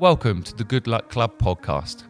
Welcome 0.00 0.42
to 0.44 0.56
the 0.56 0.64
Good 0.64 0.86
Luck 0.86 1.10
Club 1.10 1.36
podcast. 1.36 2.04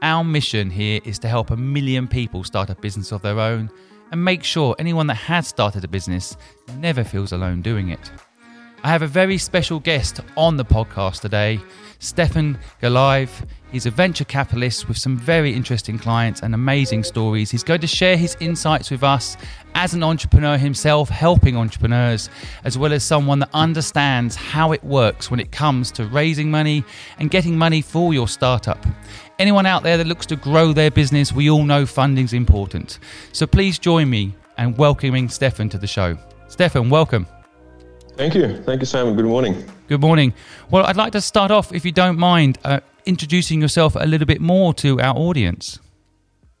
Our 0.00 0.24
mission 0.24 0.70
here 0.70 0.98
is 1.04 1.18
to 1.18 1.28
help 1.28 1.50
a 1.50 1.56
million 1.58 2.08
people 2.08 2.42
start 2.42 2.70
a 2.70 2.74
business 2.74 3.12
of 3.12 3.20
their 3.20 3.38
own 3.38 3.70
and 4.10 4.24
make 4.24 4.42
sure 4.42 4.74
anyone 4.78 5.06
that 5.08 5.16
has 5.16 5.46
started 5.46 5.84
a 5.84 5.88
business 5.88 6.38
never 6.78 7.04
feels 7.04 7.32
alone 7.32 7.60
doing 7.60 7.90
it. 7.90 8.10
I 8.82 8.88
have 8.88 9.02
a 9.02 9.06
very 9.06 9.36
special 9.36 9.78
guest 9.78 10.20
on 10.38 10.56
the 10.56 10.64
podcast 10.64 11.20
today, 11.20 11.60
Stefan 11.98 12.58
Galaev. 12.80 13.28
He's 13.74 13.86
a 13.86 13.90
venture 13.90 14.24
capitalist 14.24 14.86
with 14.86 14.96
some 14.96 15.16
very 15.16 15.52
interesting 15.52 15.98
clients 15.98 16.44
and 16.44 16.54
amazing 16.54 17.02
stories. 17.02 17.50
He's 17.50 17.64
going 17.64 17.80
to 17.80 17.88
share 17.88 18.16
his 18.16 18.36
insights 18.38 18.88
with 18.88 19.02
us 19.02 19.36
as 19.74 19.94
an 19.94 20.04
entrepreneur 20.04 20.56
himself, 20.56 21.08
helping 21.08 21.56
entrepreneurs, 21.56 22.30
as 22.62 22.78
well 22.78 22.92
as 22.92 23.02
someone 23.02 23.40
that 23.40 23.48
understands 23.52 24.36
how 24.36 24.70
it 24.70 24.84
works 24.84 25.28
when 25.28 25.40
it 25.40 25.50
comes 25.50 25.90
to 25.90 26.06
raising 26.06 26.52
money 26.52 26.84
and 27.18 27.32
getting 27.32 27.58
money 27.58 27.82
for 27.82 28.14
your 28.14 28.28
startup. 28.28 28.78
Anyone 29.40 29.66
out 29.66 29.82
there 29.82 29.96
that 29.96 30.06
looks 30.06 30.26
to 30.26 30.36
grow 30.36 30.72
their 30.72 30.92
business, 30.92 31.32
we 31.32 31.50
all 31.50 31.64
know 31.64 31.84
funding's 31.84 32.32
important. 32.32 33.00
So 33.32 33.44
please 33.44 33.80
join 33.80 34.08
me 34.08 34.36
and 34.56 34.78
welcoming 34.78 35.28
Stefan 35.28 35.68
to 35.70 35.78
the 35.78 35.88
show. 35.88 36.16
Stefan, 36.46 36.90
welcome. 36.90 37.26
Thank 38.16 38.36
you. 38.36 38.62
Thank 38.62 38.82
you, 38.82 38.86
Simon. 38.86 39.16
Good 39.16 39.24
morning. 39.24 39.68
Good 39.88 40.00
morning. 40.00 40.32
Well, 40.70 40.86
I'd 40.86 40.96
like 40.96 41.10
to 41.14 41.20
start 41.20 41.50
off, 41.50 41.72
if 41.72 41.84
you 41.84 41.90
don't 41.90 42.16
mind, 42.16 42.58
uh, 42.62 42.78
introducing 43.06 43.60
yourself 43.60 43.96
a 43.96 44.06
little 44.06 44.26
bit 44.26 44.40
more 44.40 44.74
to 44.74 45.00
our 45.00 45.16
audience. 45.16 45.78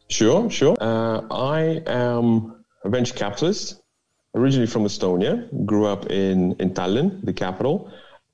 Sure, 0.08 0.50
sure. 0.50 0.76
Uh, 0.80 1.22
I 1.30 1.82
am 1.86 2.64
a 2.84 2.88
venture 2.88 3.14
capitalist, 3.14 3.80
originally 4.34 4.66
from 4.66 4.84
Estonia, 4.84 5.48
grew 5.64 5.86
up 5.86 6.10
in, 6.10 6.52
in 6.60 6.74
Tallinn, 6.74 7.24
the 7.24 7.32
capital. 7.32 7.90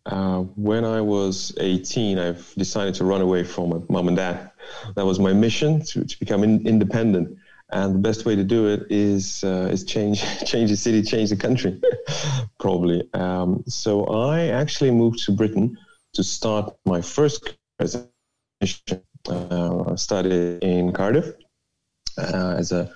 Uh, 0.07 0.41
when 0.57 0.85
I 0.85 1.01
was 1.01 1.53
18, 1.59 2.19
I've 2.19 2.53
decided 2.57 2.95
to 2.95 3.05
run 3.05 3.21
away 3.21 3.45
from 3.45 3.71
my 3.71 3.81
mom 3.89 4.09
and 4.09 4.17
dad. 4.17 4.51
That 4.97 5.05
was 5.05 5.19
my 5.19 5.33
mission 5.33 5.85
to, 5.87 6.05
to 6.05 6.19
become 6.19 6.43
in, 6.43 6.67
independent. 6.67 7.39
And 7.73 7.95
the 7.95 7.99
best 8.01 8.25
way 8.25 8.35
to 8.35 8.43
do 8.43 8.67
it 8.67 8.87
is 8.91 9.45
uh, 9.45 9.69
is 9.71 9.85
change 9.85 10.23
change 10.45 10.71
the 10.71 10.77
city, 10.77 11.03
change 11.03 11.31
the 11.31 11.37
country, 11.37 11.81
probably. 12.59 13.09
Um, 13.15 13.63
so 13.69 14.05
I 14.07 14.47
actually 14.47 14.91
moved 14.91 15.23
to 15.27 15.33
Britain 15.33 15.77
to 16.15 16.25
start 16.25 16.75
my 16.85 17.01
first. 17.01 17.57
Uh, 19.29 19.97
studied 19.97 20.63
in 20.63 20.93
Cardiff 20.93 21.35
uh, 22.19 22.55
as 22.57 22.73
a 22.73 22.91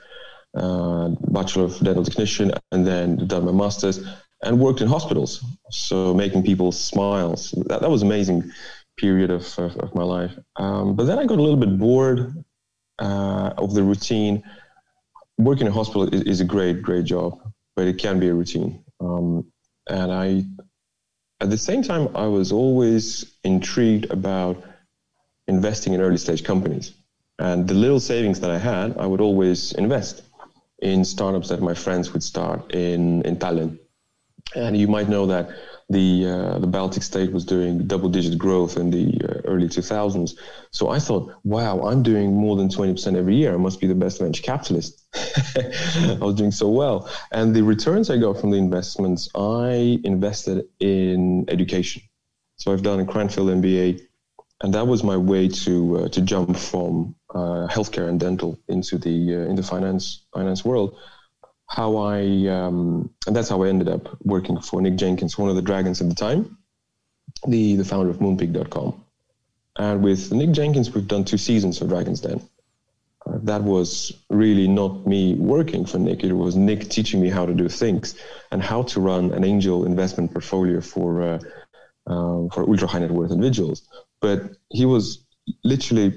uh, 0.54 1.08
bachelor 1.28 1.64
of 1.64 1.78
dental 1.80 2.04
technician, 2.04 2.52
and 2.72 2.86
then 2.86 3.26
done 3.26 3.44
my 3.44 3.52
masters 3.52 4.00
and 4.42 4.58
worked 4.58 4.80
in 4.80 4.88
hospitals. 4.88 5.44
So 5.70 6.14
making 6.14 6.44
people 6.44 6.72
smile. 6.72 7.36
So 7.36 7.62
that, 7.66 7.80
that 7.80 7.90
was 7.90 8.02
amazing 8.02 8.50
period 8.96 9.30
of, 9.30 9.58
of, 9.58 9.76
of 9.76 9.94
my 9.94 10.02
life. 10.02 10.32
Um, 10.56 10.94
but 10.94 11.04
then 11.04 11.18
I 11.18 11.26
got 11.26 11.38
a 11.38 11.42
little 11.42 11.58
bit 11.58 11.78
bored 11.78 12.44
uh, 12.98 13.52
of 13.58 13.74
the 13.74 13.82
routine 13.82 14.42
working 15.38 15.66
in 15.66 15.72
a 15.72 15.74
hospital 15.74 16.08
is, 16.14 16.22
is, 16.22 16.40
a 16.40 16.44
great, 16.44 16.80
great 16.82 17.04
job, 17.04 17.40
but 17.74 17.86
it 17.86 17.98
can 17.98 18.20
be 18.20 18.28
a 18.28 18.34
routine. 18.34 18.84
Um, 19.00 19.46
and 19.88 20.12
I, 20.12 20.44
at 21.40 21.50
the 21.50 21.58
same 21.58 21.82
time, 21.82 22.08
I 22.14 22.26
was 22.26 22.52
always 22.52 23.34
intrigued 23.42 24.10
about 24.12 24.62
investing 25.46 25.92
in 25.92 26.00
early 26.00 26.16
stage 26.16 26.44
companies. 26.44 26.92
And 27.38 27.66
the 27.66 27.74
little 27.74 28.00
savings 28.00 28.40
that 28.40 28.50
I 28.50 28.58
had, 28.58 28.96
I 28.96 29.06
would 29.06 29.20
always 29.20 29.72
invest 29.72 30.22
in 30.80 31.04
startups 31.04 31.48
that 31.48 31.60
my 31.60 31.74
friends 31.74 32.12
would 32.12 32.22
start 32.22 32.72
in, 32.72 33.22
in 33.22 33.36
Tallinn. 33.36 33.78
And 34.54 34.76
you 34.76 34.86
might 34.86 35.08
know 35.08 35.26
that 35.26 35.50
the 35.90 36.26
uh, 36.26 36.58
the 36.58 36.66
Baltic 36.66 37.02
state 37.02 37.32
was 37.32 37.44
doing 37.44 37.86
double 37.86 38.08
digit 38.08 38.38
growth 38.38 38.76
in 38.76 38.90
the 38.90 39.20
uh, 39.24 39.40
early 39.44 39.68
2000s. 39.68 40.32
So 40.70 40.88
I 40.88 40.98
thought, 40.98 41.32
wow, 41.44 41.80
I'm 41.82 42.02
doing 42.02 42.34
more 42.34 42.56
than 42.56 42.68
20% 42.68 43.16
every 43.16 43.36
year. 43.36 43.54
I 43.54 43.58
must 43.58 43.80
be 43.80 43.86
the 43.86 43.94
best 43.94 44.20
venture 44.20 44.42
capitalist. 44.42 45.04
I 45.14 46.18
was 46.20 46.36
doing 46.36 46.52
so 46.52 46.68
well. 46.68 47.10
And 47.32 47.54
the 47.54 47.62
returns 47.62 48.10
I 48.10 48.16
got 48.16 48.40
from 48.40 48.50
the 48.50 48.56
investments, 48.56 49.28
I 49.34 50.00
invested 50.04 50.66
in 50.80 51.44
education. 51.48 52.02
So 52.56 52.72
I've 52.72 52.82
done 52.82 53.00
a 53.00 53.04
Cranfield 53.04 53.48
MBA, 53.48 54.00
and 54.64 54.74
that 54.74 54.86
was 54.86 55.04
my 55.04 55.16
way 55.16 55.46
to 55.48 55.98
uh, 55.98 56.08
to 56.08 56.20
jump 56.20 56.56
from 56.56 57.14
uh, 57.34 57.68
healthcare 57.68 58.08
and 58.08 58.18
dental 58.18 58.58
into 58.68 58.98
the 58.98 59.36
uh, 59.36 59.50
in 59.50 59.54
the 59.54 59.62
finance 59.62 60.26
finance 60.32 60.64
world 60.64 60.96
how 61.66 61.96
I, 61.96 62.20
um, 62.48 63.10
and 63.26 63.34
that's 63.34 63.48
how 63.48 63.62
I 63.62 63.68
ended 63.68 63.88
up 63.88 64.16
working 64.22 64.60
for 64.60 64.80
Nick 64.80 64.96
Jenkins, 64.96 65.38
one 65.38 65.50
of 65.50 65.56
the 65.56 65.62
dragons 65.62 66.00
at 66.00 66.08
the 66.08 66.14
time, 66.14 66.58
the, 67.46 67.76
the 67.76 67.84
founder 67.84 68.10
of 68.10 68.18
moonpig.com. 68.18 69.02
And 69.76 70.02
with 70.04 70.32
Nick 70.32 70.52
Jenkins, 70.52 70.92
we've 70.92 71.08
done 71.08 71.24
two 71.24 71.38
seasons 71.38 71.80
of 71.80 71.88
Dragon's 71.88 72.20
Den. 72.20 72.40
Uh, 73.26 73.38
that 73.42 73.62
was 73.62 74.12
really 74.28 74.68
not 74.68 75.06
me 75.06 75.34
working 75.34 75.86
for 75.86 75.98
Nick. 75.98 76.22
It 76.22 76.32
was 76.32 76.54
Nick 76.54 76.90
teaching 76.90 77.20
me 77.20 77.30
how 77.30 77.46
to 77.46 77.54
do 77.54 77.68
things 77.68 78.14
and 78.52 78.62
how 78.62 78.82
to 78.82 79.00
run 79.00 79.32
an 79.32 79.44
angel 79.44 79.86
investment 79.86 80.32
portfolio 80.32 80.80
for 80.80 81.22
uh, 81.22 81.38
uh, 82.06 82.48
for 82.52 82.68
ultra 82.68 82.86
high 82.86 82.98
net 82.98 83.10
worth 83.10 83.30
individuals. 83.30 83.88
But 84.24 84.56
he 84.70 84.86
was 84.86 85.04
literally 85.64 86.08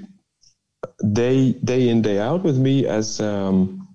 day 1.12 1.52
day 1.52 1.90
in 1.90 2.00
day 2.00 2.18
out 2.18 2.42
with 2.42 2.56
me 2.56 2.86
as 2.86 3.20
um, 3.20 3.86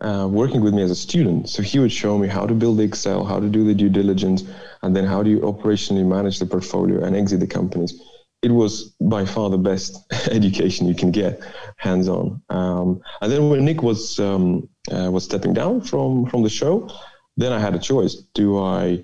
uh, 0.00 0.28
working 0.30 0.60
with 0.60 0.72
me 0.72 0.82
as 0.82 0.92
a 0.92 1.00
student. 1.08 1.48
So 1.48 1.62
he 1.62 1.80
would 1.80 1.90
show 1.90 2.16
me 2.16 2.28
how 2.28 2.46
to 2.46 2.54
build 2.54 2.78
Excel, 2.78 3.24
how 3.24 3.40
to 3.40 3.48
do 3.48 3.64
the 3.64 3.74
due 3.74 3.88
diligence, 3.88 4.44
and 4.82 4.94
then 4.94 5.04
how 5.04 5.20
do 5.24 5.30
you 5.30 5.40
operationally 5.40 6.06
manage 6.06 6.38
the 6.38 6.46
portfolio 6.46 7.02
and 7.04 7.16
exit 7.16 7.40
the 7.40 7.46
companies. 7.48 8.00
It 8.40 8.52
was 8.52 8.94
by 9.00 9.24
far 9.24 9.50
the 9.50 9.58
best 9.58 9.90
education 10.30 10.86
you 10.86 10.94
can 10.94 11.10
get, 11.10 11.42
hands 11.76 12.08
on. 12.08 12.40
Um, 12.50 13.00
and 13.20 13.32
then 13.32 13.48
when 13.50 13.64
Nick 13.64 13.82
was 13.82 14.20
um, 14.20 14.68
uh, 14.94 15.10
was 15.10 15.24
stepping 15.24 15.54
down 15.54 15.80
from 15.80 16.26
from 16.30 16.44
the 16.44 16.54
show, 16.60 16.88
then 17.36 17.52
I 17.52 17.58
had 17.58 17.74
a 17.74 17.80
choice: 17.80 18.14
do 18.40 18.46
I 18.62 19.02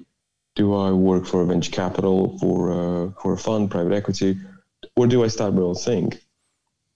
do 0.55 0.75
I 0.75 0.91
work 0.93 1.27
for 1.27 1.43
a 1.43 1.47
venture 1.47 1.71
capital, 1.71 2.39
for 2.39 2.57
uh, 2.73 3.11
for 3.21 3.33
a 3.33 3.39
fund, 3.39 3.71
private 3.71 3.93
equity, 3.93 4.39
or 4.97 5.07
do 5.07 5.25
I 5.25 5.29
start 5.29 5.55
my 5.55 5.63
own 5.63 5.75
thing? 5.75 6.13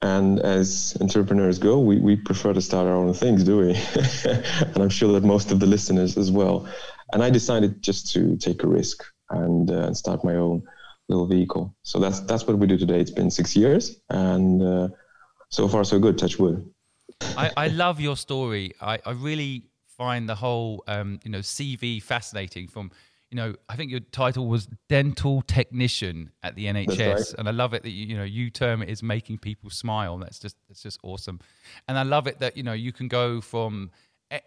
And 0.02 0.38
as 0.40 0.96
entrepreneurs 1.00 1.58
go, 1.58 1.80
we, 1.80 1.98
we 1.98 2.16
prefer 2.16 2.52
to 2.52 2.60
start 2.60 2.86
our 2.86 2.94
own 2.94 3.14
things, 3.14 3.44
do 3.44 3.58
we? 3.58 3.74
and 4.24 4.76
I'm 4.76 4.90
sure 4.90 5.12
that 5.12 5.24
most 5.24 5.50
of 5.50 5.58
the 5.58 5.66
listeners 5.66 6.16
as 6.18 6.30
well. 6.30 6.68
And 7.12 7.22
I 7.22 7.30
decided 7.30 7.82
just 7.82 8.12
to 8.12 8.36
take 8.36 8.62
a 8.62 8.68
risk 8.68 9.04
and 9.30 9.70
uh, 9.70 9.94
start 9.94 10.24
my 10.24 10.34
own 10.34 10.62
little 11.08 11.26
vehicle. 11.26 11.74
So 11.82 11.98
that's 11.98 12.20
that's 12.20 12.46
what 12.46 12.58
we 12.58 12.66
do 12.66 12.76
today. 12.76 13.00
It's 13.00 13.10
been 13.10 13.30
six 13.30 13.56
years, 13.56 14.00
and 14.10 14.62
uh, 14.62 14.88
so 15.50 15.68
far 15.68 15.84
so 15.84 15.98
good. 15.98 16.18
Touch 16.18 16.38
wood. 16.38 16.68
I, 17.36 17.50
I 17.56 17.68
love 17.68 18.00
your 18.00 18.16
story. 18.16 18.74
I, 18.80 18.98
I 19.06 19.12
really 19.12 19.66
find 19.96 20.28
the 20.28 20.34
whole 20.34 20.84
um, 20.86 21.20
you 21.24 21.30
know 21.30 21.38
CV 21.38 22.02
fascinating 22.02 22.68
from 22.68 22.90
you 23.30 23.36
know, 23.36 23.54
I 23.68 23.76
think 23.76 23.90
your 23.90 24.00
title 24.00 24.46
was 24.46 24.68
dental 24.88 25.42
technician 25.42 26.30
at 26.42 26.54
the 26.54 26.66
NHS, 26.66 27.14
right. 27.14 27.34
and 27.38 27.48
I 27.48 27.50
love 27.50 27.74
it 27.74 27.82
that 27.82 27.90
you, 27.90 28.06
you 28.06 28.16
know 28.16 28.24
you 28.24 28.50
term 28.50 28.82
it 28.82 28.88
as 28.88 29.02
making 29.02 29.38
people 29.38 29.70
smile. 29.70 30.16
That's 30.18 30.38
just 30.38 30.56
that's 30.68 30.82
just 30.82 31.00
awesome, 31.02 31.40
and 31.88 31.98
I 31.98 32.02
love 32.02 32.26
it 32.26 32.40
that 32.40 32.56
you 32.56 32.62
know 32.62 32.72
you 32.72 32.92
can 32.92 33.08
go 33.08 33.40
from 33.40 33.90
eh, 34.30 34.38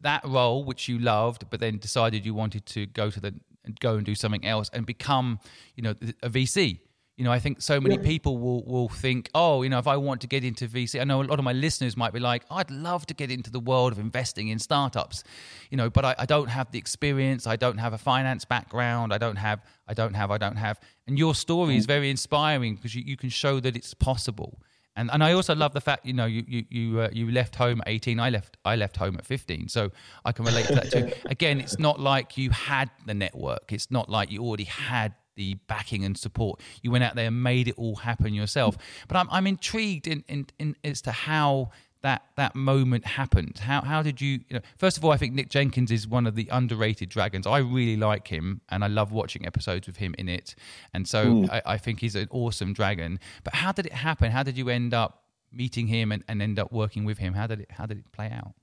that 0.00 0.24
role 0.24 0.64
which 0.64 0.88
you 0.88 0.98
loved, 0.98 1.48
but 1.48 1.60
then 1.60 1.78
decided 1.78 2.26
you 2.26 2.34
wanted 2.34 2.66
to 2.66 2.86
go 2.86 3.10
to 3.10 3.20
the 3.20 3.34
go 3.80 3.94
and 3.96 4.04
do 4.04 4.14
something 4.14 4.44
else 4.44 4.70
and 4.72 4.84
become 4.86 5.40
you 5.74 5.82
know 5.82 5.94
a 6.22 6.28
VC 6.28 6.80
you 7.16 7.24
know, 7.24 7.32
I 7.32 7.38
think 7.38 7.62
so 7.62 7.80
many 7.80 7.96
yeah. 7.96 8.02
people 8.02 8.36
will 8.36 8.62
will 8.64 8.88
think, 8.90 9.30
oh, 9.34 9.62
you 9.62 9.70
know, 9.70 9.78
if 9.78 9.86
I 9.86 9.96
want 9.96 10.20
to 10.20 10.26
get 10.26 10.44
into 10.44 10.68
VC, 10.68 11.00
I 11.00 11.04
know 11.04 11.22
a 11.22 11.24
lot 11.24 11.38
of 11.38 11.44
my 11.46 11.54
listeners 11.54 11.96
might 11.96 12.12
be 12.12 12.20
like, 12.20 12.44
I'd 12.50 12.70
love 12.70 13.06
to 13.06 13.14
get 13.14 13.30
into 13.30 13.50
the 13.50 13.60
world 13.60 13.92
of 13.92 13.98
investing 13.98 14.48
in 14.48 14.58
startups, 14.58 15.24
you 15.70 15.78
know, 15.78 15.88
but 15.88 16.04
I, 16.04 16.14
I 16.18 16.26
don't 16.26 16.48
have 16.48 16.70
the 16.72 16.78
experience, 16.78 17.46
I 17.46 17.56
don't 17.56 17.78
have 17.78 17.94
a 17.94 17.98
finance 17.98 18.44
background, 18.44 19.14
I 19.14 19.18
don't 19.18 19.36
have, 19.36 19.64
I 19.88 19.94
don't 19.94 20.12
have, 20.12 20.30
I 20.30 20.36
don't 20.36 20.56
have. 20.56 20.78
And 21.06 21.18
your 21.18 21.34
story 21.34 21.74
mm. 21.74 21.78
is 21.78 21.86
very 21.86 22.10
inspiring 22.10 22.76
because 22.76 22.94
you, 22.94 23.02
you 23.06 23.16
can 23.16 23.30
show 23.30 23.60
that 23.60 23.76
it's 23.76 23.94
possible. 23.94 24.60
And 24.94 25.10
and 25.10 25.24
I 25.24 25.32
also 25.32 25.54
love 25.54 25.72
the 25.72 25.80
fact, 25.80 26.04
you 26.04 26.12
know, 26.12 26.26
you 26.26 26.44
you 26.46 26.64
you, 26.68 27.00
uh, 27.00 27.08
you 27.12 27.30
left 27.30 27.56
home 27.56 27.80
at 27.80 27.88
18. 27.88 28.20
I 28.20 28.28
left 28.28 28.58
I 28.64 28.76
left 28.76 28.98
home 28.98 29.16
at 29.16 29.24
15, 29.24 29.68
so 29.68 29.90
I 30.26 30.32
can 30.32 30.44
relate 30.44 30.66
to 30.66 30.74
that 30.74 30.90
too. 30.92 31.10
Again, 31.30 31.60
it's 31.60 31.78
not 31.78 31.98
like 31.98 32.36
you 32.36 32.50
had 32.50 32.90
the 33.06 33.14
network. 33.14 33.72
It's 33.72 33.90
not 33.90 34.10
like 34.10 34.30
you 34.30 34.42
already 34.42 34.64
had 34.64 35.14
the 35.36 35.54
backing 35.68 36.04
and 36.04 36.16
support. 36.18 36.60
You 36.82 36.90
went 36.90 37.04
out 37.04 37.14
there 37.14 37.28
and 37.28 37.42
made 37.42 37.68
it 37.68 37.74
all 37.76 37.96
happen 37.96 38.34
yourself. 38.34 38.76
But 39.08 39.16
I'm, 39.16 39.28
I'm 39.30 39.46
intrigued 39.46 40.06
in, 40.06 40.24
in, 40.28 40.46
in 40.58 40.76
as 40.82 41.00
to 41.02 41.12
how 41.12 41.70
that 42.02 42.24
that 42.36 42.54
moment 42.54 43.04
happened. 43.04 43.58
How 43.58 43.80
how 43.80 44.02
did 44.02 44.20
you, 44.20 44.40
you 44.48 44.54
know, 44.54 44.60
first 44.78 44.96
of 44.96 45.04
all, 45.04 45.12
I 45.12 45.16
think 45.16 45.34
Nick 45.34 45.48
Jenkins 45.48 45.90
is 45.90 46.06
one 46.06 46.26
of 46.26 46.34
the 46.34 46.48
underrated 46.52 47.08
dragons. 47.08 47.46
I 47.46 47.58
really 47.58 47.96
like 47.96 48.28
him, 48.28 48.60
and 48.68 48.84
I 48.84 48.86
love 48.86 49.12
watching 49.12 49.46
episodes 49.46 49.86
with 49.86 49.96
him 49.96 50.14
in 50.18 50.28
it. 50.28 50.54
And 50.92 51.06
so. 51.06 51.46
I, 51.50 51.62
I, 51.66 51.78
think 51.78 52.00
he's 52.00 52.16
an 52.16 52.28
awesome 52.30 52.72
dragon. 52.72 53.20
But 53.44 53.54
how 53.54 53.72
did 53.72 53.86
it 53.86 53.92
happen? 53.92 54.30
How 54.30 54.42
did 54.42 54.56
you 54.56 54.68
end 54.68 54.94
up 54.94 55.24
meeting 55.52 55.86
him 55.86 56.12
and, 56.12 56.24
and 56.28 56.42
end 56.42 56.58
up 56.58 56.72
working 56.72 57.04
with 57.04 57.18
him? 57.18 57.34
How 57.34 57.46
did 57.46 57.60
it 57.60 57.70
how 57.70 57.86
did 57.86 57.98
it 57.98 58.10
play 58.12 58.30
out? 58.30 58.54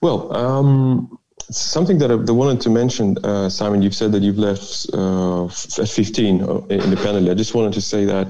Well, 0.00 0.34
um, 0.36 1.18
something 1.50 1.98
that 1.98 2.10
I 2.10 2.14
wanted 2.32 2.60
to 2.62 2.70
mention, 2.70 3.16
uh, 3.24 3.48
Simon. 3.48 3.82
You've 3.82 3.94
said 3.94 4.12
that 4.12 4.22
you've 4.22 4.38
left 4.38 4.86
uh, 4.92 5.46
at 5.46 5.88
15 5.88 6.42
uh, 6.42 6.60
independently. 6.68 7.30
I 7.30 7.34
just 7.34 7.54
wanted 7.54 7.72
to 7.74 7.80
say 7.80 8.04
that 8.04 8.26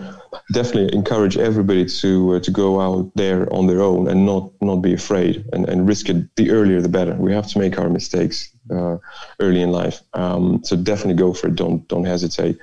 definitely 0.52 0.94
encourage 0.94 1.36
everybody 1.38 1.84
to 1.86 2.34
uh, 2.34 2.40
to 2.40 2.50
go 2.50 2.80
out 2.80 3.10
there 3.14 3.52
on 3.52 3.66
their 3.66 3.80
own 3.80 4.08
and 4.08 4.26
not 4.26 4.50
not 4.60 4.76
be 4.76 4.92
afraid 4.92 5.44
and, 5.52 5.68
and 5.68 5.88
risk 5.88 6.08
it. 6.08 6.34
The 6.36 6.50
earlier, 6.50 6.80
the 6.80 6.88
better. 6.88 7.14
We 7.14 7.32
have 7.32 7.46
to 7.48 7.58
make 7.58 7.78
our 7.78 7.88
mistakes 7.88 8.50
uh, 8.70 8.98
early 9.40 9.62
in 9.62 9.70
life. 9.70 10.02
Um, 10.12 10.60
so 10.64 10.76
definitely 10.76 11.14
go 11.14 11.32
for 11.32 11.48
it. 11.48 11.56
Don't 11.56 11.86
don't 11.88 12.04
hesitate. 12.04 12.58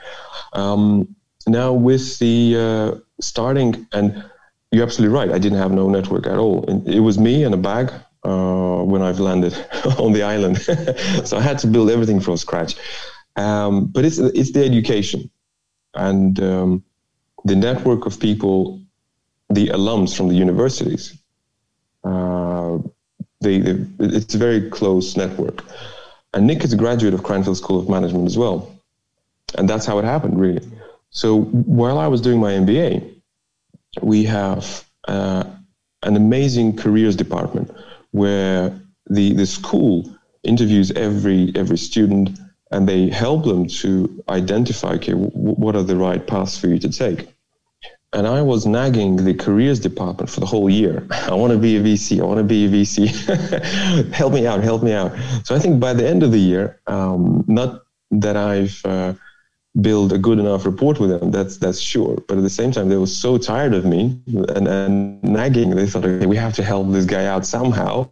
Um, 0.53 1.15
now 1.47 1.73
with 1.73 2.19
the 2.19 2.55
uh, 2.57 2.99
starting 3.19 3.87
and 3.91 4.23
you're 4.71 4.83
absolutely 4.83 5.15
right. 5.15 5.29
I 5.29 5.37
didn't 5.37 5.59
have 5.59 5.71
no 5.71 5.87
network 5.87 6.25
at 6.25 6.37
all. 6.37 6.65
It 6.87 6.99
was 6.99 7.19
me 7.19 7.43
and 7.43 7.53
a 7.53 7.57
bag 7.57 7.91
uh, 8.23 8.83
when 8.83 9.01
I've 9.01 9.19
landed 9.19 9.53
on 9.99 10.13
the 10.13 10.23
island. 10.23 10.57
so 11.25 11.37
I 11.37 11.41
had 11.41 11.59
to 11.59 11.67
build 11.67 11.89
everything 11.89 12.19
from 12.19 12.37
scratch. 12.37 12.75
Um, 13.35 13.87
but 13.87 14.05
it's 14.05 14.19
it's 14.19 14.51
the 14.51 14.63
education 14.63 15.29
and 15.95 16.39
um, 16.39 16.83
the 17.45 17.55
network 17.55 18.05
of 18.05 18.19
people, 18.19 18.79
the 19.49 19.67
alums 19.69 20.15
from 20.15 20.29
the 20.29 20.35
universities. 20.35 21.17
Uh, 22.03 22.79
they, 23.41 23.59
they, 23.59 23.85
it's 23.99 24.35
a 24.35 24.37
very 24.37 24.69
close 24.69 25.17
network. 25.17 25.63
And 26.33 26.47
Nick 26.47 26.63
is 26.63 26.73
a 26.73 26.77
graduate 26.77 27.13
of 27.13 27.23
Cranfield 27.23 27.57
School 27.57 27.79
of 27.79 27.89
Management 27.89 28.25
as 28.25 28.37
well. 28.37 28.71
And 29.55 29.69
that's 29.69 29.85
how 29.85 29.99
it 29.99 30.05
happened, 30.05 30.39
really. 30.39 30.67
So 31.11 31.41
while 31.41 31.99
I 31.99 32.07
was 32.07 32.21
doing 32.21 32.39
my 32.39 32.53
MBA, 32.53 33.21
we 34.01 34.23
have 34.23 34.83
uh, 35.07 35.43
an 36.01 36.15
amazing 36.15 36.75
careers 36.75 37.15
department 37.15 37.69
where 38.13 38.79
the, 39.09 39.33
the 39.33 39.45
school 39.45 40.15
interviews 40.43 40.91
every 40.91 41.51
every 41.55 41.77
student 41.77 42.39
and 42.71 42.87
they 42.87 43.09
help 43.09 43.43
them 43.45 43.67
to 43.67 44.23
identify 44.29 44.93
okay 44.93 45.11
w- 45.13 45.31
what 45.33 45.75
are 45.75 45.83
the 45.83 45.95
right 45.95 46.25
paths 46.27 46.57
for 46.57 46.67
you 46.67 46.79
to 46.79 46.89
take. 46.89 47.27
And 48.13 48.27
i 48.27 48.41
was 48.41 48.65
nagging 48.65 49.15
the 49.17 49.33
careers 49.33 49.79
department 49.79 50.29
for 50.29 50.39
the 50.39 50.45
whole 50.45 50.69
year. 50.69 51.05
I 51.11 51.33
want 51.33 51.51
to 51.53 51.59
be 51.59 51.77
a 51.77 51.81
vc 51.81 52.21
i 52.21 52.23
want 52.23 52.37
to 52.37 52.43
be 52.43 52.65
a 52.65 52.69
vc 52.69 52.95
help 54.21 54.33
me 54.33 54.47
out 54.47 54.63
help 54.63 54.83
me 54.83 54.93
out. 54.93 55.11
So 55.43 55.55
i 55.55 55.59
think 55.59 55.79
by 55.79 55.93
the 55.93 56.07
end 56.07 56.23
of 56.23 56.31
the 56.31 56.39
year 56.51 56.79
um, 56.87 57.43
not 57.47 57.83
that 58.11 58.37
i've 58.37 58.79
uh, 58.85 59.13
build 59.81 60.13
a 60.13 60.17
good 60.17 60.37
enough 60.39 60.65
rapport 60.65 60.93
with 60.99 61.09
them. 61.09 61.31
That's 61.31 61.57
that's 61.57 61.79
sure. 61.79 62.15
But 62.27 62.37
at 62.37 62.43
the 62.43 62.49
same 62.49 62.71
time, 62.71 62.89
they 62.89 62.97
were 62.97 63.07
so 63.07 63.37
tired 63.37 63.73
of 63.73 63.85
me 63.85 64.19
and, 64.27 64.67
and 64.67 65.23
nagging. 65.23 65.71
They 65.71 65.87
thought, 65.87 66.05
okay, 66.05 66.27
we 66.27 66.35
have 66.35 66.53
to 66.55 66.63
help 66.63 66.91
this 66.91 67.05
guy 67.05 67.25
out 67.25 67.45
somehow, 67.45 68.09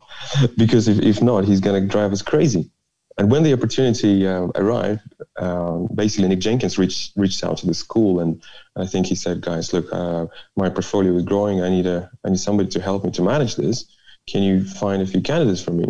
because 0.57 0.87
if, 0.87 0.99
if 0.99 1.21
not, 1.21 1.45
he's 1.45 1.59
going 1.59 1.81
to 1.81 1.87
drive 1.87 2.11
us 2.11 2.21
crazy. 2.21 2.69
And 3.17 3.29
when 3.29 3.43
the 3.43 3.53
opportunity 3.53 4.25
uh, 4.25 4.47
arrived, 4.55 5.01
um, 5.37 5.87
basically 5.93 6.29
Nick 6.29 6.39
Jenkins 6.39 6.79
reached 6.79 7.13
reached 7.15 7.43
out 7.43 7.57
to 7.57 7.67
the 7.67 7.73
school, 7.73 8.19
and 8.21 8.41
I 8.75 8.87
think 8.87 9.05
he 9.05 9.15
said, 9.15 9.41
"Guys, 9.41 9.73
look, 9.73 9.85
uh, 9.91 10.25
my 10.55 10.69
portfolio 10.69 11.15
is 11.15 11.23
growing. 11.23 11.61
I 11.61 11.69
need 11.69 11.85
a 11.85 12.09
I 12.25 12.29
need 12.29 12.39
somebody 12.39 12.69
to 12.69 12.81
help 12.81 13.03
me 13.03 13.11
to 13.11 13.21
manage 13.21 13.55
this. 13.55 13.85
Can 14.27 14.41
you 14.41 14.63
find 14.63 15.01
a 15.01 15.05
few 15.05 15.21
candidates 15.21 15.61
for 15.61 15.71
me?" 15.71 15.85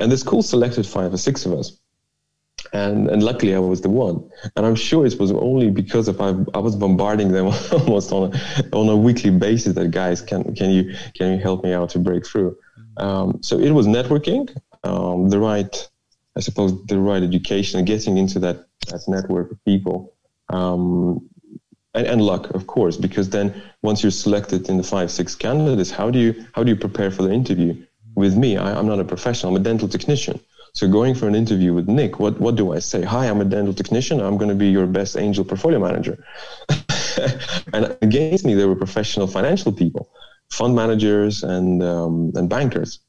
And 0.00 0.12
the 0.12 0.18
school 0.18 0.42
selected 0.42 0.86
five 0.86 1.14
or 1.14 1.16
six 1.16 1.46
of 1.46 1.52
us 1.54 1.78
and 2.72 3.08
and 3.08 3.22
luckily 3.22 3.54
I 3.54 3.58
was 3.58 3.80
the 3.80 3.90
one. 3.90 4.28
And 4.56 4.66
I'm 4.66 4.74
sure 4.74 5.06
it 5.06 5.18
was 5.18 5.32
only 5.32 5.70
because 5.70 6.08
of 6.08 6.20
I, 6.20 6.30
I 6.54 6.58
was 6.58 6.76
bombarding 6.76 7.32
them 7.32 7.46
almost 7.72 8.12
on 8.12 8.34
a 8.34 8.76
on 8.76 8.88
a 8.88 8.96
weekly 8.96 9.30
basis 9.30 9.74
that 9.74 9.90
guys 9.90 10.20
can 10.20 10.54
can 10.54 10.70
you 10.70 10.94
can 11.14 11.32
you 11.32 11.38
help 11.38 11.64
me 11.64 11.72
out 11.72 11.90
to 11.90 11.98
break 11.98 12.26
through. 12.26 12.56
Mm-hmm. 12.78 13.04
Um, 13.04 13.42
so 13.42 13.58
it 13.58 13.70
was 13.70 13.86
networking, 13.86 14.54
um, 14.84 15.28
the 15.30 15.38
right 15.38 15.88
I 16.36 16.40
suppose 16.40 16.84
the 16.86 16.98
right 16.98 17.22
education 17.22 17.84
getting 17.84 18.18
into 18.18 18.38
that 18.40 18.66
that 18.88 19.02
network 19.08 19.50
of 19.50 19.64
people. 19.64 20.14
Um, 20.50 21.28
and, 21.94 22.06
and 22.06 22.22
luck, 22.22 22.50
of 22.50 22.66
course, 22.66 22.96
because 22.96 23.30
then 23.30 23.62
once 23.82 24.02
you're 24.02 24.10
selected 24.10 24.68
in 24.68 24.76
the 24.76 24.82
five, 24.82 25.10
six 25.10 25.34
candidates, 25.34 25.90
how 25.90 26.10
do 26.10 26.18
you 26.18 26.46
how 26.52 26.62
do 26.62 26.70
you 26.70 26.76
prepare 26.76 27.10
for 27.10 27.22
the 27.22 27.32
interview? 27.32 27.84
With 28.14 28.36
me, 28.36 28.56
I, 28.56 28.76
I'm 28.76 28.86
not 28.86 28.98
a 28.98 29.04
professional; 29.04 29.54
I'm 29.54 29.60
a 29.60 29.64
dental 29.64 29.88
technician. 29.88 30.40
So 30.72 30.88
going 30.88 31.14
for 31.14 31.26
an 31.28 31.34
interview 31.34 31.74
with 31.74 31.88
Nick, 31.88 32.18
what, 32.18 32.40
what 32.40 32.56
do 32.56 32.72
I 32.72 32.78
say? 32.78 33.02
Hi, 33.02 33.26
I'm 33.26 33.40
a 33.40 33.44
dental 33.44 33.74
technician. 33.74 34.20
I'm 34.20 34.36
going 34.36 34.48
to 34.48 34.54
be 34.54 34.68
your 34.68 34.86
best 34.86 35.16
angel 35.16 35.44
portfolio 35.44 35.78
manager. 35.78 36.24
and 37.72 37.96
against 38.02 38.44
me, 38.44 38.54
there 38.54 38.68
were 38.68 38.76
professional 38.76 39.26
financial 39.26 39.72
people, 39.72 40.10
fund 40.50 40.74
managers 40.74 41.42
and, 41.42 41.82
um, 41.82 42.32
and 42.34 42.48
bankers. 42.48 43.00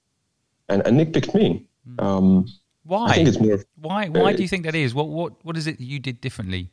And, 0.70 0.86
and 0.86 0.98
Nick 0.98 1.14
picked 1.14 1.34
me. 1.36 1.66
Hmm. 1.86 2.06
Um, 2.06 2.46
why? 2.84 3.06
I 3.06 3.16
think 3.16 3.28
it's 3.28 3.40
more. 3.40 3.60
Why? 3.76 4.08
Why 4.08 4.34
uh, 4.34 4.36
do 4.36 4.42
you 4.42 4.48
think 4.48 4.64
that 4.64 4.74
is? 4.74 4.96
What? 4.96 5.10
What? 5.10 5.34
What 5.46 5.58
is 5.58 5.68
it 5.68 5.78
that 5.78 5.84
you 5.84 6.00
did 6.00 6.22
differently? 6.22 6.72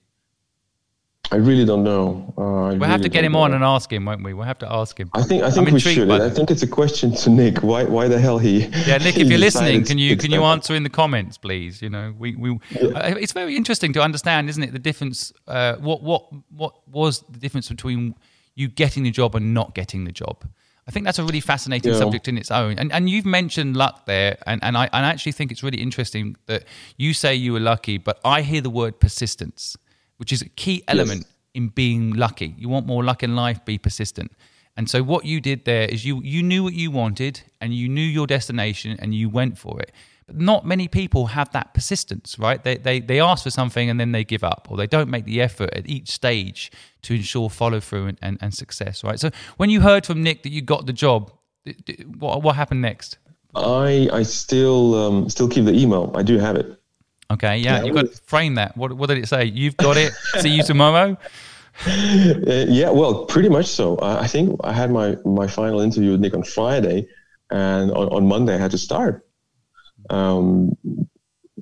I 1.32 1.36
really 1.36 1.64
don't 1.64 1.82
know. 1.82 2.32
Uh, 2.38 2.42
we'll 2.42 2.66
really 2.72 2.86
have 2.86 3.00
to 3.02 3.08
get 3.08 3.24
him 3.24 3.32
know. 3.32 3.40
on 3.40 3.54
and 3.54 3.64
ask 3.64 3.92
him, 3.92 4.04
won't 4.04 4.22
we? 4.22 4.32
We'll 4.32 4.46
have 4.46 4.58
to 4.60 4.72
ask 4.72 4.98
him. 4.98 5.10
I 5.14 5.22
think 5.22 5.42
I 5.42 5.50
think 5.50 5.68
I'm 5.68 5.74
we 5.74 5.80
should. 5.80 6.10
I 6.10 6.30
think 6.30 6.50
it's 6.50 6.62
a 6.62 6.66
question 6.66 7.12
to 7.12 7.30
Nick. 7.30 7.62
Why 7.62 7.84
why 7.84 8.08
the 8.08 8.18
hell 8.18 8.38
he? 8.38 8.66
Yeah, 8.86 8.98
Nick, 8.98 9.16
if 9.18 9.28
you're 9.30 9.38
listening, 9.38 9.84
can 9.84 9.98
you 9.98 10.16
can 10.16 10.30
you 10.30 10.44
answer 10.44 10.74
in 10.74 10.82
the 10.82 10.90
comments, 10.90 11.36
please? 11.36 11.82
You 11.82 11.90
know, 11.90 12.14
we 12.16 12.36
we. 12.36 12.58
Yeah. 12.70 12.88
Uh, 12.90 13.14
it's 13.18 13.32
very 13.32 13.56
interesting 13.56 13.92
to 13.94 14.02
understand, 14.02 14.48
isn't 14.48 14.62
it? 14.62 14.72
The 14.72 14.78
difference. 14.78 15.32
Uh, 15.48 15.76
what 15.76 16.02
what 16.02 16.32
what 16.50 16.74
was 16.88 17.20
the 17.28 17.38
difference 17.38 17.68
between 17.68 18.14
you 18.54 18.68
getting 18.68 19.02
the 19.02 19.10
job 19.10 19.34
and 19.34 19.52
not 19.52 19.74
getting 19.74 20.04
the 20.04 20.12
job? 20.12 20.44
I 20.88 20.92
think 20.92 21.04
that's 21.04 21.18
a 21.18 21.24
really 21.24 21.40
fascinating 21.40 21.92
yeah. 21.92 21.98
subject 21.98 22.28
in 22.28 22.38
its 22.38 22.50
own. 22.50 22.78
And 22.78 22.92
and 22.92 23.10
you've 23.10 23.26
mentioned 23.26 23.76
luck 23.76 24.06
there, 24.06 24.38
and, 24.46 24.62
and 24.62 24.76
I, 24.76 24.88
I 24.92 25.00
actually 25.00 25.32
think 25.32 25.50
it's 25.50 25.62
really 25.62 25.80
interesting 25.80 26.36
that 26.46 26.64
you 26.96 27.12
say 27.12 27.34
you 27.34 27.52
were 27.52 27.60
lucky, 27.60 27.98
but 27.98 28.20
I 28.24 28.42
hear 28.42 28.60
the 28.60 28.70
word 28.70 29.00
persistence, 29.00 29.76
which 30.16 30.32
is 30.32 30.42
a 30.42 30.48
key 30.50 30.82
element 30.88 31.22
yes 31.22 31.32
in 31.56 31.68
being 31.68 32.12
lucky. 32.12 32.54
You 32.58 32.68
want 32.68 32.86
more 32.86 33.02
luck 33.02 33.22
in 33.22 33.34
life, 33.34 33.64
be 33.64 33.78
persistent. 33.78 34.30
And 34.76 34.90
so 34.90 35.02
what 35.02 35.24
you 35.24 35.40
did 35.40 35.64
there 35.64 35.88
is 35.88 36.04
you 36.04 36.20
you 36.22 36.42
knew 36.42 36.62
what 36.62 36.74
you 36.74 36.90
wanted 36.90 37.40
and 37.62 37.72
you 37.72 37.88
knew 37.88 38.08
your 38.18 38.26
destination 38.26 38.94
and 39.00 39.14
you 39.14 39.30
went 39.30 39.56
for 39.58 39.80
it. 39.80 39.90
But 40.26 40.36
not 40.36 40.66
many 40.66 40.86
people 40.86 41.28
have 41.28 41.50
that 41.52 41.72
persistence, 41.72 42.38
right? 42.38 42.62
They 42.62 42.76
they 42.76 43.00
they 43.00 43.20
ask 43.20 43.42
for 43.42 43.50
something 43.50 43.88
and 43.88 43.98
then 43.98 44.12
they 44.12 44.22
give 44.22 44.44
up 44.44 44.68
or 44.70 44.76
they 44.76 44.86
don't 44.86 45.08
make 45.08 45.24
the 45.24 45.40
effort 45.40 45.70
at 45.72 45.88
each 45.88 46.10
stage 46.10 46.70
to 47.02 47.14
ensure 47.14 47.48
follow 47.48 47.80
through 47.80 48.08
and, 48.08 48.18
and, 48.20 48.38
and 48.42 48.52
success, 48.52 49.02
right? 49.02 49.18
So 49.18 49.30
when 49.56 49.70
you 49.70 49.80
heard 49.80 50.04
from 50.04 50.22
Nick 50.22 50.42
that 50.42 50.52
you 50.52 50.60
got 50.60 50.84
the 50.84 50.92
job, 50.92 51.32
what 52.18 52.42
what 52.42 52.54
happened 52.56 52.82
next? 52.82 53.16
I 53.54 54.10
I 54.12 54.24
still 54.24 54.94
um, 54.94 55.30
still 55.30 55.48
keep 55.48 55.64
the 55.64 55.72
email. 55.72 56.12
I 56.14 56.22
do 56.22 56.36
have 56.36 56.56
it. 56.56 56.78
Okay, 57.30 57.58
yeah, 57.58 57.82
you've 57.82 57.94
got 57.94 58.10
to 58.10 58.16
frame 58.22 58.54
that. 58.54 58.76
What, 58.76 58.92
what 58.92 59.08
did 59.08 59.18
it 59.18 59.28
say? 59.28 59.46
You've 59.46 59.76
got 59.76 59.96
it. 59.96 60.12
See 60.40 60.50
you 60.50 60.62
tomorrow. 60.62 61.16
Uh, 61.86 62.64
yeah, 62.68 62.88
well, 62.88 63.26
pretty 63.26 63.50
much 63.50 63.66
so. 63.66 63.96
Uh, 63.96 64.18
I 64.18 64.26
think 64.26 64.58
I 64.64 64.72
had 64.72 64.90
my, 64.90 65.14
my 65.26 65.46
final 65.46 65.82
interview 65.82 66.12
with 66.12 66.20
Nick 66.22 66.32
on 66.32 66.42
Friday, 66.42 67.06
and 67.50 67.90
on, 67.90 68.08
on 68.08 68.26
Monday 68.26 68.54
I 68.54 68.56
had 68.56 68.70
to 68.70 68.78
start. 68.78 69.28
Um, 70.08 70.74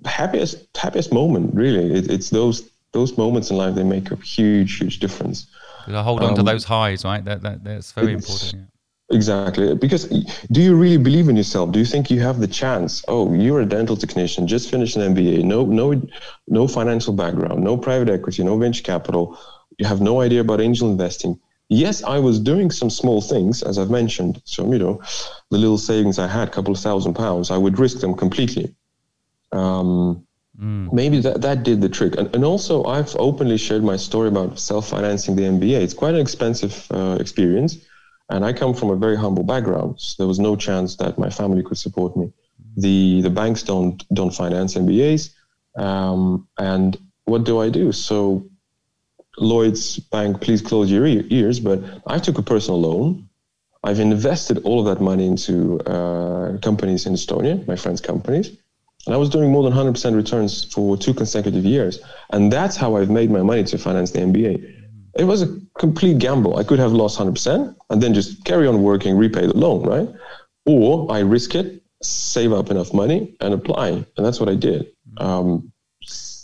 happiest 0.04 0.68
happiest 0.76 1.12
moment, 1.12 1.54
really. 1.54 1.92
It, 1.99 2.11
it's 2.11 2.30
those 2.30 2.71
those 2.92 3.18
moments 3.18 3.50
in 3.50 3.56
life 3.56 3.75
they 3.75 3.83
make 3.83 4.11
a 4.12 4.16
huge 4.16 4.78
huge 4.78 5.00
difference. 5.00 5.49
I 5.88 6.02
hold 6.02 6.23
on 6.23 6.30
um, 6.30 6.37
to 6.37 6.42
those 6.42 6.64
highs, 6.64 7.04
right? 7.04 7.25
That, 7.25 7.42
that 7.42 7.64
that's 7.64 7.92
very 7.92 8.12
important. 8.12 8.54
Yeah. 8.54 8.74
Exactly. 9.11 9.75
Because 9.75 10.06
do 10.50 10.62
you 10.62 10.75
really 10.75 10.96
believe 10.96 11.28
in 11.28 11.37
yourself? 11.37 11.73
Do 11.73 11.78
you 11.78 11.84
think 11.84 12.11
you 12.11 12.20
have 12.20 12.40
the 12.40 12.46
chance? 12.46 13.04
Oh, 13.06 13.32
you're 13.34 13.61
a 13.61 13.66
dental 13.66 13.96
technician, 13.96 14.46
just 14.46 14.70
finished 14.70 14.96
an 14.96 15.14
MBA, 15.14 15.44
no, 15.44 15.64
no, 15.66 16.00
no 16.49 16.66
financial 16.66 17.12
background, 17.12 17.62
no 17.62 17.76
private 17.76 18.08
equity, 18.08 18.42
no 18.42 18.56
venture 18.56 18.82
capital. 18.82 19.38
You 19.78 19.87
have 19.87 20.00
no 20.00 20.20
idea 20.20 20.40
about 20.40 20.61
angel 20.61 20.90
investing. 20.90 21.38
Yes, 21.68 22.02
I 22.02 22.18
was 22.18 22.38
doing 22.40 22.70
some 22.70 22.88
small 22.90 23.20
things, 23.20 23.62
as 23.62 23.78
I've 23.78 23.90
mentioned. 23.90 24.40
So, 24.44 24.70
you 24.73 24.78
know, 24.78 25.02
the 25.50 25.58
little 25.58 25.78
savings 25.78 26.18
I 26.18 26.26
had, 26.26 26.49
a 26.49 26.50
couple 26.50 26.73
of 26.73 26.80
thousand 26.80 27.14
pounds, 27.14 27.50
I 27.50 27.58
would 27.58 27.78
risk 27.78 28.00
them 28.00 28.14
completely. 28.14 28.75
Um, 29.52 30.26
mm. 30.61 30.92
Maybe 30.92 31.20
that, 31.20 31.42
that 31.42 31.62
did 31.62 31.80
the 31.80 31.88
trick. 31.88 32.16
And, 32.16 32.34
and 32.34 32.44
also, 32.44 32.84
I've 32.84 33.14
openly 33.16 33.58
shared 33.58 33.82
my 33.82 33.96
story 33.96 34.28
about 34.28 34.58
self 34.58 34.88
financing 34.88 35.37
the 35.37 35.42
MBA. 35.42 35.80
It's 35.82 35.94
quite 35.94 36.14
an 36.14 36.20
expensive 36.20 36.87
uh, 36.90 37.16
experience 37.20 37.78
and 38.31 38.45
I 38.45 38.52
come 38.52 38.75
from 38.75 38.90
a 38.90 38.97
very 38.97 39.16
humble 39.16 39.43
background. 39.43 40.00
So 40.00 40.14
there 40.19 40.28
was 40.28 40.38
no 40.38 40.57
chance 40.57 40.97
that 40.97 41.19
my 41.19 41.31
family 41.31 41.62
could 41.62 41.78
support 41.78 42.16
me. 42.16 42.33
The 42.76 43.21
the 43.23 43.31
banks 43.31 43.62
don't 43.62 44.04
don't 44.14 44.35
finance 44.35 44.75
MBAs. 44.75 45.31
Um, 45.76 46.49
and 46.59 46.97
what 47.25 47.45
do 47.45 47.61
I 47.61 47.69
do? 47.69 47.93
So 47.93 48.47
Lloyd's 49.38 49.99
Bank, 49.99 50.40
please 50.40 50.62
close 50.62 50.90
your 50.90 51.07
ears. 51.07 51.61
But 51.61 51.83
I 52.07 52.19
took 52.19 52.38
a 52.38 52.43
personal 52.43 52.81
loan. 52.81 53.28
I've 53.83 54.00
invested 54.00 54.59
all 54.64 54.81
of 54.81 54.87
that 54.87 55.02
money 55.02 55.26
into 55.26 55.78
uh, 55.81 56.57
companies 56.59 57.07
in 57.07 57.14
Estonia, 57.14 57.66
my 57.66 57.76
friends' 57.76 58.00
companies. 58.00 58.57
And 59.07 59.14
I 59.14 59.19
was 59.19 59.28
doing 59.28 59.50
more 59.52 59.62
than 59.62 59.75
100% 59.75 60.16
returns 60.16 60.64
for 60.64 60.97
two 60.97 61.12
consecutive 61.12 61.64
years. 61.64 62.00
And 62.31 62.50
that's 62.50 62.76
how 62.76 62.97
I've 62.97 63.11
made 63.11 63.31
my 63.31 63.43
money 63.43 63.62
to 63.64 63.76
finance 63.76 64.12
the 64.12 64.21
MBA. 64.21 64.83
It 65.16 65.25
was 65.25 65.42
a 65.42 65.61
complete 65.78 66.18
gamble. 66.18 66.56
I 66.56 66.64
could 66.64 66.78
have 66.78 66.92
lost 66.92 67.18
100% 67.18 67.75
and 67.90 68.02
then 68.02 68.14
just 68.14 68.44
carry 68.44 68.66
on 68.66 68.83
working, 68.83 69.16
repay 69.16 69.47
the 69.47 69.56
loan, 69.56 69.83
right? 69.87 70.09
Or 70.66 71.11
I 71.12 71.21
risk 71.21 71.54
it, 71.54 71.83
save 72.02 72.52
up 72.52 72.71
enough 72.71 72.92
money 72.92 73.37
and 73.40 73.54
apply. 73.54 73.88
And 73.88 74.26
that's 74.26 74.40
what 74.40 74.49
I 74.49 74.54
did. 74.54 74.87
Um, 75.18 75.73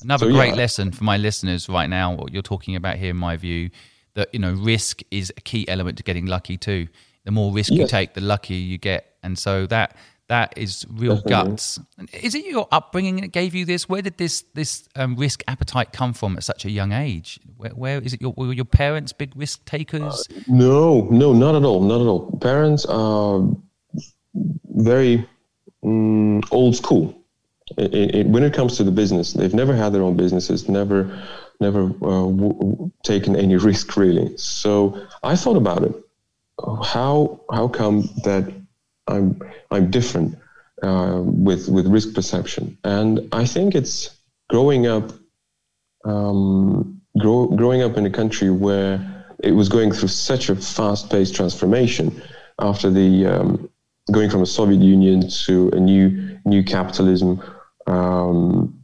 Another 0.02 0.26
so, 0.26 0.32
great 0.32 0.50
yeah. 0.50 0.54
lesson 0.54 0.92
for 0.92 1.04
my 1.04 1.16
listeners 1.16 1.68
right 1.68 1.88
now, 1.88 2.14
what 2.14 2.32
you're 2.32 2.42
talking 2.42 2.76
about 2.76 2.96
here, 2.96 3.10
in 3.10 3.16
my 3.16 3.36
view, 3.36 3.70
that, 4.14 4.32
you 4.32 4.40
know, 4.40 4.52
risk 4.52 5.02
is 5.10 5.32
a 5.36 5.40
key 5.40 5.68
element 5.68 5.98
to 5.98 6.04
getting 6.04 6.26
lucky 6.26 6.56
too. 6.56 6.88
The 7.24 7.30
more 7.30 7.52
risk 7.52 7.70
yes. 7.70 7.78
you 7.78 7.86
take, 7.86 8.14
the 8.14 8.20
luckier 8.20 8.56
you 8.56 8.78
get. 8.78 9.16
And 9.22 9.38
so 9.38 9.66
that 9.66 9.96
that 10.30 10.56
is 10.56 10.86
real 10.88 11.16
Definitely. 11.16 11.50
guts. 11.50 11.80
Is 12.12 12.36
it 12.36 12.44
your 12.44 12.68
upbringing 12.70 13.16
that 13.16 13.32
gave 13.32 13.52
you 13.52 13.64
this? 13.64 13.88
Where 13.88 14.00
did 14.00 14.16
this 14.16 14.44
this 14.54 14.88
um, 14.94 15.16
risk 15.16 15.42
appetite 15.48 15.92
come 15.92 16.12
from 16.12 16.36
at 16.36 16.44
such 16.44 16.64
a 16.64 16.70
young 16.70 16.92
age? 16.92 17.40
Where, 17.56 17.72
where 17.72 17.98
is 18.00 18.14
it? 18.14 18.22
Your 18.22 18.32
were 18.36 18.52
your 18.52 18.64
parents 18.64 19.12
big 19.12 19.32
risk 19.34 19.64
takers? 19.64 20.28
Uh, 20.30 20.40
no, 20.46 21.08
no, 21.10 21.32
not 21.32 21.56
at 21.56 21.64
all, 21.64 21.82
not 21.82 22.00
at 22.00 22.06
all. 22.06 22.38
Parents 22.40 22.86
are 22.86 23.42
very 24.66 25.28
um, 25.82 26.42
old 26.52 26.76
school. 26.76 27.12
It, 27.76 28.14
it, 28.14 28.26
when 28.28 28.44
it 28.44 28.54
comes 28.54 28.76
to 28.76 28.84
the 28.84 28.92
business, 28.92 29.32
they've 29.32 29.54
never 29.54 29.74
had 29.74 29.92
their 29.92 30.02
own 30.02 30.16
businesses, 30.16 30.68
never, 30.68 31.10
never 31.58 31.86
uh, 31.86 32.26
w- 32.30 32.90
taken 33.02 33.34
any 33.34 33.56
risk 33.70 33.96
really. 33.96 34.36
So 34.36 34.96
I 35.24 35.34
thought 35.34 35.56
about 35.56 35.82
it. 35.82 35.94
How 36.84 37.40
how 37.50 37.66
come 37.66 38.02
that 38.24 38.59
I'm 39.10 39.40
I'm 39.70 39.90
different 39.90 40.38
uh, 40.82 41.20
with 41.22 41.68
with 41.68 41.86
risk 41.86 42.14
perception, 42.14 42.78
and 42.84 43.28
I 43.32 43.44
think 43.44 43.74
it's 43.74 44.16
growing 44.48 44.86
up, 44.86 45.12
um, 46.04 47.00
grow, 47.18 47.46
growing 47.48 47.82
up 47.82 47.96
in 47.96 48.06
a 48.06 48.10
country 48.10 48.50
where 48.50 49.24
it 49.42 49.52
was 49.52 49.68
going 49.68 49.92
through 49.92 50.08
such 50.08 50.48
a 50.48 50.56
fast-paced 50.56 51.34
transformation 51.34 52.22
after 52.58 52.90
the 52.90 53.26
um, 53.26 53.70
going 54.12 54.30
from 54.30 54.42
a 54.42 54.46
Soviet 54.46 54.80
Union 54.80 55.28
to 55.46 55.70
a 55.70 55.80
new 55.80 56.38
new 56.44 56.62
capitalism. 56.62 57.42
Um, 57.86 58.76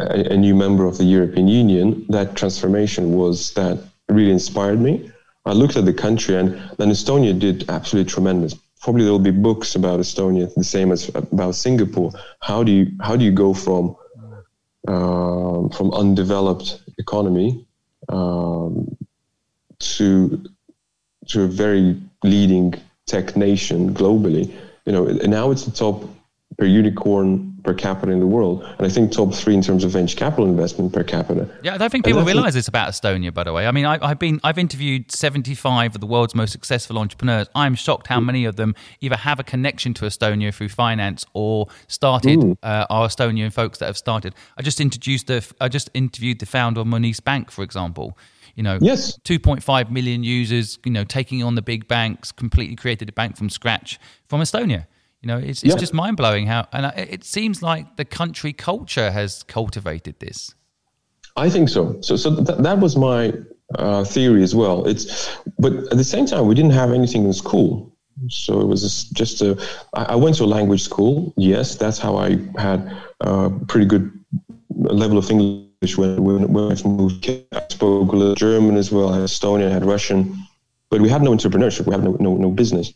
a, 0.00 0.32
a, 0.32 0.36
new 0.36 0.56
member 0.56 0.86
of 0.86 0.98
the 0.98 1.04
European 1.04 1.46
Union, 1.46 2.04
that 2.08 2.34
transformation 2.34 3.12
was 3.12 3.52
that 3.54 3.78
really 4.08 4.32
inspired 4.32 4.80
me. 4.80 5.10
I 5.46 5.52
looked 5.52 5.76
at 5.76 5.84
the 5.84 5.92
country, 5.92 6.34
and 6.36 6.54
then 6.78 6.90
Estonia 6.90 7.38
did 7.38 7.68
absolutely 7.70 8.10
tremendous 8.10 8.54
probably 8.84 9.02
there 9.02 9.12
will 9.12 9.18
be 9.18 9.30
books 9.30 9.74
about 9.74 9.98
Estonia, 9.98 10.54
the 10.54 10.62
same 10.62 10.92
as 10.92 11.08
about 11.08 11.54
Singapore. 11.54 12.12
How 12.40 12.62
do 12.62 12.70
you 12.70 12.92
how 13.00 13.16
do 13.16 13.24
you 13.24 13.32
go 13.32 13.54
from 13.54 13.96
um, 14.86 15.70
from 15.70 15.90
undeveloped 15.92 16.82
economy 16.98 17.66
um, 18.10 18.94
to 19.78 20.44
to 21.28 21.42
a 21.42 21.46
very 21.46 21.98
leading 22.22 22.74
tech 23.06 23.36
nation 23.36 23.94
globally? 23.94 24.54
You 24.84 24.92
know, 24.92 25.06
and 25.06 25.30
now 25.30 25.50
it's 25.50 25.64
the 25.64 25.70
top 25.70 26.04
per 26.58 26.66
unicorn 26.66 27.53
per 27.64 27.74
capita 27.74 28.12
in 28.12 28.20
the 28.20 28.26
world, 28.26 28.62
and 28.62 28.86
I 28.86 28.90
think 28.90 29.10
top 29.10 29.34
three 29.34 29.54
in 29.54 29.62
terms 29.62 29.82
of 29.84 29.90
venture 29.90 30.16
capital 30.16 30.44
investment 30.44 30.92
per 30.92 31.02
capita. 31.02 31.48
Yeah, 31.62 31.74
I 31.74 31.78
don't 31.78 31.90
think 31.90 32.04
people 32.04 32.22
realise 32.22 32.54
this 32.54 32.68
about 32.68 32.90
Estonia. 32.90 33.32
By 33.32 33.44
the 33.44 33.52
way, 33.52 33.66
I 33.66 33.72
mean 33.72 33.86
I, 33.86 34.06
have 34.06 34.18
been 34.18 34.38
I've 34.44 34.58
interviewed 34.58 35.10
seventy 35.10 35.54
five 35.54 35.94
of 35.94 36.00
the 36.00 36.06
world's 36.06 36.34
most 36.34 36.52
successful 36.52 36.98
entrepreneurs. 36.98 37.48
I'm 37.54 37.74
shocked 37.74 38.06
how 38.06 38.20
many 38.20 38.44
of 38.44 38.56
them 38.56 38.74
either 39.00 39.16
have 39.16 39.40
a 39.40 39.44
connection 39.44 39.94
to 39.94 40.04
Estonia 40.04 40.54
through 40.54 40.68
finance 40.68 41.24
or 41.32 41.66
started 41.88 42.38
mm. 42.38 42.56
uh, 42.62 42.86
are 42.90 43.08
Estonian 43.08 43.52
folks 43.52 43.78
that 43.78 43.86
have 43.86 43.98
started. 43.98 44.34
I 44.58 44.62
just 44.62 44.80
introduced 44.80 45.26
the 45.26 45.44
I 45.60 45.68
just 45.68 45.90
interviewed 45.94 46.38
the 46.38 46.46
founder 46.46 46.82
of 46.82 46.86
Monese 46.86 47.20
Bank, 47.20 47.50
for 47.50 47.62
example 47.62 48.16
you 48.56 48.62
know, 48.62 48.78
yes. 48.80 49.18
2.5 49.24 49.90
million 49.90 50.22
users, 50.22 50.78
you 50.84 50.92
know, 50.92 51.02
taking 51.02 51.42
on 51.42 51.56
the 51.56 51.62
big 51.62 51.88
banks, 51.88 52.30
completely 52.30 52.76
created 52.76 53.08
a 53.08 53.12
bank 53.12 53.36
from 53.36 53.50
scratch 53.50 53.98
from 54.28 54.40
Estonia. 54.40 54.86
You 55.24 55.28
know, 55.28 55.38
it's, 55.38 55.62
it's 55.62 55.72
yeah. 55.72 55.80
just 55.80 55.94
mind 55.94 56.18
blowing 56.18 56.46
how, 56.46 56.68
and 56.70 56.92
it 56.98 57.24
seems 57.24 57.62
like 57.62 57.96
the 57.96 58.04
country 58.04 58.52
culture 58.52 59.10
has 59.10 59.42
cultivated 59.44 60.20
this. 60.20 60.54
I 61.34 61.48
think 61.48 61.70
so. 61.70 61.98
So, 62.02 62.14
so 62.16 62.44
th- 62.44 62.58
that 62.58 62.78
was 62.78 62.94
my 62.94 63.32
uh, 63.74 64.04
theory 64.04 64.42
as 64.42 64.54
well. 64.54 64.86
It's, 64.86 65.34
but 65.58 65.72
at 65.72 65.96
the 65.96 66.04
same 66.04 66.26
time, 66.26 66.46
we 66.46 66.54
didn't 66.54 66.72
have 66.72 66.92
anything 66.92 67.24
in 67.24 67.32
school. 67.32 67.90
So 68.28 68.60
it 68.60 68.66
was 68.66 69.04
just 69.14 69.40
a. 69.40 69.58
I 69.94 70.14
went 70.14 70.36
to 70.36 70.44
a 70.44 70.50
language 70.58 70.82
school. 70.82 71.32
Yes, 71.38 71.74
that's 71.74 71.98
how 71.98 72.16
I 72.16 72.36
had 72.58 72.94
a 73.22 73.50
pretty 73.66 73.86
good 73.86 74.12
level 74.76 75.16
of 75.16 75.30
English 75.30 75.96
when, 75.96 76.22
when, 76.22 76.52
when 76.52 76.64
I 76.70 76.76
moved. 76.86 77.30
I 77.30 77.62
spoke 77.70 78.12
a 78.12 78.16
little 78.16 78.34
German 78.34 78.76
as 78.76 78.92
well. 78.92 79.08
I 79.08 79.14
had 79.20 79.24
Estonian, 79.24 79.70
I 79.70 79.72
had 79.72 79.86
Russian, 79.86 80.36
but 80.90 81.00
we 81.00 81.08
had 81.08 81.22
no 81.22 81.30
entrepreneurship. 81.30 81.86
We 81.86 81.94
had 81.94 82.04
no 82.04 82.12
no, 82.20 82.36
no 82.36 82.50
business. 82.50 82.92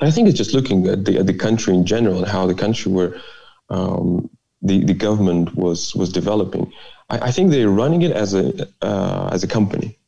I 0.00 0.10
think 0.10 0.28
it's 0.28 0.38
just 0.38 0.54
looking 0.54 0.86
at 0.86 1.04
the, 1.04 1.18
at 1.18 1.26
the 1.26 1.34
country 1.34 1.74
in 1.74 1.84
general 1.84 2.18
and 2.18 2.26
how 2.26 2.46
the 2.46 2.54
country 2.54 2.92
where 2.92 3.20
um, 3.70 4.30
the, 4.62 4.84
the 4.84 4.94
government 4.94 5.54
was, 5.54 5.94
was 5.94 6.12
developing. 6.12 6.72
I, 7.10 7.18
I 7.28 7.30
think 7.30 7.50
they're 7.50 7.70
running 7.70 8.02
it 8.02 8.12
as 8.12 8.34
a, 8.34 8.68
uh, 8.82 9.30
as 9.32 9.42
a 9.42 9.48
company. 9.48 9.98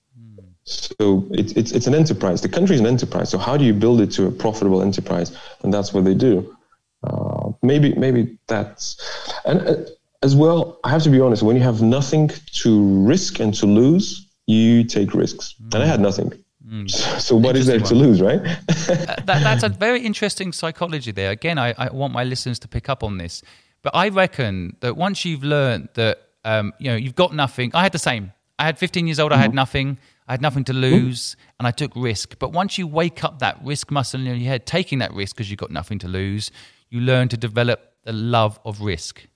So 0.64 1.26
it's, 1.32 1.52
it's, 1.54 1.73
it's 1.73 1.87
an 1.87 1.94
enterprise. 1.94 2.42
The 2.42 2.49
country 2.49 2.75
is 2.75 2.80
an 2.80 2.87
enterprise. 2.87 3.30
So 3.30 3.38
how 3.38 3.56
do 3.56 3.64
you 3.64 3.75
build 3.75 4.00
it 4.00 4.12
to 4.12 4.26
a 4.26 4.30
profitable 4.30 4.82
enterprise? 4.82 5.37
And 5.62 5.75
that's 5.75 5.92
what 5.92 6.04
they 6.04 6.14
do. 6.14 6.56
Uh, 7.02 7.50
maybe, 7.62 7.94
maybe 7.94 8.38
that's, 8.47 8.97
and 9.44 9.61
uh, 9.66 9.75
as 10.23 10.37
well, 10.37 10.78
I 10.85 10.90
have 10.90 11.02
to 11.04 11.11
be 11.11 11.20
honest, 11.20 11.42
when 11.42 11.56
you 11.56 11.62
have 11.62 11.82
nothing 11.82 12.30
to 12.62 13.04
risk 13.04 13.40
and 13.40 13.54
to 13.54 13.66
lose, 13.66 14.28
you 14.47 14.85
take 14.85 15.14
risks. 15.14 15.54
Mm. 15.61 15.75
And 15.75 15.82
I 15.82 15.87
had 15.87 16.00
nothing. 16.00 16.32
Mm. 16.71 16.89
So 17.21 17.37
what 17.37 17.57
is 17.57 17.67
there 17.67 17.81
one. 17.81 17.89
to 17.89 17.95
lose, 17.95 18.23
right? 18.23 18.39
uh, 18.39 18.55
that, 18.69 19.25
that's 19.27 19.65
a 19.65 19.69
very 19.69 20.00
interesting 20.00 20.53
psychology 20.53 21.11
there. 21.11 21.31
Again, 21.33 21.59
I, 21.59 21.75
I, 21.77 21.91
want 21.91 22.12
my 22.12 22.23
listeners 22.23 22.61
to 22.61 22.69
pick 22.69 22.89
up 22.89 23.03
on 23.03 23.19
this, 23.19 23.43
but 23.83 23.95
I 23.95 24.09
reckon 24.09 24.77
that 24.81 24.97
once 24.97 25.25
you've 25.25 25.43
learned 25.43 25.89
that 25.95 26.29
um, 26.45 26.73
you 26.79 26.91
know 26.91 26.97
you've 26.97 27.17
got 27.17 27.35
nothing, 27.35 27.73
I 27.75 27.83
had 27.83 27.93
the 27.93 27.99
same. 27.99 28.33
I 28.59 28.65
had 28.65 28.79
15 28.79 29.09
years 29.09 29.19
old. 29.19 29.33
Mm-hmm. 29.33 29.39
I 29.39 29.43
had 29.43 29.50
mm-hmm. 29.50 29.57
nothing. 29.57 29.99
I 30.29 30.33
had 30.35 30.43
nothing 30.43 30.62
to 30.65 30.73
mm-hmm. 30.73 30.81
lose, 30.81 31.31
mm-hmm. 31.31 31.57
and 31.59 31.67
I 31.67 31.73
took 31.73 31.91
risk. 31.97 32.39
But 32.39 32.53
once 32.53 32.79
you 32.79 32.87
wake 32.87 33.25
up 33.25 33.41
that 33.41 33.59
risk 33.65 33.91
muscle 33.91 34.21
in 34.21 34.27
your 34.27 34.49
head, 34.49 34.65
taking 34.65 35.00
that 35.00 35.12
risk 35.12 35.35
because 35.35 35.50
you've 35.50 35.59
got 35.59 35.73
nothing 35.73 35.99
to 36.00 36.09
lose, 36.09 36.53
you 36.89 37.00
learn 37.00 37.29
to 37.29 37.37
develop 37.37 37.95
the 38.05 38.12
love 38.12 38.61
of 38.65 38.81
risk. 38.81 39.27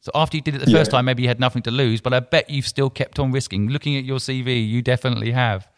So 0.00 0.10
after 0.14 0.36
you 0.36 0.42
did 0.42 0.56
it 0.56 0.64
the 0.64 0.70
yeah. 0.70 0.78
first 0.78 0.90
time, 0.90 1.04
maybe 1.04 1.22
you 1.22 1.28
had 1.28 1.38
nothing 1.38 1.62
to 1.62 1.70
lose, 1.70 2.00
but 2.00 2.12
I 2.12 2.20
bet 2.20 2.50
you've 2.50 2.66
still 2.66 2.90
kept 2.90 3.18
on 3.18 3.30
risking. 3.30 3.68
Looking 3.68 3.96
at 3.96 4.04
your 4.04 4.18
CV, 4.18 4.66
you 4.66 4.82
definitely 4.82 5.30
have. 5.30 5.69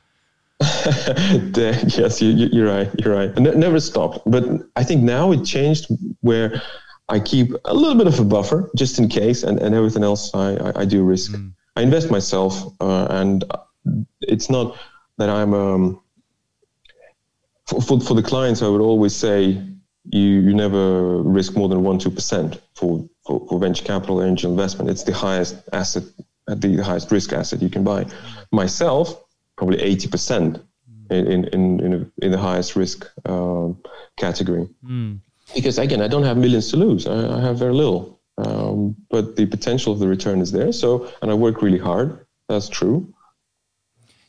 yes, 1.56 2.20
you, 2.20 2.62
are 2.62 2.66
right. 2.66 2.90
You're 2.98 3.14
right. 3.14 3.36
never 3.38 3.80
stopped. 3.80 4.20
But 4.26 4.44
I 4.76 4.84
think 4.84 5.02
now 5.02 5.32
it 5.32 5.44
changed 5.44 5.86
where 6.20 6.60
I 7.08 7.20
keep 7.20 7.52
a 7.64 7.74
little 7.74 7.94
bit 7.94 8.06
of 8.06 8.18
a 8.18 8.24
buffer 8.24 8.70
just 8.76 8.98
in 8.98 9.08
case, 9.08 9.42
and, 9.42 9.58
and 9.60 9.74
everything 9.74 10.02
else 10.02 10.34
I, 10.34 10.54
I, 10.54 10.80
I 10.80 10.84
do 10.84 11.04
risk. 11.04 11.32
Mm. 11.32 11.52
I 11.76 11.82
invest 11.82 12.10
myself, 12.10 12.64
uh, 12.80 13.06
and 13.10 13.44
it's 14.20 14.50
not 14.50 14.78
that 15.18 15.30
I'm. 15.30 15.54
Um, 15.54 16.00
for, 17.66 17.80
for, 17.80 18.00
for 18.00 18.14
the 18.14 18.22
clients, 18.22 18.60
I 18.60 18.68
would 18.68 18.80
always 18.80 19.14
say 19.14 19.62
you, 20.10 20.20
you 20.20 20.54
never 20.54 21.22
risk 21.22 21.56
more 21.56 21.68
than 21.68 21.84
one 21.84 21.98
two 21.98 22.10
percent 22.10 22.60
for, 22.74 23.08
for 23.24 23.46
for 23.48 23.58
venture 23.58 23.84
capital 23.84 24.22
angel 24.22 24.50
investment. 24.50 24.90
It's 24.90 25.04
the 25.04 25.14
highest 25.14 25.56
asset, 25.72 26.02
the 26.46 26.82
highest 26.82 27.10
risk 27.10 27.32
asset 27.32 27.62
you 27.62 27.70
can 27.70 27.84
buy. 27.84 28.06
Myself, 28.50 29.22
probably 29.56 29.78
80% 29.78 30.62
in, 31.12 31.44
in, 31.46 31.80
in, 31.80 31.92
a, 31.94 32.24
in 32.24 32.32
the 32.32 32.38
highest 32.38 32.76
risk 32.76 33.06
um, 33.26 33.76
category. 34.16 34.68
Mm. 34.84 35.20
Because 35.54 35.78
again, 35.78 36.00
I 36.00 36.08
don't 36.08 36.24
have 36.24 36.36
millions 36.36 36.70
to 36.70 36.76
lose. 36.76 37.06
I, 37.06 37.38
I 37.38 37.40
have 37.40 37.58
very 37.58 37.74
little. 37.74 38.18
Um, 38.38 38.96
but 39.10 39.36
the 39.36 39.46
potential 39.46 39.92
of 39.92 39.98
the 39.98 40.08
return 40.08 40.40
is 40.40 40.52
there. 40.52 40.72
So, 40.72 41.08
and 41.20 41.30
I 41.30 41.34
work 41.34 41.62
really 41.62 41.78
hard. 41.78 42.26
That's 42.48 42.68
true. 42.68 43.12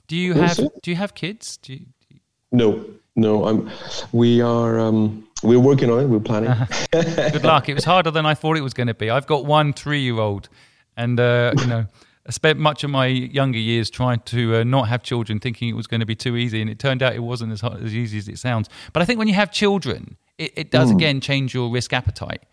Do 0.07 0.15
you 0.15 0.33
have 0.33 0.57
Do 0.57 0.91
you 0.91 0.95
have 0.97 1.13
kids? 1.13 1.57
Do 1.57 1.73
you, 1.73 1.79
do 1.79 2.07
you... 2.09 2.19
No, 2.51 2.85
no. 3.15 3.45
I'm. 3.45 3.69
We 4.11 4.41
are. 4.41 4.79
Um, 4.79 5.27
we're 5.41 5.59
working 5.59 5.89
on 5.89 6.01
it. 6.01 6.07
We're 6.07 6.19
planning. 6.19 6.53
Good 6.91 7.43
luck. 7.43 7.69
It 7.69 7.73
was 7.73 7.85
harder 7.85 8.11
than 8.11 8.25
I 8.25 8.33
thought 8.33 8.57
it 8.57 8.61
was 8.61 8.73
going 8.73 8.87
to 8.87 8.93
be. 8.93 9.09
I've 9.09 9.27
got 9.27 9.45
one 9.45 9.73
three-year-old, 9.73 10.49
and 10.97 11.19
uh, 11.19 11.53
you 11.57 11.67
know. 11.67 11.85
I 12.25 12.31
spent 12.31 12.57
much 12.57 12.83
of 12.83 12.89
my 12.89 13.07
younger 13.07 13.59
years 13.59 13.89
trying 13.89 14.19
to 14.25 14.57
uh, 14.57 14.63
not 14.63 14.87
have 14.87 15.03
children, 15.03 15.39
thinking 15.39 15.67
it 15.67 15.75
was 15.75 15.87
going 15.87 15.99
to 15.99 16.05
be 16.05 16.15
too 16.15 16.37
easy, 16.37 16.61
and 16.61 16.69
it 16.69 16.79
turned 16.79 17.03
out 17.03 17.13
it 17.13 17.19
wasn't 17.19 17.51
as, 17.51 17.61
hard, 17.61 17.83
as 17.83 17.93
easy 17.93 18.17
as 18.17 18.29
it 18.29 18.39
sounds. 18.39 18.69
But 18.93 19.01
I 19.01 19.05
think 19.05 19.19
when 19.19 19.27
you 19.27 19.33
have 19.33 19.51
children, 19.51 20.15
it, 20.37 20.53
it 20.55 20.71
does 20.71 20.89
mm. 20.89 20.95
again 20.95 21.19
change 21.19 21.53
your 21.53 21.69
risk 21.69 21.91
appetite. 21.91 22.43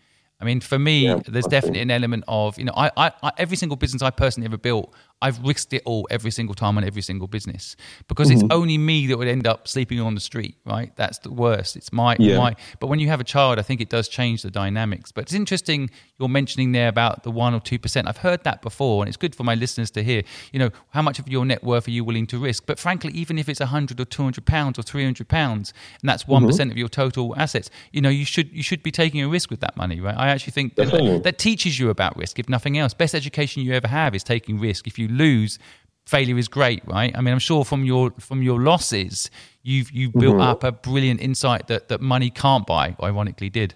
I 0.41 0.43
mean, 0.43 0.59
for 0.59 0.79
me, 0.79 1.05
yeah, 1.05 1.19
there's 1.25 1.45
definitely 1.45 1.81
an 1.81 1.91
element 1.91 2.23
of 2.27 2.57
you 2.57 2.65
know, 2.65 2.73
I, 2.75 2.91
I, 2.97 3.11
I, 3.23 3.31
every 3.37 3.55
single 3.55 3.75
business 3.77 4.01
I 4.01 4.09
personally 4.09 4.45
ever 4.45 4.57
built, 4.57 4.93
I've 5.21 5.43
risked 5.45 5.73
it 5.73 5.83
all 5.85 6.07
every 6.09 6.31
single 6.31 6.55
time 6.55 6.77
on 6.77 6.83
every 6.83 7.01
single 7.01 7.27
business 7.27 7.75
because 8.07 8.29
mm-hmm. 8.29 8.45
it's 8.45 8.53
only 8.53 8.77
me 8.77 9.07
that 9.07 9.17
would 9.17 9.27
end 9.27 9.45
up 9.45 9.67
sleeping 9.67 9.99
on 9.99 10.15
the 10.15 10.21
street, 10.21 10.55
right? 10.65 10.95
That's 10.95 11.19
the 11.19 11.31
worst. 11.31 11.75
It's 11.75 11.93
my 11.93 12.15
yeah. 12.19 12.37
my. 12.37 12.55
But 12.79 12.87
when 12.87 12.99
you 12.99 13.07
have 13.07 13.21
a 13.21 13.23
child, 13.23 13.59
I 13.59 13.61
think 13.61 13.81
it 13.81 13.89
does 13.89 14.07
change 14.07 14.41
the 14.41 14.51
dynamics. 14.51 15.11
But 15.11 15.23
it's 15.23 15.33
interesting 15.33 15.89
you're 16.19 16.29
mentioning 16.29 16.71
there 16.71 16.87
about 16.87 17.23
the 17.23 17.31
one 17.31 17.53
or 17.53 17.59
two 17.59 17.79
percent. 17.79 18.07
I've 18.07 18.17
heard 18.17 18.43
that 18.43 18.61
before, 18.61 19.03
and 19.03 19.07
it's 19.07 19.17
good 19.17 19.35
for 19.35 19.43
my 19.43 19.55
listeners 19.55 19.91
to 19.91 20.03
hear. 20.03 20.23
You 20.51 20.59
know, 20.59 20.69
how 20.89 21.01
much 21.01 21.19
of 21.19 21.27
your 21.27 21.45
net 21.45 21.63
worth 21.63 21.87
are 21.87 21.91
you 21.91 22.03
willing 22.03 22.27
to 22.27 22.37
risk? 22.37 22.65
But 22.65 22.79
frankly, 22.79 23.11
even 23.13 23.37
if 23.37 23.49
it's 23.49 23.61
a 23.61 23.67
hundred 23.67 23.99
or 23.99 24.05
two 24.05 24.23
hundred 24.23 24.45
pounds 24.45 24.79
or 24.79 24.83
three 24.83 25.03
hundred 25.03 25.27
pounds, 25.27 25.73
and 26.01 26.09
that's 26.09 26.27
one 26.27 26.43
mm-hmm. 26.43 26.71
of 26.71 26.77
your 26.77 26.89
total 26.89 27.35
assets, 27.37 27.69
you 27.91 28.01
know, 28.01 28.09
you 28.09 28.25
should 28.25 28.51
you 28.51 28.63
should 28.63 28.83
be 28.83 28.91
taking 28.91 29.21
a 29.21 29.27
risk 29.27 29.49
with 29.49 29.59
that 29.61 29.77
money, 29.77 29.99
right? 29.99 30.15
I 30.17 30.29
actually 30.29 30.51
think 30.51 30.75
that, 30.75 31.21
that 31.23 31.37
teaches 31.37 31.79
you 31.79 31.89
about 31.89 32.17
risk, 32.17 32.39
if 32.39 32.49
nothing 32.49 32.77
else. 32.77 32.93
Best 32.93 33.15
education 33.15 33.63
you 33.63 33.73
ever 33.73 33.87
have 33.87 34.15
is 34.15 34.23
taking 34.23 34.59
risk. 34.59 34.87
If 34.87 34.97
you 34.97 35.07
lose, 35.11 35.59
failure 36.05 36.37
is 36.37 36.47
great, 36.47 36.85
right? 36.87 37.15
I 37.15 37.21
mean, 37.21 37.33
I'm 37.33 37.39
sure 37.39 37.63
from 37.65 37.83
your 37.85 38.11
from 38.19 38.41
your 38.41 38.59
losses, 38.59 39.29
you've 39.63 39.91
you've 39.91 40.13
built 40.13 40.35
mm-hmm. 40.35 40.41
up 40.41 40.63
a 40.63 40.71
brilliant 40.71 41.21
insight 41.21 41.67
that 41.67 41.89
that 41.89 42.01
money 42.01 42.29
can't 42.29 42.65
buy. 42.65 42.95
Ironically, 43.01 43.49
did. 43.49 43.75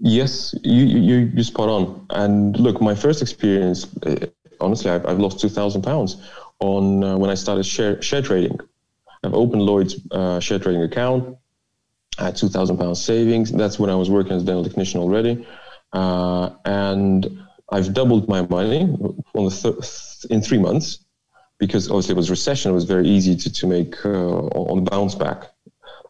Yes, 0.00 0.54
you 0.62 0.84
you 0.84 1.30
you 1.34 1.42
spot 1.42 1.68
on. 1.68 2.06
And 2.10 2.58
look, 2.58 2.80
my 2.80 2.94
first 2.94 3.22
experience, 3.22 3.86
eh, 4.04 4.26
honestly, 4.60 4.90
I've, 4.90 5.06
I've 5.06 5.18
lost 5.18 5.40
two 5.40 5.48
thousand 5.48 5.82
pounds 5.82 6.16
on 6.60 7.04
uh, 7.04 7.16
when 7.16 7.30
I 7.30 7.34
started 7.34 7.64
share 7.64 8.00
share 8.02 8.22
trading. 8.22 8.58
I've 9.22 9.34
opened 9.34 9.62
Lloyd's 9.62 9.94
uh, 10.10 10.40
share 10.40 10.58
trading 10.58 10.82
account. 10.82 11.36
I 12.18 12.24
had 12.24 12.36
two 12.36 12.48
thousand 12.48 12.78
pounds 12.78 13.02
savings. 13.02 13.50
That's 13.52 13.78
when 13.78 13.88
I 13.88 13.94
was 13.94 14.10
working 14.10 14.32
as 14.32 14.42
a 14.42 14.46
dental 14.46 14.64
technician 14.64 15.00
already, 15.00 15.46
uh, 15.92 16.50
and 16.64 17.40
I've 17.74 17.92
doubled 17.92 18.28
my 18.28 18.42
money 18.42 18.82
on 19.34 19.44
the 19.46 19.50
th- 19.50 20.30
in 20.30 20.40
three 20.40 20.58
months 20.58 21.00
because 21.58 21.88
obviously 21.90 22.12
it 22.12 22.16
was 22.16 22.30
recession. 22.30 22.70
It 22.70 22.74
was 22.74 22.84
very 22.84 23.08
easy 23.08 23.34
to 23.36 23.52
to 23.52 23.66
make 23.66 23.92
uh, 24.04 24.68
on 24.70 24.84
the 24.84 24.90
bounce 24.90 25.16
back. 25.16 25.40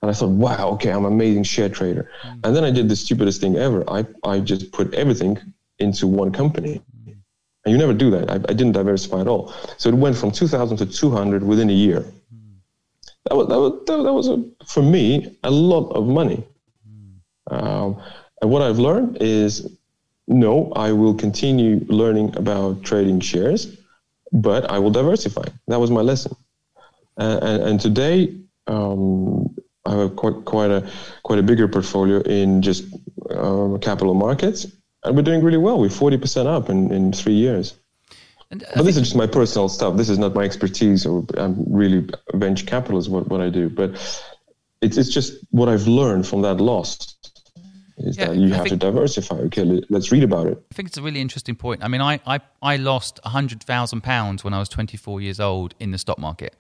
And 0.03 0.11
I 0.11 0.15
thought, 0.15 0.35
wow, 0.47 0.69
okay, 0.75 0.91
I'm 0.91 1.07
an 1.07 1.13
amazing 1.15 1.45
share 1.45 1.71
trader. 1.71 2.11
Mm. 2.23 2.41
And 2.45 2.55
then 2.55 2.65
I 2.65 2.71
did 2.71 2.91
the 2.91 2.97
stupidest 2.97 3.41
thing 3.41 3.57
ever. 3.57 3.83
I, 3.89 4.05
I 4.23 4.41
just 4.41 4.71
put 4.71 4.93
everything 4.93 5.39
into 5.79 6.07
one 6.07 6.31
company. 6.31 6.83
Mm. 7.09 7.17
And 7.65 7.73
you 7.73 7.79
never 7.79 7.95
do 7.95 8.11
that. 8.11 8.31
I, 8.31 8.35
I, 8.35 8.53
didn't 8.59 8.73
diversify 8.73 9.23
at 9.23 9.29
all. 9.29 9.55
So 9.79 9.89
it 9.89 9.95
went 9.95 10.15
from 10.15 10.31
2,000 10.31 10.77
to 10.77 10.85
200 10.85 11.43
within 11.43 11.71
a 11.71 11.73
year. 11.73 12.01
Mm. 12.01 12.57
That 13.25 13.35
was, 13.35 13.49
that 13.49 13.59
was, 13.59 14.05
that 14.05 14.13
was 14.13 14.29
a, 14.29 14.45
for 14.67 14.83
me, 14.83 15.39
a 15.43 15.51
lot 15.51 15.89
of 15.93 16.07
money. 16.07 16.45
Mm. 16.87 17.57
Um, 17.57 18.03
and 18.43 18.51
what 18.51 18.61
I've 18.61 18.79
learned 18.79 19.17
is 19.23 19.75
no, 20.27 20.73
I 20.75 20.93
will 20.93 21.15
continue 21.15 21.85
learning 21.89 22.37
about 22.37 22.83
trading 22.83 23.21
shares, 23.21 23.77
but 24.33 24.71
I 24.71 24.79
will 24.79 24.91
diversify. 24.91 25.45
That 25.69 25.81
was 25.81 25.91
my 25.91 26.01
lesson. 26.01 26.35
Uh, 27.19 27.39
and, 27.43 27.63
and, 27.63 27.81
today, 27.81 28.35
um, 28.67 29.55
I 29.85 29.97
have 29.97 30.17
quite 30.17 30.45
quite 30.45 30.71
a 30.71 30.91
quite 31.23 31.39
a 31.39 31.43
bigger 31.43 31.69
portfolio 31.69 32.21
in 32.21 32.63
just 32.63 32.85
uh, 33.31 33.79
capital 33.81 34.15
markets, 34.15 34.67
and 35.05 35.15
we're 35.15 35.23
doing 35.23 35.43
really 35.43 35.59
well. 35.59 35.79
We're 35.79 35.91
forty 35.91 36.17
percent 36.17 36.49
up 36.49 36.71
in, 36.71 36.91
in 36.91 37.13
three 37.13 37.35
years. 37.35 37.75
And 38.51 38.65
but 38.75 38.85
this 38.85 38.97
is 38.97 39.03
just 39.03 39.17
my 39.17 39.27
personal 39.27 39.69
stuff. 39.69 39.97
This 39.97 40.09
is 40.09 40.19
not 40.19 40.35
my 40.35 40.43
expertise, 40.43 41.07
or 41.07 41.25
I'm 41.37 41.65
really 41.73 42.09
venture 42.33 42.67
capitalist. 42.67 43.11
What 43.11 43.29
what 43.29 43.41
I 43.41 43.51
do, 43.51 43.69
but 43.69 43.91
it's 44.81 44.97
it's 44.97 45.11
just 45.11 45.35
what 45.51 45.69
I've 45.69 45.87
learned 45.87 46.27
from 46.27 46.43
that 46.43 46.61
loss 46.61 47.14
is 47.97 48.17
yeah, 48.17 48.27
that 48.27 48.37
you 48.37 48.47
I 48.47 48.57
have 48.57 48.67
think, 48.67 48.69
to 48.69 48.77
diversify. 48.77 49.37
Okay, 49.37 49.83
let's 49.89 50.11
read 50.11 50.25
about 50.25 50.47
it. 50.47 50.63
I 50.73 50.75
think 50.75 50.89
it's 50.89 50.99
a 50.99 51.03
really 51.03 51.21
interesting 51.21 51.55
point. 51.55 51.85
I 51.85 51.89
mean, 51.89 52.01
I 52.01 52.21
I, 52.27 52.41
I 52.63 52.77
lost 52.77 53.21
hundred 53.25 53.63
thousand 53.63 54.03
pounds 54.03 54.45
when 54.45 54.55
I 54.55 54.59
was 54.59 54.69
twenty 54.69 54.97
four 54.97 55.21
years 55.21 55.41
old 55.41 55.75
in 55.79 55.91
the 55.91 55.99
stock 55.99 56.19
market, 56.19 56.57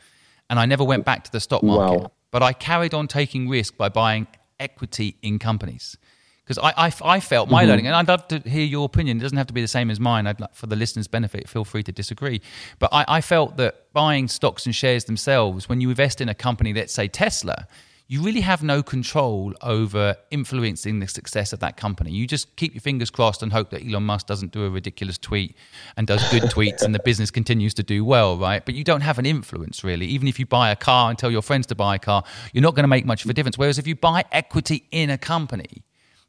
and 0.48 0.58
I 0.58 0.66
never 0.66 0.84
went 0.84 1.04
back 1.04 1.24
to 1.24 1.32
the 1.32 1.40
stock 1.40 1.62
market. 1.62 2.02
Wow. 2.02 2.12
But 2.30 2.42
I 2.42 2.52
carried 2.52 2.94
on 2.94 3.06
taking 3.06 3.48
risk 3.48 3.76
by 3.76 3.88
buying 3.88 4.26
equity 4.58 5.16
in 5.22 5.38
companies 5.38 5.96
because 6.44 6.58
I, 6.58 6.86
I, 6.88 6.92
I, 7.02 7.20
felt 7.20 7.48
my 7.48 7.62
mm-hmm. 7.62 7.70
learning, 7.70 7.86
and 7.86 7.96
I'd 7.96 8.08
love 8.08 8.28
to 8.28 8.38
hear 8.40 8.64
your 8.64 8.84
opinion. 8.84 9.18
It 9.18 9.20
doesn't 9.20 9.38
have 9.38 9.46
to 9.46 9.54
be 9.54 9.62
the 9.62 9.68
same 9.68 9.90
as 9.90 9.98
mine. 9.98 10.26
I'd 10.26 10.40
like, 10.40 10.54
for 10.54 10.66
the 10.66 10.76
listeners' 10.76 11.08
benefit, 11.08 11.48
feel 11.48 11.64
free 11.64 11.82
to 11.84 11.92
disagree. 11.92 12.42
But 12.78 12.90
I, 12.92 13.04
I 13.08 13.20
felt 13.22 13.56
that 13.56 13.92
buying 13.92 14.28
stocks 14.28 14.66
and 14.66 14.74
shares 14.74 15.04
themselves, 15.04 15.68
when 15.68 15.80
you 15.80 15.88
invest 15.88 16.20
in 16.20 16.28
a 16.28 16.34
company, 16.34 16.74
let's 16.74 16.92
say 16.92 17.08
Tesla, 17.08 17.66
you 18.06 18.20
really 18.22 18.42
have 18.42 18.62
no 18.62 18.82
control 18.82 19.54
over 19.62 20.16
influencing 20.30 21.00
the 21.00 21.08
success 21.08 21.54
of 21.54 21.60
that 21.60 21.78
company. 21.78 22.10
You 22.10 22.26
just 22.26 22.54
keep 22.56 22.74
your 22.74 22.82
fingers 22.82 23.08
crossed 23.08 23.42
and 23.42 23.50
hope 23.50 23.70
that 23.70 23.82
Elon 23.82 24.02
Musk 24.02 24.26
doesn't 24.26 24.52
do 24.52 24.64
a 24.64 24.70
ridiculous 24.70 25.16
tweet 25.16 25.56
and 25.96 26.06
does 26.06 26.22
good 26.30 26.42
tweets 26.54 26.82
and 26.82 26.94
the 26.94 26.98
business 26.98 27.30
continues 27.30 27.72
to 27.74 27.82
do 27.82 28.04
well, 28.04 28.36
right? 28.36 28.64
But 28.64 28.74
you 28.74 28.84
don't 28.84 29.00
have 29.00 29.18
an 29.18 29.24
influence 29.24 29.82
really. 29.82 30.06
Even 30.06 30.28
if 30.28 30.38
you 30.38 30.44
buy 30.44 30.70
a 30.70 30.76
car 30.76 31.08
and 31.08 31.18
tell 31.18 31.30
your 31.30 31.40
friends 31.40 31.66
to 31.68 31.74
buy 31.74 31.94
a 31.94 31.98
car, 31.98 32.24
you're 32.52 32.62
not 32.62 32.74
going 32.74 32.84
to 32.84 32.88
make 32.88 33.06
much 33.06 33.24
of 33.24 33.30
a 33.30 33.34
difference. 33.34 33.56
Whereas 33.56 33.78
if 33.78 33.86
you 33.86 33.96
buy 33.96 34.24
equity 34.32 34.86
in 34.90 35.08
a 35.08 35.16
company, 35.16 35.82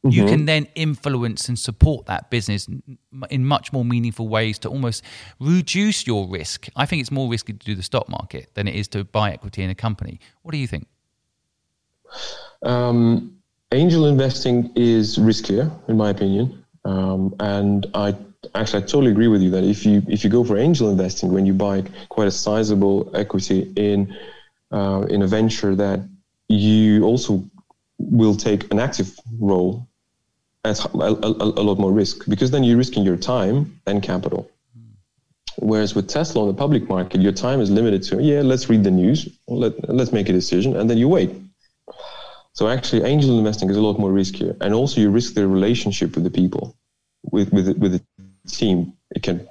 mm-hmm. 0.06 0.12
you 0.12 0.26
can 0.28 0.46
then 0.46 0.68
influence 0.76 1.50
and 1.50 1.60
support 1.60 2.06
that 2.06 2.30
business 2.30 2.70
in 3.30 3.46
much 3.46 3.74
more 3.74 3.84
meaningful 3.84 4.30
ways 4.30 4.58
to 4.60 4.70
almost 4.70 5.04
reduce 5.42 6.08
your 6.08 6.26
risk. 6.30 6.70
I 6.78 6.86
think 6.86 7.02
it's 7.02 7.12
more 7.12 7.30
risky 7.30 7.52
to 7.52 7.66
do 7.66 7.76
the 7.76 7.84
stock 7.84 8.08
market 8.08 8.56
than 8.56 8.70
it 8.70 8.76
is 8.76 8.88
to 8.90 9.04
buy 9.04 9.34
equity 9.34 9.62
in 9.62 9.70
a 9.70 9.76
company. 9.76 10.22
What 10.42 10.54
do 10.54 10.58
you 10.58 10.68
think? 10.68 10.88
Um, 12.64 13.38
angel 13.72 14.06
investing 14.06 14.72
is 14.76 15.18
riskier, 15.18 15.72
in 15.88 15.98
my 15.98 16.10
opinion, 16.10 16.64
um, 16.84 17.36
and 17.40 17.86
I 17.94 18.16
actually 18.54 18.84
I 18.84 18.86
totally 18.86 19.12
agree 19.12 19.28
with 19.28 19.42
you 19.42 19.50
that 19.52 19.64
if 19.64 19.86
you 19.86 20.04
if 20.08 20.24
you 20.24 20.30
go 20.30 20.44
for 20.44 20.58
angel 20.58 20.90
investing 20.90 21.32
when 21.32 21.46
you 21.46 21.54
buy 21.54 21.84
quite 22.10 22.28
a 22.28 22.32
sizable 22.32 23.12
equity 23.16 23.72
in 23.76 24.16
uh, 24.72 25.06
in 25.10 25.22
a 25.22 25.28
venture 25.28 25.76
that 25.76 26.00
you 26.48 27.04
also 27.04 27.44
will 27.98 28.36
take 28.36 28.72
an 28.72 28.80
active 28.80 29.18
role 29.40 29.88
at 30.64 30.84
a, 30.86 30.90
a, 30.98 31.30
a, 31.62 31.64
lot 31.64 31.80
more 31.80 31.92
risk 31.92 32.28
because 32.28 32.52
then 32.52 32.64
you're 32.64 32.78
risking 32.78 33.04
your 33.04 33.16
time 33.16 33.80
and 33.86 34.02
capital. 34.04 34.50
Whereas 35.58 35.96
with 35.96 36.10
Tesla 36.10 36.42
on 36.42 36.48
the 36.48 36.54
public 36.54 36.90
market, 36.90 37.22
your 37.22 37.32
time 37.32 37.62
is 37.62 37.70
limited 37.72 38.04
to 38.04 38.22
yeah, 38.22 38.42
let's 38.42 38.70
read 38.70 38.84
the 38.84 38.92
news, 38.92 39.30
let 39.48 39.74
let's 39.90 40.12
make 40.12 40.28
a 40.28 40.34
decision, 40.34 40.76
and 40.76 40.90
then 40.90 40.98
you 40.98 41.08
wait. 41.08 41.32
So 42.54 42.70
actually, 42.70 43.04
angel 43.04 43.38
investing 43.38 43.70
is 43.70 43.78
a 43.78 43.82
lot 43.82 44.00
more 44.00 44.12
riskier, 44.12 44.56
and 44.62 44.74
also 44.74 45.02
you 45.02 45.10
risk 45.10 45.34
the 45.34 45.48
relationship 45.48 46.16
with 46.16 46.24
the 46.24 46.30
people, 46.30 46.76
with 47.32 47.52
with 47.52 47.78
with 47.78 47.92
the 47.94 48.02
team. 48.48 48.94
It 49.12 49.24
can 49.24 49.48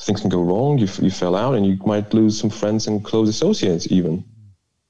things 0.00 0.20
can 0.20 0.30
go 0.30 0.42
wrong. 0.42 0.78
You 0.78 0.88
you 1.00 1.10
fell 1.10 1.36
out, 1.36 1.54
and 1.54 1.66
you 1.66 1.76
might 1.84 2.14
lose 2.14 2.40
some 2.40 2.50
friends 2.50 2.86
and 2.86 3.04
close 3.04 3.28
associates 3.28 3.86
even. 3.90 4.24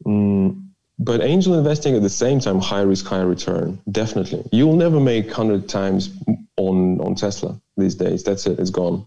Mm, 0.06 0.68
but 0.98 1.20
angel 1.20 1.54
investing 1.54 1.96
at 1.96 2.02
the 2.02 2.10
same 2.10 2.38
time, 2.38 2.60
high 2.60 2.82
risk, 2.82 3.06
high 3.06 3.22
return. 3.22 3.80
Definitely, 3.90 4.44
you'll 4.52 4.76
never 4.76 5.00
make 5.00 5.30
hundred 5.32 5.68
times 5.68 6.10
on 6.56 7.00
on 7.00 7.16
Tesla 7.16 7.60
these 7.76 7.96
days. 7.96 8.22
That's 8.22 8.46
it. 8.46 8.60
It's 8.60 8.70
gone. 8.70 9.04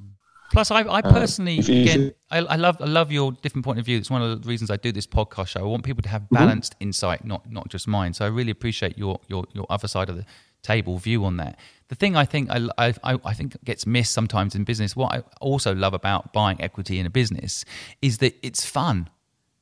Plus, 0.52 0.72
I, 0.72 0.82
I 0.82 1.00
uh, 1.00 1.12
personally, 1.12 1.58
uh, 1.60 1.62
again, 1.62 2.14
I, 2.30 2.38
I, 2.40 2.56
love, 2.56 2.78
I 2.80 2.86
love 2.86 3.12
your 3.12 3.32
different 3.32 3.66
point 3.66 3.80
of 3.80 3.86
view. 3.86 3.98
It's 3.98 4.10
one 4.10 4.22
of 4.22 4.42
the 4.42 4.48
reasons 4.48 4.70
I 4.70 4.78
do 4.78 4.92
this 4.92 5.08
podcast 5.08 5.48
show. 5.48 5.62
I 5.62 5.64
want 5.64 5.84
people 5.84 6.04
to 6.04 6.10
have 6.10 6.24
mm-hmm. 6.24 6.36
balanced 6.36 6.74
mm-hmm. 6.76 6.84
insight, 6.84 7.26
not 7.26 7.52
not 7.52 7.70
just 7.70 7.88
mine. 7.88 8.14
So 8.14 8.26
I 8.26 8.30
really 8.30 8.52
appreciate 8.52 8.98
your 8.98 9.20
your 9.28 9.46
your 9.54 9.66
other 9.70 9.88
side 9.88 10.10
of 10.10 10.18
the 10.18 10.26
table 10.62 10.98
view 10.98 11.26
on 11.26 11.38
that. 11.38 11.60
The 11.88 11.96
thing 11.96 12.16
I 12.16 12.26
think 12.26 12.50
I, 12.50 12.68
I, 12.78 12.94
I 13.04 13.34
think 13.34 13.64
gets 13.64 13.86
missed 13.86 14.14
sometimes 14.14 14.56
in 14.56 14.64
business. 14.64 14.96
What 14.96 15.14
I 15.14 15.24
also 15.40 15.76
love 15.76 15.94
about 15.94 16.34
buying 16.34 16.60
equity 16.62 17.00
in 17.00 17.06
a 17.06 17.12
business 17.12 17.64
is 18.02 18.18
that 18.20 18.36
it's 18.42 18.66
fun. 18.66 19.10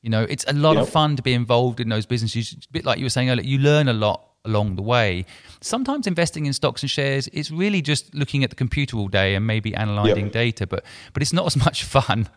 You 0.00 0.10
know, 0.10 0.22
it's 0.22 0.44
a 0.48 0.52
lot 0.52 0.74
yep. 0.74 0.82
of 0.82 0.90
fun 0.90 1.16
to 1.16 1.22
be 1.22 1.34
involved 1.34 1.80
in 1.80 1.88
those 1.88 2.06
businesses. 2.06 2.52
A 2.52 2.72
bit 2.72 2.84
like 2.84 2.98
you 2.98 3.04
were 3.04 3.10
saying 3.10 3.30
earlier, 3.30 3.44
you 3.44 3.58
learn 3.58 3.88
a 3.88 3.92
lot 3.92 4.33
along 4.44 4.76
the 4.76 4.82
way. 4.82 5.24
Sometimes 5.60 6.06
investing 6.06 6.46
in 6.46 6.52
stocks 6.52 6.82
and 6.82 6.90
shares 6.90 7.28
is 7.28 7.50
really 7.50 7.82
just 7.82 8.14
looking 8.14 8.44
at 8.44 8.50
the 8.50 8.56
computer 8.56 8.96
all 8.96 9.08
day 9.08 9.34
and 9.34 9.46
maybe 9.46 9.74
analyzing 9.74 10.26
yep. 10.26 10.32
data, 10.32 10.66
but 10.66 10.84
but 11.12 11.22
it's 11.22 11.32
not 11.32 11.46
as 11.46 11.56
much 11.64 11.84
fun. 11.84 12.28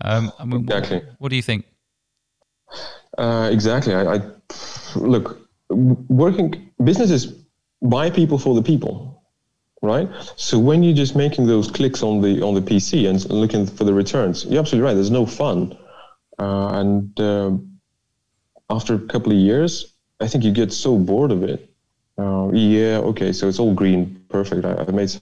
Um, 0.00 0.32
I 0.38 0.44
mean, 0.44 0.60
exactly. 0.60 0.98
What, 0.98 1.14
what, 1.18 1.28
do 1.30 1.36
you 1.36 1.42
think? 1.42 1.64
Uh, 3.18 3.48
exactly. 3.52 3.94
I, 3.94 4.14
I 4.14 4.20
look 4.94 5.40
working 5.70 6.70
businesses 6.84 7.26
buy 7.82 8.10
people 8.10 8.38
for 8.38 8.54
the 8.54 8.62
people, 8.62 9.22
right? 9.82 10.08
So 10.36 10.58
when 10.58 10.82
you're 10.82 10.94
just 10.94 11.16
making 11.16 11.46
those 11.46 11.70
clicks 11.70 12.02
on 12.02 12.20
the 12.20 12.42
on 12.42 12.54
the 12.54 12.60
PC 12.60 13.08
and 13.08 13.24
looking 13.30 13.66
for 13.66 13.84
the 13.84 13.94
returns, 13.94 14.44
you're 14.44 14.60
absolutely 14.60 14.86
right. 14.86 14.94
There's 14.94 15.10
no 15.10 15.26
fun, 15.26 15.76
uh, 16.38 16.68
and 16.80 17.20
uh, 17.20 17.52
after 18.70 18.94
a 18.94 19.00
couple 19.00 19.32
of 19.32 19.38
years, 19.38 19.95
I 20.20 20.28
think 20.28 20.44
you 20.44 20.52
get 20.52 20.72
so 20.72 20.96
bored 20.96 21.30
of 21.30 21.42
it. 21.42 21.70
Uh, 22.18 22.50
yeah, 22.52 22.98
okay, 22.98 23.32
so 23.32 23.48
it's 23.48 23.58
all 23.58 23.74
green, 23.74 24.24
perfect. 24.28 24.64
I, 24.64 24.84
I 24.88 24.90
made 24.90 25.20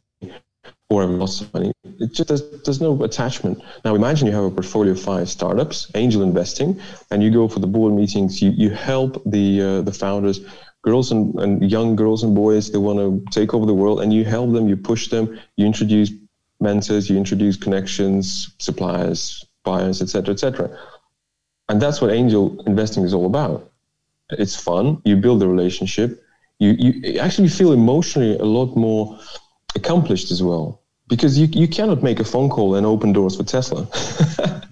or 0.90 1.02
I've 1.02 1.10
lost 1.10 1.52
money. 1.52 1.72
It 1.98 2.12
just 2.12 2.28
there's, 2.28 2.42
there's 2.62 2.80
no 2.80 3.02
attachment. 3.02 3.62
Now 3.84 3.94
imagine 3.94 4.26
you 4.26 4.34
have 4.34 4.44
a 4.44 4.50
portfolio 4.50 4.92
of 4.92 5.00
five 5.00 5.28
startups, 5.28 5.90
angel 5.94 6.22
investing, 6.22 6.80
and 7.10 7.22
you 7.22 7.30
go 7.30 7.48
for 7.48 7.58
the 7.58 7.66
board 7.66 7.92
meetings. 7.94 8.40
You 8.42 8.50
you 8.50 8.70
help 8.70 9.22
the 9.26 9.60
uh, 9.60 9.80
the 9.82 9.92
founders, 9.92 10.40
girls 10.82 11.10
and, 11.10 11.34
and 11.36 11.70
young 11.70 11.96
girls 11.96 12.22
and 12.22 12.34
boys. 12.34 12.70
They 12.70 12.78
want 12.78 12.98
to 12.98 13.24
take 13.30 13.54
over 13.54 13.66
the 13.66 13.74
world, 13.74 14.00
and 14.02 14.12
you 14.12 14.24
help 14.24 14.52
them. 14.52 14.68
You 14.68 14.76
push 14.76 15.08
them. 15.08 15.38
You 15.56 15.66
introduce 15.66 16.10
mentors, 16.60 17.10
you 17.10 17.16
introduce 17.16 17.56
connections, 17.56 18.54
suppliers, 18.58 19.44
buyers, 19.64 20.00
etc., 20.00 20.32
etc. 20.34 20.78
And 21.68 21.80
that's 21.80 22.00
what 22.00 22.10
angel 22.10 22.62
investing 22.66 23.04
is 23.04 23.14
all 23.14 23.26
about. 23.26 23.70
It's 24.30 24.56
fun. 24.56 25.00
You 25.04 25.16
build 25.16 25.42
a 25.42 25.48
relationship. 25.48 26.22
You 26.58 26.70
you 26.78 27.18
actually 27.18 27.48
feel 27.48 27.72
emotionally 27.72 28.38
a 28.38 28.44
lot 28.44 28.76
more 28.76 29.18
accomplished 29.74 30.30
as 30.30 30.42
well 30.42 30.83
because 31.08 31.38
you, 31.38 31.46
you 31.52 31.68
cannot 31.68 32.02
make 32.02 32.18
a 32.18 32.24
phone 32.24 32.48
call 32.48 32.74
and 32.76 32.86
open 32.86 33.12
doors 33.12 33.36
for 33.36 33.44
Tesla. 33.44 33.86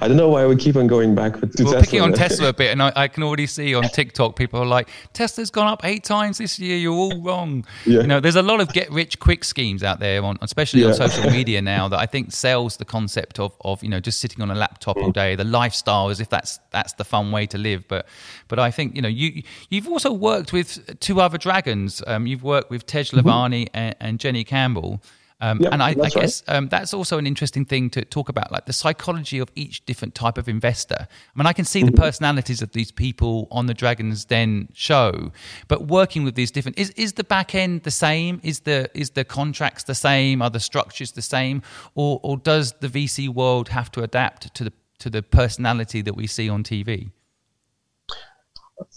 I 0.00 0.08
don't 0.08 0.16
know 0.16 0.28
why 0.28 0.46
we 0.46 0.56
keep 0.56 0.76
on 0.76 0.86
going 0.86 1.14
back 1.14 1.34
to 1.34 1.40
We're 1.40 1.48
Tesla. 1.48 1.80
picking 1.80 2.00
on 2.00 2.12
Tesla 2.12 2.48
a 2.48 2.52
bit, 2.52 2.72
and 2.72 2.82
I, 2.82 2.92
I, 2.96 3.08
can 3.08 3.22
already 3.22 3.46
see 3.46 3.74
on 3.74 3.82
TikTok 3.84 4.36
people 4.36 4.60
are 4.60 4.66
like, 4.66 4.88
Tesla's 5.12 5.50
gone 5.50 5.66
up 5.66 5.84
eight 5.84 6.02
times 6.02 6.38
this 6.38 6.58
year. 6.58 6.76
You're 6.76 6.94
all 6.94 7.20
wrong. 7.20 7.66
Yeah. 7.84 8.00
You 8.00 8.06
know, 8.06 8.20
there's 8.20 8.36
a 8.36 8.42
lot 8.42 8.60
of 8.60 8.72
get 8.72 8.90
rich 8.90 9.18
quick 9.18 9.44
schemes 9.44 9.82
out 9.82 10.00
there, 10.00 10.22
on, 10.24 10.38
especially 10.40 10.80
yeah. 10.80 10.88
on 10.88 10.94
social 10.94 11.30
media 11.30 11.60
now, 11.60 11.88
that 11.88 11.98
I 11.98 12.06
think 12.06 12.32
sells 12.32 12.78
the 12.78 12.84
concept 12.84 13.38
of, 13.38 13.54
of 13.62 13.82
you 13.82 13.90
know 13.90 14.00
just 14.00 14.20
sitting 14.20 14.42
on 14.42 14.50
a 14.50 14.54
laptop 14.54 14.96
all 14.96 15.12
day, 15.12 15.36
the 15.36 15.44
lifestyle, 15.44 16.08
as 16.08 16.20
if 16.20 16.30
that's 16.30 16.58
that's 16.70 16.94
the 16.94 17.04
fun 17.04 17.32
way 17.32 17.46
to 17.46 17.58
live. 17.58 17.86
But 17.86 18.06
but 18.48 18.58
I 18.58 18.70
think 18.70 18.96
you 18.96 19.02
know 19.02 19.08
you 19.08 19.42
you've 19.68 19.88
also 19.88 20.12
worked 20.12 20.52
with 20.52 21.00
two 21.00 21.20
other 21.20 21.38
dragons. 21.38 22.02
Um, 22.06 22.26
you've 22.26 22.44
worked 22.44 22.70
with 22.70 22.86
Tej. 22.86 23.06
Lalvani 23.06 23.64
mm-hmm. 23.64 23.76
and, 23.76 23.96
and 24.00 24.20
Jenny 24.20 24.44
Campbell. 24.44 25.00
Um, 25.38 25.60
yep, 25.60 25.72
and 25.72 25.82
I, 25.82 25.90
I 25.90 26.08
guess 26.08 26.42
right. 26.48 26.56
um, 26.56 26.68
that's 26.68 26.94
also 26.94 27.18
an 27.18 27.26
interesting 27.26 27.66
thing 27.66 27.90
to 27.90 28.04
talk 28.04 28.30
about, 28.30 28.50
like 28.50 28.64
the 28.64 28.72
psychology 28.72 29.38
of 29.38 29.50
each 29.54 29.84
different 29.84 30.14
type 30.14 30.38
of 30.38 30.48
investor. 30.48 30.96
I 30.98 31.38
mean, 31.38 31.46
I 31.46 31.52
can 31.52 31.66
see 31.66 31.80
mm-hmm. 31.80 31.94
the 31.94 32.00
personalities 32.00 32.62
of 32.62 32.72
these 32.72 32.90
people 32.90 33.46
on 33.50 33.66
the 33.66 33.74
Dragons 33.74 34.24
Den 34.24 34.68
show, 34.72 35.32
but 35.68 35.88
working 35.88 36.24
with 36.24 36.36
these 36.36 36.50
different 36.50 36.78
is 36.78 36.90
is 36.90 37.14
the 37.14 37.24
back 37.24 37.54
end 37.54 37.82
the 37.82 37.90
same? 37.90 38.40
Is 38.42 38.60
the 38.60 38.90
is 38.94 39.10
the 39.10 39.24
contracts 39.24 39.84
the 39.84 39.94
same? 39.94 40.40
Are 40.40 40.50
the 40.50 40.60
structures 40.60 41.12
the 41.12 41.22
same, 41.22 41.60
or 41.94 42.18
or 42.22 42.38
does 42.38 42.72
the 42.80 42.88
VC 42.88 43.28
world 43.28 43.68
have 43.68 43.92
to 43.92 44.02
adapt 44.02 44.54
to 44.54 44.64
the 44.64 44.72
to 45.00 45.10
the 45.10 45.22
personality 45.22 46.00
that 46.00 46.16
we 46.16 46.26
see 46.26 46.48
on 46.48 46.64
TV? 46.64 47.10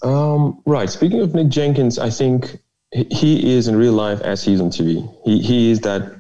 Um, 0.04 0.62
right. 0.66 0.90
Speaking 0.90 1.20
of 1.20 1.36
Nick 1.36 1.50
Jenkins, 1.50 2.00
I 2.00 2.10
think 2.10 2.60
he 2.92 3.54
is 3.56 3.68
in 3.68 3.76
real 3.76 3.94
life 3.94 4.22
as 4.22 4.44
he's 4.44 4.62
on 4.62 4.70
TV. 4.70 5.08
He 5.26 5.42
he 5.42 5.72
is 5.72 5.82
that 5.82 6.19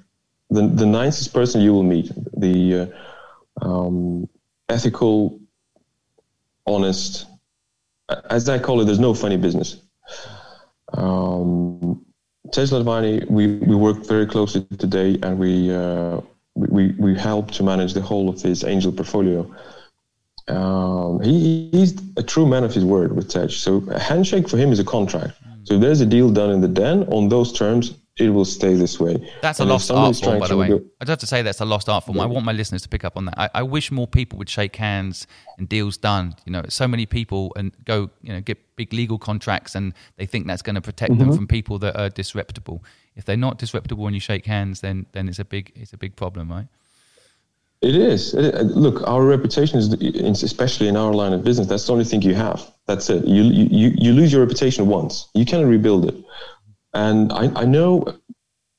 the, 0.49 0.67
the 0.67 0.85
nicest 0.85 1.33
person 1.33 1.61
you 1.61 1.73
will 1.73 1.83
meet, 1.83 2.11
the 2.37 2.91
uh, 3.61 3.65
um, 3.65 4.27
ethical, 4.67 5.39
honest, 6.65 7.25
as 8.29 8.49
I 8.49 8.59
call 8.59 8.81
it, 8.81 8.85
there's 8.85 8.99
no 8.99 9.13
funny 9.13 9.37
business. 9.37 9.81
Um, 10.93 12.05
Tej 12.51 12.65
Lalvani, 12.71 13.29
we, 13.29 13.57
we 13.57 13.75
work 13.75 14.05
very 14.05 14.25
closely 14.25 14.65
today 14.77 15.19
and 15.21 15.37
we, 15.37 15.73
uh, 15.73 16.19
we, 16.55 16.93
we 16.97 17.15
help 17.15 17.51
to 17.51 17.63
manage 17.63 17.93
the 17.93 18.01
whole 18.01 18.27
of 18.27 18.41
his 18.41 18.63
angel 18.63 18.91
portfolio. 18.91 19.49
Um, 20.47 21.21
he, 21.21 21.69
he's 21.71 22.01
a 22.17 22.23
true 22.23 22.47
man 22.47 22.63
of 22.63 22.73
his 22.73 22.83
word 22.83 23.15
with 23.15 23.29
Tej. 23.29 23.49
So 23.49 23.83
a 23.91 23.99
handshake 23.99 24.49
for 24.49 24.57
him 24.57 24.71
is 24.71 24.79
a 24.79 24.83
contract. 24.83 25.35
So 25.63 25.75
if 25.75 25.81
there's 25.81 26.01
a 26.01 26.05
deal 26.07 26.31
done 26.31 26.49
in 26.49 26.61
the 26.61 26.67
den 26.67 27.03
on 27.03 27.29
those 27.29 27.53
terms, 27.53 27.93
it 28.19 28.29
will 28.29 28.45
stay 28.45 28.73
this 28.75 28.99
way. 28.99 29.15
That's 29.41 29.59
and 29.59 29.69
a 29.69 29.73
lost 29.73 29.89
art 29.89 30.15
form, 30.17 30.39
by 30.39 30.47
the 30.47 30.57
way. 30.57 30.67
Go- 30.67 30.83
I'd 30.99 31.07
have 31.07 31.19
to 31.19 31.27
say 31.27 31.41
that's 31.41 31.61
a 31.61 31.65
lost 31.65 31.87
art 31.87 32.05
form. 32.05 32.17
Yeah. 32.17 32.23
I 32.23 32.25
want 32.25 32.45
my 32.45 32.51
listeners 32.51 32.81
to 32.81 32.89
pick 32.89 33.05
up 33.05 33.15
on 33.15 33.25
that. 33.25 33.39
I, 33.39 33.49
I, 33.55 33.63
wish 33.63 33.91
more 33.91 34.07
people 34.07 34.37
would 34.39 34.49
shake 34.49 34.75
hands 34.75 35.25
and 35.57 35.69
deals 35.69 35.95
done. 35.95 36.35
You 36.45 36.51
know, 36.51 36.63
so 36.67 36.87
many 36.87 37.05
people 37.05 37.53
and 37.55 37.71
go, 37.85 38.09
you 38.21 38.33
know, 38.33 38.41
get 38.41 38.57
big 38.75 38.91
legal 38.91 39.17
contracts 39.17 39.75
and 39.75 39.93
they 40.17 40.25
think 40.25 40.47
that's 40.47 40.61
going 40.61 40.75
to 40.75 40.81
protect 40.81 41.13
mm-hmm. 41.13 41.29
them 41.29 41.33
from 41.33 41.47
people 41.47 41.79
that 41.79 41.97
are 41.97 42.09
disreputable. 42.09 42.83
If 43.15 43.25
they're 43.25 43.37
not 43.37 43.57
disreputable 43.57 44.03
when 44.03 44.13
you 44.13 44.19
shake 44.19 44.45
hands, 44.45 44.81
then 44.81 45.05
then 45.13 45.29
it's 45.29 45.39
a 45.39 45.45
big 45.45 45.71
it's 45.75 45.93
a 45.93 45.97
big 45.97 46.15
problem, 46.15 46.49
right? 46.49 46.67
It 47.81 47.95
is. 47.95 48.33
Look, 48.33 49.07
our 49.07 49.23
reputation 49.23 49.79
is, 49.79 50.43
especially 50.43 50.89
in 50.89 50.97
our 50.97 51.13
line 51.13 51.31
of 51.31 51.45
business, 51.45 51.67
that's 51.67 51.85
the 51.87 51.93
only 51.93 52.03
thing 52.03 52.21
you 52.21 52.35
have. 52.35 52.69
That's 52.87 53.09
it. 53.09 53.25
You 53.25 53.43
you 53.43 53.91
you 53.95 54.11
lose 54.11 54.33
your 54.33 54.41
reputation 54.41 54.87
once. 54.87 55.29
You 55.33 55.45
cannot 55.45 55.67
rebuild 55.67 56.05
it. 56.05 56.15
And 56.93 57.31
I, 57.31 57.51
I 57.55 57.65
know 57.65 58.19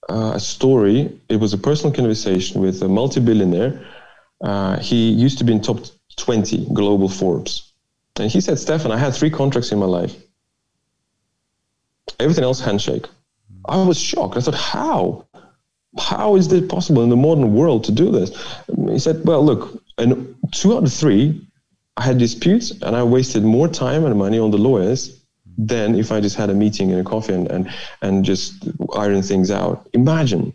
uh, 0.09 0.33
a 0.35 0.40
story. 0.40 1.20
It 1.29 1.37
was 1.37 1.53
a 1.53 1.59
personal 1.59 1.94
conversation 1.94 2.61
with 2.61 2.83
a 2.83 2.88
multi-billionaire. 2.88 3.85
Uh, 4.40 4.79
he 4.79 5.11
used 5.11 5.38
to 5.38 5.44
be 5.44 5.53
in 5.53 5.61
top 5.61 5.79
20 6.16 6.66
global 6.73 7.09
Forbes. 7.09 7.73
And 8.16 8.31
he 8.31 8.40
said, 8.40 8.59
Stefan, 8.59 8.92
I 8.92 8.99
had 8.99 9.14
three 9.14 9.31
contracts 9.31 9.73
in 9.73 9.79
my 9.79 9.87
life. 9.87 10.14
Everything 12.18 12.44
else 12.44 12.61
handshake. 12.61 13.07
I 13.66 13.83
was 13.83 13.99
shocked. 13.99 14.37
I 14.37 14.40
thought, 14.40 14.55
how? 14.55 15.27
How 15.99 16.37
is 16.37 16.49
this 16.49 16.66
possible 16.66 17.03
in 17.03 17.09
the 17.09 17.16
modern 17.16 17.55
world 17.55 17.85
to 17.85 17.92
do 17.92 18.11
this? 18.11 18.31
He 18.88 18.99
said, 18.99 19.25
well, 19.25 19.44
look, 19.44 19.83
and 19.99 20.35
two 20.53 20.77
out 20.77 20.85
of 20.85 20.92
three, 20.92 21.46
I 21.96 22.03
had 22.03 22.18
disputes 22.18 22.70
and 22.83 22.96
I 22.96 23.03
wasted 23.03 23.42
more 23.42 23.68
time 23.68 24.05
and 24.05 24.18
money 24.18 24.38
on 24.38 24.51
the 24.51 24.59
lawyers 24.59 25.19
than 25.66 25.94
if 25.94 26.11
I 26.11 26.20
just 26.20 26.37
had 26.37 26.51
a 26.51 26.55
meeting 26.55 26.90
and 26.90 27.01
a 27.01 27.05
coffee 27.05 27.35
and, 27.35 27.51
and, 27.51 27.70
and 28.03 28.25
just 28.25 28.68
iron 28.94 29.23
things 29.23 29.51
out. 29.51 29.88
Imagine. 29.92 30.53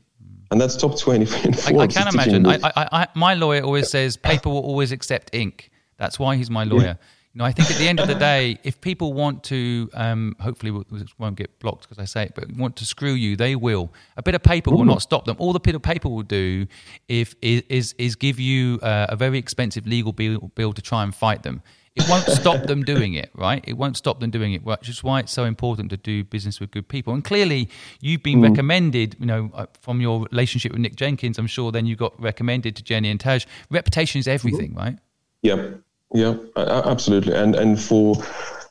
And 0.52 0.60
that's 0.60 0.76
top 0.76 0.98
20 0.98 1.22
in 1.46 1.54
Forbes. 1.54 1.68
I, 1.68 1.78
I 1.78 1.88
can 1.88 2.08
imagine. 2.08 2.46
I, 2.46 2.60
I, 2.64 2.88
I, 2.92 3.08
my 3.14 3.34
lawyer 3.34 3.62
always 3.64 3.90
says 3.90 4.18
paper 4.18 4.50
will 4.50 4.60
always 4.60 4.92
accept 4.92 5.34
ink. 5.34 5.72
That's 5.98 6.20
why 6.20 6.36
he's 6.36 6.50
my 6.50 6.64
lawyer. 6.64 6.84
Yeah. 6.84 6.96
You 7.34 7.40
know, 7.40 7.46
I 7.46 7.52
think 7.52 7.70
at 7.70 7.78
the 7.78 7.88
end 7.88 8.00
of 8.00 8.08
the 8.08 8.16
day, 8.16 8.58
if 8.64 8.80
people 8.80 9.12
want 9.12 9.44
to, 9.46 9.90
um, 9.94 10.36
hopefully 10.40 10.72
it 10.92 11.10
won't 11.20 11.36
get 11.36 11.60
blocked 11.60 11.82
because 11.82 12.00
I 12.00 12.06
say 12.06 12.24
it, 12.24 12.34
but 12.34 12.50
want 12.54 12.78
to 12.78 12.86
screw 12.86 13.12
you, 13.12 13.36
they 13.36 13.56
will. 13.58 13.92
A 14.16 14.24
bit 14.24 14.36
of 14.36 14.44
paper 14.44 14.72
will 14.72 14.86
not 14.86 15.02
stop 15.02 15.26
them. 15.26 15.36
All 15.38 15.52
the 15.52 15.60
bit 15.60 15.76
of 15.76 15.82
paper 15.82 16.08
will 16.08 16.24
do 16.24 16.66
if 17.10 17.36
is 17.42 17.94
is 17.98 18.16
give 18.16 18.40
you 18.40 18.80
uh, 18.82 19.08
a 19.10 19.16
very 19.18 19.38
expensive 19.38 19.86
legal 19.86 20.14
bill, 20.14 20.52
bill 20.56 20.72
to 20.72 20.82
try 20.82 21.04
and 21.04 21.14
fight 21.14 21.44
them. 21.44 21.62
It 21.96 22.10
won't 22.10 22.26
stop 22.26 22.64
them 22.64 22.84
doing 22.84 23.14
it, 23.14 23.30
right? 23.36 23.64
It 23.66 23.74
won't 23.78 23.96
stop 23.96 24.20
them 24.20 24.30
doing 24.30 24.52
it, 24.52 24.66
which 24.66 24.90
is 24.90 25.02
why 25.02 25.22
it's 25.22 25.32
so 25.32 25.46
important 25.46 25.90
to 25.92 25.98
do 25.98 26.26
business 26.26 26.60
with 26.60 26.72
good 26.72 26.90
people. 26.90 27.14
And 27.14 27.24
clearly, 27.24 27.70
you've 28.02 28.22
been 28.22 28.40
mm. 28.40 28.50
recommended, 28.50 29.16
you 29.18 29.26
know, 29.26 29.50
uh, 29.54 29.68
from 29.80 30.02
your 30.02 30.28
relationship 30.30 30.74
with 30.74 30.82
Nick 30.82 30.98
Jenkins. 30.98 31.38
I'm 31.38 31.48
sure 31.48 31.72
then 31.72 31.86
you 31.86 31.96
got 31.96 32.20
recommended 32.22 32.76
to 32.76 32.84
Jenny 32.84 33.10
and 33.10 33.20
Taj. 33.20 33.46
Reputation 33.70 34.20
is 34.20 34.28
everything, 34.28 34.72
mm-hmm. 34.72 34.80
right? 34.80 35.00
Yeah, 35.42 35.70
yeah, 36.14 36.36
absolutely. 36.58 37.34
And 37.34 37.56
and 37.56 37.82
for 37.82 38.16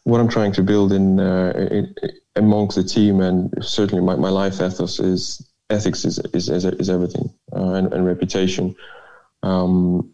what 0.02 0.20
I'm 0.20 0.28
trying 0.28 0.52
to 0.52 0.62
build 0.62 0.92
in, 0.92 1.18
uh, 1.18 1.52
in 1.70 1.94
amongst 2.36 2.76
the 2.76 2.84
team, 2.84 3.20
and 3.20 3.52
certainly 3.64 4.04
my, 4.04 4.16
my 4.16 4.28
life 4.28 4.60
ethos 4.60 5.00
is 5.00 5.42
ethics 5.70 6.04
is 6.04 6.18
is 6.34 6.50
is, 6.50 6.66
is 6.66 6.90
everything, 6.90 7.32
uh, 7.56 7.72
and, 7.72 7.92
and 7.92 8.04
reputation. 8.04 8.76
Um, 9.42 10.10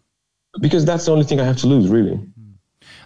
because 0.59 0.85
that's 0.85 1.05
the 1.05 1.11
only 1.11 1.25
thing 1.25 1.39
I 1.41 1.45
have 1.45 1.57
to 1.57 1.67
lose, 1.67 1.89
really. 1.89 2.19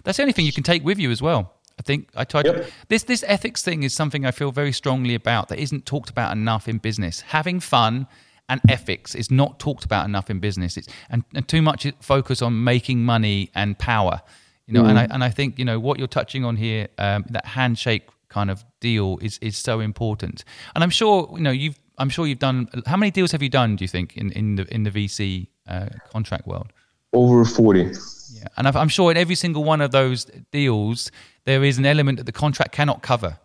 That's 0.06 0.18
the 0.18 0.22
only 0.22 0.32
thing 0.32 0.46
you 0.46 0.52
can 0.52 0.62
take 0.62 0.84
with 0.84 1.00
you 1.00 1.10
as 1.10 1.20
well. 1.20 1.52
I 1.80 1.82
think 1.82 2.08
I 2.14 2.22
tried 2.22 2.46
yep. 2.46 2.70
this 2.88 3.02
this 3.02 3.24
ethics 3.26 3.62
thing 3.62 3.82
is 3.82 3.92
something 3.92 4.24
I 4.24 4.30
feel 4.30 4.52
very 4.52 4.72
strongly 4.72 5.14
about 5.14 5.48
that 5.48 5.58
isn't 5.58 5.84
talked 5.84 6.08
about 6.08 6.32
enough 6.32 6.68
in 6.68 6.78
business. 6.78 7.20
Having 7.20 7.60
fun 7.60 8.06
and 8.48 8.60
ethics 8.68 9.16
is 9.16 9.32
not 9.32 9.58
talked 9.58 9.84
about 9.84 10.06
enough 10.06 10.30
in 10.30 10.38
business. 10.38 10.76
It's 10.76 10.88
and, 11.10 11.24
and 11.34 11.46
too 11.46 11.60
much 11.60 11.86
focus 12.00 12.40
on 12.40 12.62
making 12.62 13.04
money 13.04 13.50
and 13.54 13.76
power. 13.78 14.22
You 14.66 14.74
know, 14.74 14.84
mm. 14.84 14.90
and 14.90 14.98
I 14.98 15.04
and 15.10 15.24
I 15.24 15.30
think 15.30 15.58
you 15.58 15.64
know 15.64 15.80
what 15.80 15.98
you're 15.98 16.06
touching 16.06 16.44
on 16.44 16.56
here, 16.56 16.86
um, 16.98 17.24
that 17.30 17.44
handshake 17.44 18.08
kind 18.28 18.48
of 18.48 18.64
deal 18.80 19.18
is 19.20 19.38
is 19.42 19.58
so 19.58 19.80
important. 19.80 20.44
And 20.76 20.84
I'm 20.84 20.90
sure 20.90 21.28
you 21.34 21.42
know 21.42 21.50
you've 21.50 21.78
I'm 21.98 22.10
sure 22.10 22.28
you've 22.28 22.38
done. 22.38 22.68
How 22.86 22.96
many 22.96 23.10
deals 23.10 23.32
have 23.32 23.42
you 23.42 23.48
done? 23.48 23.74
Do 23.74 23.84
you 23.84 23.88
think 23.88 24.16
in 24.16 24.30
in 24.32 24.54
the 24.54 24.72
in 24.72 24.84
the 24.84 24.90
VC 24.90 25.48
uh, 25.68 25.88
contract 26.10 26.46
world? 26.46 26.72
Over 27.12 27.44
forty. 27.44 27.92
Yeah, 28.32 28.48
and 28.56 28.66
I'm 28.68 28.88
sure 28.88 29.10
in 29.10 29.16
every 29.16 29.34
single 29.34 29.64
one 29.64 29.80
of 29.80 29.90
those 29.92 30.26
deals, 30.52 31.10
there 31.44 31.64
is 31.64 31.78
an 31.78 31.86
element 31.86 32.18
that 32.18 32.24
the 32.24 32.32
contract 32.32 32.72
cannot 32.72 33.02
cover. 33.02 33.38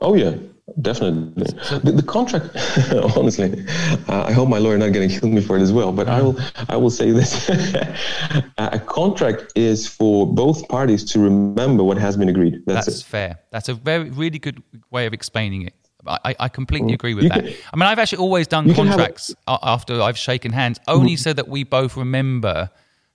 Oh 0.00 0.14
yeah, 0.14 0.34
definitely. 0.80 1.44
The, 1.44 1.92
the, 1.92 2.02
contract, 2.02 2.50
honestly, 3.16 3.64
uh, 4.08 4.24
I 4.24 4.32
hope 4.32 4.48
my 4.48 4.58
lawyer 4.58 4.76
not 4.76 4.92
going 4.92 5.08
to 5.08 5.20
kill 5.20 5.28
me 5.28 5.40
for 5.40 5.56
it 5.56 5.62
as 5.62 5.72
well. 5.72 5.92
But 5.92 6.08
I 6.08 6.20
will, 6.20 6.38
I 6.68 6.76
will 6.76 6.90
say 6.90 7.10
this: 7.10 7.48
a 8.58 8.78
contract 8.80 9.52
is 9.54 9.86
for 9.86 10.26
both 10.26 10.68
parties 10.68 11.04
to 11.12 11.20
remember 11.20 11.84
what 11.84 11.98
has 11.98 12.16
been 12.16 12.28
agreed. 12.28 12.62
That's, 12.66 12.86
That's 12.86 13.02
fair. 13.02 13.38
That's 13.50 13.68
a 13.68 13.74
very, 13.74 14.10
really 14.10 14.38
good 14.38 14.62
way 14.90 15.06
of 15.06 15.12
explaining 15.12 15.62
it. 15.62 15.74
I, 16.06 16.34
I 16.38 16.48
completely 16.48 16.92
mm. 16.92 16.94
agree 16.94 17.14
with 17.14 17.28
that. 17.28 17.44
Can, 17.44 17.54
I 17.72 17.76
mean, 17.76 17.86
I've 17.86 17.98
actually 17.98 18.18
always 18.18 18.46
done 18.46 18.72
contracts 18.74 19.34
a, 19.46 19.58
after 19.62 20.00
I've 20.00 20.18
shaken 20.18 20.52
hands, 20.52 20.78
only 20.86 21.16
so 21.16 21.32
that 21.32 21.48
we 21.48 21.64
both 21.64 21.96
remember 21.96 22.70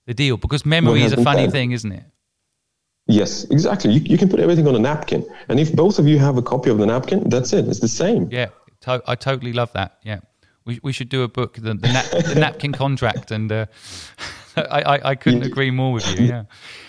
the 0.06 0.14
deal 0.14 0.38
because 0.38 0.66
memory 0.66 1.04
is 1.04 1.14
a 1.14 1.24
funny 1.24 1.50
thing, 1.50 1.72
isn't 1.72 1.92
it? 1.92 2.04
Yes, 3.08 3.44
exactly. 3.46 3.92
You, 3.94 4.02
you 4.02 4.18
can 4.18 4.30
put 4.30 4.40
everything 4.40 4.68
on 4.68 4.76
a 4.76 4.80
napkin, 4.80 5.26
and 5.48 5.60
if 5.60 5.76
both 5.76 5.98
of 5.98 6.08
you 6.08 6.20
have 6.20 6.38
a 6.38 6.44
copy 6.44 6.70
of 6.70 6.78
the 6.78 6.86
napkin, 6.86 7.28
that's 7.28 7.54
it. 7.54 7.68
It's 7.68 7.80
the 7.80 7.88
same. 7.88 8.30
Yeah, 8.32 8.50
to- 8.82 9.02
I 9.08 9.16
totally 9.16 9.52
love 9.52 9.74
that. 9.74 9.98
Yeah, 10.04 10.20
we 10.66 10.80
we 10.84 10.94
should 10.94 11.10
do 11.10 11.24
a 11.24 11.28
book, 11.28 11.56
the 11.56 11.74
the, 11.74 11.92
nap- 11.92 12.12
the 12.12 12.36
napkin 12.36 12.72
contract, 12.72 13.32
and 13.32 13.52
uh, 13.52 13.66
I, 14.72 14.82
I, 14.82 15.10
I 15.12 15.16
couldn't 15.16 15.44
agree 15.44 15.72
more 15.72 15.92
with 15.92 16.20
you. 16.20 16.28
Yeah. 16.28 16.44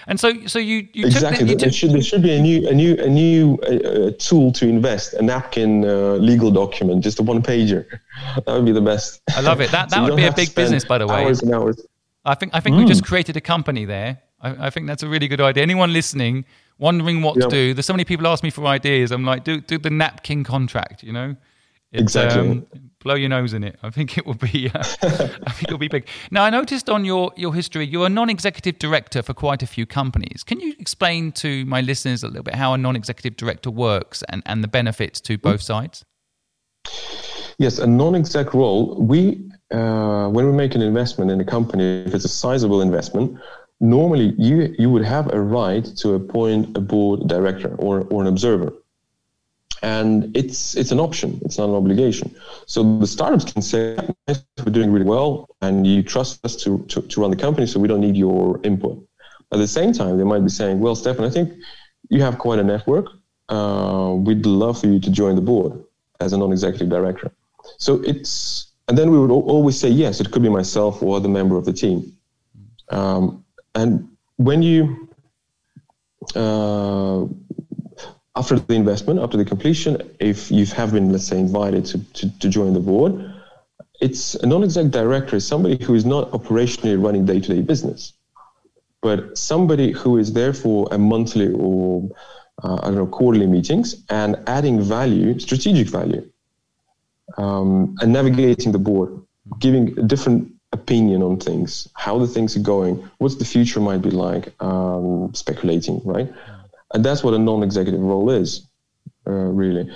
And 0.07 0.19
so, 0.19 0.47
so 0.47 0.59
you, 0.59 0.89
you 0.93 1.07
exactly. 1.07 1.47
Took, 1.47 1.49
you 1.49 1.57
there, 1.57 1.73
should, 1.73 1.93
there 1.93 2.03
should 2.03 2.23
be 2.23 2.35
a 2.35 2.41
new, 2.41 2.69
a 2.69 2.75
new, 2.75 2.97
a 2.97 3.09
new 3.09 3.55
uh, 3.59 4.11
tool 4.19 4.53
to 4.53 4.67
invest. 4.67 5.15
A 5.15 5.23
napkin 5.23 5.85
uh, 5.85 6.15
legal 6.15 6.51
document, 6.51 7.03
just 7.05 7.19
a 7.21 7.23
one 7.23 7.43
pager. 7.43 7.87
That 8.35 8.55
would 8.55 8.67
be 8.67 8.73
the 8.73 8.83
best. 8.83 9.23
I 9.35 9.41
love 9.41 9.61
it. 9.61 9.71
That 9.71 9.89
that 9.91 9.97
so 9.97 10.05
would 10.05 10.17
be 10.17 10.27
a 10.27 10.33
big 10.33 10.55
business, 10.55 10.85
by 10.85 10.99
the 10.99 11.07
way. 11.07 11.25
Hours 11.25 11.43
and 11.43 11.55
hours. 11.55 11.87
I 12.25 12.35
think 12.35 12.55
I 12.55 12.61
think 12.61 12.77
mm. 12.77 12.81
we 12.81 12.85
just 12.85 13.05
created 13.05 13.37
a 13.37 13.41
company 13.41 13.87
there. 13.87 14.21
I, 14.43 14.67
I, 14.67 14.71
think 14.71 14.87
that's 14.87 15.03
a 15.03 15.09
really 15.09 15.27
good 15.27 15.41
idea. 15.41 15.63
Anyone 15.63 15.93
listening, 15.93 16.45
wondering 16.79 17.23
what 17.23 17.37
yep. 17.37 17.49
to 17.49 17.51
do, 17.51 17.75
there's 17.75 17.87
so 17.87 17.95
many 17.95 18.05
people 18.05 18.27
ask 18.27 18.43
me 18.43 18.51
for 18.51 18.67
ideas. 18.67 19.11
I'm 19.11 19.25
like, 19.25 19.45
do 19.45 19.61
do 19.61 19.79
the 19.79 19.91
napkin 19.91 20.45
contract. 20.45 21.03
You 21.03 21.13
know. 21.13 21.37
It's, 21.93 22.03
exactly. 22.03 22.51
Um, 22.51 22.67
blow 23.03 23.15
your 23.15 23.29
nose 23.29 23.53
in 23.53 23.65
it. 23.65 23.79
I 23.83 23.91
think 23.91 24.17
it 24.17 24.27
will 24.27 24.35
be. 24.35 24.71
Uh, 24.73 24.79
I 25.03 25.53
think 25.53 25.65
it'll 25.65 25.79
be 25.79 25.89
big. 25.89 26.07
Now, 26.31 26.45
I 26.45 26.51
noticed 26.51 26.89
on 26.89 27.05
your 27.05 27.33
your 27.37 27.53
history, 27.53 27.87
you're 27.87 28.07
a 28.07 28.11
non-executive 28.11 28.79
director 28.79 29.23
for 29.23 29.35
quite 29.35 29.63
a 29.63 29.67
few 29.67 29.87
companies. 29.87 30.45
Can 30.45 30.61
you 30.61 30.75
explain 30.79 31.33
to 31.33 31.65
my 31.67 31.81
listeners 31.81 32.23
a 32.23 32.29
little 32.29 32.45
bit 32.45 32.55
how 32.55 32.75
a 32.75 32.79
non-executive 32.79 33.37
director 33.37 33.71
works 33.71 34.23
and 34.29 34.43
and 34.47 34.63
the 34.63 34.69
benefits 34.69 35.21
to 35.23 35.37
both 35.37 35.63
sides? 35.63 36.05
Yes, 37.59 37.79
a 37.79 37.87
non-exec 37.87 38.55
role. 38.55 38.97
We 39.01 39.51
uh, 39.73 40.29
when 40.29 40.47
we 40.47 40.53
make 40.53 40.75
an 40.75 40.83
investment 40.83 41.31
in 41.31 41.41
a 41.41 41.45
company, 41.45 42.05
if 42.07 42.15
it's 42.15 42.25
a 42.25 42.29
sizable 42.29 42.83
investment, 42.83 43.37
normally 43.81 44.35
you 44.39 44.75
you 44.79 44.91
would 44.91 45.05
have 45.05 45.33
a 45.33 45.41
right 45.41 45.85
to 45.97 46.15
appoint 46.15 46.77
a 46.77 46.81
board 46.81 47.27
director 47.27 47.75
or 47.79 48.07
or 48.11 48.23
an 48.23 48.29
observer 48.29 48.73
and 49.83 50.35
it's 50.37 50.77
it's 50.77 50.93
an 50.93 51.01
option. 51.01 51.41
It's 51.45 51.59
not 51.59 51.69
an 51.69 51.75
obligation. 51.75 52.35
So 52.67 52.99
the 52.99 53.07
startups 53.07 53.51
can 53.53 53.63
say 53.63 53.97
we're 54.27 54.73
doing 54.73 54.93
really 54.93 55.07
well 55.07 55.49
and 55.63 55.87
you 55.87 56.03
trust 56.03 56.45
us 56.45 56.57
to, 56.57 56.85
to, 56.89 57.03
to 57.03 57.21
run 57.21 57.31
the 57.31 57.37
company 57.37 57.67
so 57.67 57.81
we 57.81 57.89
don't 57.89 58.01
need 58.01 58.17
your 58.17 58.61
input. 58.63 59.03
At 59.53 59.59
the 59.59 59.69
same 59.69 59.93
time 59.93 60.19
they 60.19 60.25
might 60.25 60.41
be 60.41 60.49
saying 60.49 60.81
well 60.81 60.95
stefan 60.95 61.25
i 61.25 61.31
think 61.31 61.53
you 62.09 62.21
have 62.23 62.39
quite 62.39 62.59
a 62.59 62.65
network. 62.65 63.07
Uh, 63.49 64.15
we'd 64.17 64.47
love 64.47 64.81
for 64.81 64.87
you 64.87 65.01
to 65.01 65.11
join 65.11 65.35
the 65.35 65.43
board 65.43 65.73
as 66.21 66.33
a 66.33 66.39
non-executive 66.39 66.89
director. 66.89 67.31
So 67.79 68.01
it's 68.03 68.73
and 68.89 68.99
then 68.99 69.11
we 69.11 69.19
would 69.19 69.31
always 69.31 69.79
say 69.79 69.89
yes 69.89 70.21
it 70.21 70.31
could 70.31 70.43
be 70.43 70.49
myself 70.49 71.03
or 71.03 71.17
other 71.17 71.29
member 71.29 71.57
of 71.57 71.65
the 71.65 71.73
team. 71.73 72.13
Um, 72.91 73.45
and 73.75 74.09
when 74.37 74.63
you 74.63 75.09
uh, 76.35 77.27
after 78.37 78.59
the 78.59 78.75
investment, 78.75 79.21
after 79.21 79.37
the 79.37 79.45
completion, 79.45 80.01
if 80.21 80.51
you 80.51 80.65
have 80.67 80.93
been, 80.93 81.11
let's 81.11 81.27
say, 81.27 81.39
invited 81.39 81.85
to, 81.87 81.99
to, 82.13 82.39
to 82.39 82.49
join 82.49 82.73
the 82.75 82.81
board, 82.81 83.35
it's 84.01 84.35
a 84.37 84.47
non-exec 84.47 84.91
director 84.91 85.37
is 85.37 85.47
somebody 85.47 85.83
who 85.85 85.95
is 85.95 86.05
not 86.05 86.31
operationally 86.31 87.03
running 87.03 87.27
day-to-day 87.27 87.63
business, 87.63 88.15
but 89.03 89.37
somebody 89.37 89.93
who 89.93 90.17
is 90.17 90.33
there 90.33 90.53
for 90.53 90.89
a 90.91 90.99
monthly 90.99 91.53
or 91.53 92.09
uh, 92.63 92.75
I 92.83 92.87
don't 92.87 92.97
know 92.97 93.07
quarterly 93.07 93.47
meetings 93.47 94.05
and 94.11 94.39
adding 94.47 94.81
value, 94.81 95.39
strategic 95.39 95.89
value, 95.89 96.31
um, 97.37 97.97
and 98.01 98.13
navigating 98.13 98.73
the 98.73 98.79
board, 98.79 99.23
giving 99.59 99.99
a 99.99 100.03
different 100.03 100.53
opinion 100.73 101.23
on 101.23 101.39
things, 101.39 101.89
how 101.95 102.19
the 102.19 102.27
things 102.27 102.57
are 102.57 102.61
going, 102.61 102.97
what's 103.19 103.37
the 103.37 103.45
future 103.45 103.81
might 103.81 104.03
be 104.03 104.11
like, 104.11 104.53
um, 104.63 105.33
speculating, 105.35 106.01
right? 106.05 106.33
And 106.93 107.05
that's 107.05 107.23
what 107.23 107.35
a 107.35 107.39
non-executive 107.39 108.01
role 108.01 108.31
is, 108.31 108.67
uh, 109.27 109.31
really. 109.33 109.91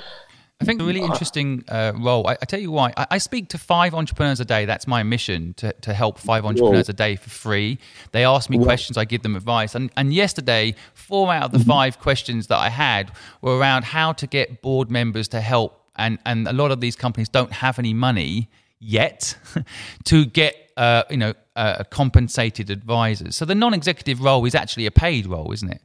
I 0.61 0.64
think 0.64 0.80
a 0.80 0.85
really 0.85 1.00
interesting 1.00 1.64
uh, 1.68 1.92
role. 1.96 2.26
I, 2.26 2.33
I, 2.40 2.44
tell 2.46 2.61
you 2.61 2.70
why. 2.70 2.92
I, 2.96 3.07
I, 3.12 3.18
speak 3.18 3.48
to 3.50 3.59
five 3.59 3.92
entrepreneurs 3.92 4.38
a 4.38 4.44
day. 4.44 4.64
That's 4.64 4.87
my 4.87 5.02
mission 5.02 5.52
to, 5.54 5.72
to 5.72 5.92
help 5.92 6.18
five 6.18 6.44
entrepreneurs 6.44 6.87
Whoa. 6.87 6.92
a 6.92 6.94
day 6.94 7.16
for 7.16 7.28
free. 7.28 7.78
They 8.12 8.24
ask 8.24 8.48
me 8.48 8.59
questions, 8.59 8.96
I 8.96 9.04
give 9.04 9.22
them 9.22 9.35
advice. 9.35 9.74
And, 9.74 9.90
and 9.96 10.14
yesterday, 10.14 10.76
four 10.94 11.33
out 11.33 11.44
of 11.44 11.52
the 11.52 11.59
mm-hmm. 11.59 11.70
five 11.70 11.98
questions 11.98 12.46
that 12.46 12.59
I 12.59 12.70
had 12.70 13.11
were 13.42 13.59
around 13.59 13.85
how 13.85 14.12
to 14.12 14.26
get 14.26 14.62
board 14.62 14.90
members 14.90 15.28
to 15.28 15.40
help. 15.40 15.83
And, 15.96 16.18
and 16.24 16.46
a 16.46 16.52
lot 16.52 16.70
of 16.70 16.80
these 16.80 16.96
companies 16.96 17.28
don't 17.28 17.52
have 17.52 17.78
any 17.78 17.92
money 17.92 18.48
yet 18.78 19.37
to 20.04 20.24
get 20.24 20.57
uh, 20.76 21.04
you 21.11 21.16
know 21.16 21.35
uh, 21.57 21.85
compensated 21.85 22.70
advisors. 22.70 23.37
So 23.37 23.44
the 23.44 23.54
non-executive 23.54 24.20
role 24.20 24.44
is 24.44 24.54
actually 24.54 24.87
a 24.87 24.90
paid 24.90 25.26
role, 25.26 25.52
isn't 25.52 25.70
it? 25.70 25.83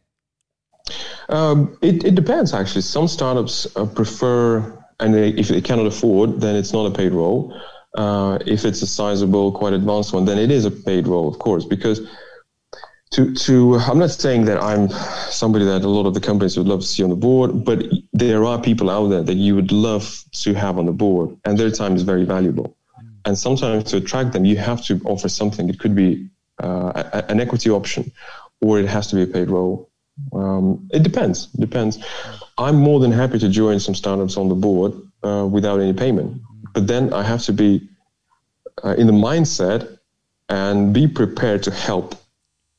Um, 1.30 1.78
it, 1.82 2.04
it 2.04 2.16
depends, 2.16 2.54
actually. 2.54 2.82
Some 2.82 3.08
startups 3.08 3.68
uh, 3.76 3.86
prefer, 3.86 4.84
and 5.00 5.14
they, 5.14 5.30
if 5.30 5.48
they 5.48 5.62
cannot 5.62 5.86
afford, 5.86 6.42
then 6.42 6.56
it's 6.56 6.74
not 6.74 6.86
a 6.86 6.92
paid 6.92 7.14
role. 7.14 7.54
Uh, 7.96 8.38
if 8.46 8.66
it's 8.66 8.82
a 8.82 8.88
sizable, 8.88 9.52
quite 9.52 9.74
advanced 9.74 10.14
one, 10.14 10.26
then 10.26 10.38
it 10.38 10.52
is 10.52 10.66
a 10.66 10.72
paid 10.72 11.08
role, 11.08 11.28
of 11.28 11.40
course, 11.40 11.66
because 11.66 12.02
to 13.12 13.34
to 13.34 13.76
I'm 13.78 13.98
not 13.98 14.12
saying 14.12 14.46
that 14.46 14.62
I'm 14.62 14.90
somebody 15.32 15.66
that 15.66 15.84
a 15.84 15.90
lot 15.90 16.06
of 16.06 16.14
the 16.14 16.20
companies 16.20 16.56
would 16.58 16.68
love 16.68 16.82
to 16.82 16.86
see 16.86 17.04
on 17.04 17.10
the 17.10 17.16
board, 17.16 17.66
but 17.66 17.84
there 18.14 18.46
are 18.46 18.62
people 18.62 18.90
out 18.90 19.08
there 19.08 19.24
that 19.24 19.34
you 19.36 19.56
would 19.56 19.72
love 19.72 20.24
to 20.34 20.54
have 20.54 20.78
on 20.78 20.86
the 20.86 20.92
board, 20.92 21.36
and 21.46 21.58
their 21.58 21.72
time 21.72 21.96
is 21.96 22.04
very 22.04 22.26
valuable. 22.26 22.76
And 23.26 23.38
sometimes 23.38 23.86
to 23.86 23.98
attract 23.98 24.34
them, 24.34 24.46
you 24.46 24.58
have 24.58 24.84
to 24.86 25.02
offer 25.06 25.28
something. 25.28 25.70
It 25.70 25.80
could 25.80 25.96
be 25.96 26.30
uh, 26.60 27.24
an 27.30 27.40
equity 27.40 27.70
option, 27.70 28.12
or 28.62 28.80
it 28.80 28.88
has 28.88 29.08
to 29.08 29.16
be 29.16 29.24
a 29.24 29.28
paid 29.28 29.50
role. 29.50 29.89
Um, 30.34 30.88
it 30.92 31.04
depends. 31.04 31.48
Depends. 31.48 32.00
I'm 32.58 32.76
more 32.76 33.00
than 33.00 33.12
happy 33.12 33.40
to 33.40 33.50
join 33.50 33.80
some 33.80 33.96
startups 33.96 34.38
on 34.38 34.50
the 34.50 34.56
board 34.56 34.94
uh, 35.24 35.48
without 35.50 35.80
any 35.80 35.94
payment, 35.94 36.42
but 36.74 36.88
then 36.88 37.14
I 37.14 37.24
have 37.24 37.44
to 37.44 37.54
be 37.54 37.88
uh, 38.84 38.96
in 38.98 39.08
the 39.08 39.14
mindset 39.14 39.98
and 40.50 40.94
be 40.94 41.08
prepared 41.08 41.64
to 41.64 41.72
help, 41.72 42.16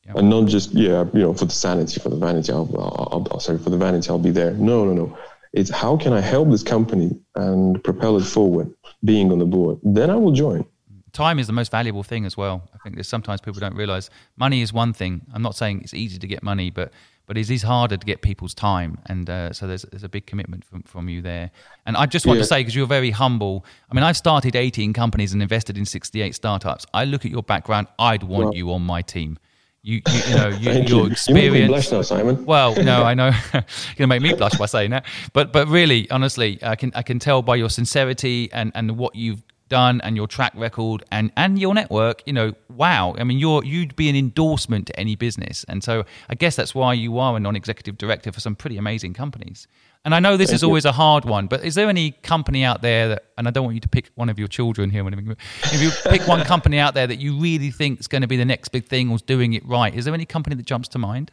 yep. 0.06 0.16
and 0.16 0.28
not 0.28 0.48
just 0.48 0.72
yeah, 0.72 1.04
you 1.12 1.20
know, 1.20 1.34
for 1.34 1.44
the 1.44 1.52
sanity, 1.52 2.00
for 2.00 2.08
the 2.08 2.16
vanity. 2.16 2.52
I'll, 2.52 2.68
I'll, 2.78 3.26
I'll, 3.30 3.40
sorry 3.40 3.58
for 3.58 3.70
the 3.70 3.78
vanity. 3.78 4.10
I'll 4.10 4.18
be 4.18 4.30
there. 4.30 4.52
No, 4.52 4.84
no, 4.84 4.92
no. 4.92 5.18
It's 5.52 5.70
how 5.70 5.96
can 5.96 6.12
I 6.12 6.20
help 6.20 6.50
this 6.50 6.62
company 6.62 7.18
and 7.34 7.82
propel 7.82 8.16
it 8.16 8.24
forward, 8.24 8.72
being 9.04 9.32
on 9.32 9.38
the 9.38 9.46
board. 9.46 9.78
Then 9.82 10.10
I 10.10 10.16
will 10.16 10.32
join 10.32 10.64
time 11.12 11.38
is 11.38 11.46
the 11.46 11.52
most 11.52 11.70
valuable 11.70 12.02
thing 12.02 12.24
as 12.24 12.36
well. 12.36 12.68
I 12.74 12.78
think 12.78 12.96
there's 12.96 13.08
sometimes 13.08 13.40
people 13.40 13.60
don't 13.60 13.74
realize 13.74 14.10
money 14.36 14.62
is 14.62 14.72
one 14.72 14.92
thing. 14.92 15.22
I'm 15.34 15.42
not 15.42 15.56
saying 15.56 15.82
it's 15.82 15.94
easy 15.94 16.18
to 16.18 16.26
get 16.26 16.42
money, 16.42 16.70
but 16.70 16.92
but 17.30 17.38
it 17.38 17.48
is 17.48 17.62
harder 17.62 17.96
to 17.96 18.04
get 18.04 18.22
people's 18.22 18.54
time, 18.54 18.98
and 19.06 19.30
uh, 19.30 19.52
so 19.52 19.68
there's 19.68 19.82
there's 19.92 20.02
a 20.02 20.08
big 20.08 20.26
commitment 20.26 20.64
from 20.64 20.82
from 20.82 21.08
you 21.08 21.22
there. 21.22 21.52
And 21.86 21.96
I 21.96 22.06
just 22.06 22.26
want 22.26 22.38
yeah. 22.38 22.42
to 22.42 22.48
say 22.48 22.58
because 22.58 22.74
you're 22.74 22.88
very 22.88 23.12
humble. 23.12 23.64
I 23.88 23.94
mean, 23.94 24.02
I've 24.02 24.16
started 24.16 24.56
18 24.56 24.92
companies 24.92 25.32
and 25.32 25.40
invested 25.40 25.78
in 25.78 25.84
68 25.86 26.34
startups. 26.34 26.86
I 26.92 27.04
look 27.04 27.24
at 27.24 27.30
your 27.30 27.44
background. 27.44 27.86
I'd 28.00 28.24
want 28.24 28.56
you 28.56 28.72
on 28.72 28.82
my 28.82 29.02
team. 29.02 29.38
You, 29.82 30.02
you, 30.08 30.20
you 30.28 30.34
know, 30.34 30.48
you, 30.48 30.70
your 30.88 31.06
you. 31.06 31.12
experience. 31.12 31.60
You 31.60 31.68
blush 31.68 31.92
now, 31.92 32.02
Simon. 32.02 32.44
Well, 32.44 32.74
no, 32.82 33.04
I 33.10 33.14
know 33.14 33.30
you're 33.54 33.64
gonna 33.96 34.08
make 34.08 34.22
me 34.22 34.34
blush 34.34 34.58
by 34.58 34.66
saying 34.66 34.90
that, 34.90 35.06
but 35.32 35.52
but 35.52 35.68
really, 35.68 36.10
honestly, 36.10 36.58
I 36.64 36.74
can 36.74 36.90
I 36.96 37.02
can 37.02 37.20
tell 37.20 37.42
by 37.42 37.54
your 37.54 37.70
sincerity 37.70 38.50
and 38.52 38.72
and 38.74 38.98
what 38.98 39.14
you've 39.14 39.44
done 39.70 40.02
and 40.02 40.16
your 40.16 40.26
track 40.26 40.52
record 40.54 41.02
and 41.10 41.32
and 41.36 41.58
your 41.58 41.72
network 41.72 42.22
you 42.26 42.32
know 42.34 42.52
wow. 42.68 43.14
I 43.18 43.24
mean 43.24 43.38
you're 43.38 43.64
you'd 43.64 43.96
be 43.96 44.10
an 44.10 44.16
endorsement 44.16 44.88
to 44.88 45.00
any 45.00 45.16
business. 45.16 45.64
And 45.68 45.82
so 45.82 46.04
i 46.28 46.34
guess 46.34 46.56
that's 46.56 46.74
why 46.74 46.92
you 46.92 47.18
are 47.18 47.36
a 47.36 47.40
non-executive 47.40 47.96
director 47.96 48.30
for 48.30 48.40
some 48.40 48.54
pretty 48.54 48.76
amazing 48.76 49.14
companies. 49.14 49.66
And 50.04 50.14
i 50.14 50.20
know 50.20 50.36
this 50.36 50.48
Thank 50.48 50.56
is 50.56 50.64
always 50.64 50.84
a 50.84 50.92
hard 50.92 51.24
one 51.24 51.46
but 51.46 51.64
is 51.64 51.74
there 51.74 51.88
any 51.88 52.12
company 52.22 52.64
out 52.64 52.80
there 52.80 53.08
that 53.08 53.24
and 53.36 53.46
i 53.46 53.50
don't 53.50 53.64
want 53.64 53.74
you 53.74 53.80
to 53.80 53.88
pick 53.88 54.10
one 54.14 54.30
of 54.30 54.38
your 54.38 54.48
children 54.48 54.88
here 54.88 55.06
if 55.06 55.82
you 55.82 55.90
pick 56.10 56.26
one 56.26 56.42
company 56.44 56.78
out 56.78 56.94
there 56.94 57.06
that 57.06 57.20
you 57.20 57.38
really 57.38 57.70
think 57.70 58.00
is 58.00 58.08
going 58.08 58.22
to 58.22 58.28
be 58.28 58.38
the 58.38 58.44
next 58.46 58.70
big 58.70 58.86
thing 58.86 59.10
or 59.10 59.16
is 59.16 59.22
doing 59.22 59.52
it 59.52 59.62
right 59.66 59.94
is 59.94 60.06
there 60.06 60.14
any 60.14 60.24
company 60.24 60.56
that 60.56 60.64
jumps 60.64 60.88
to 60.88 60.98
mind 60.98 61.32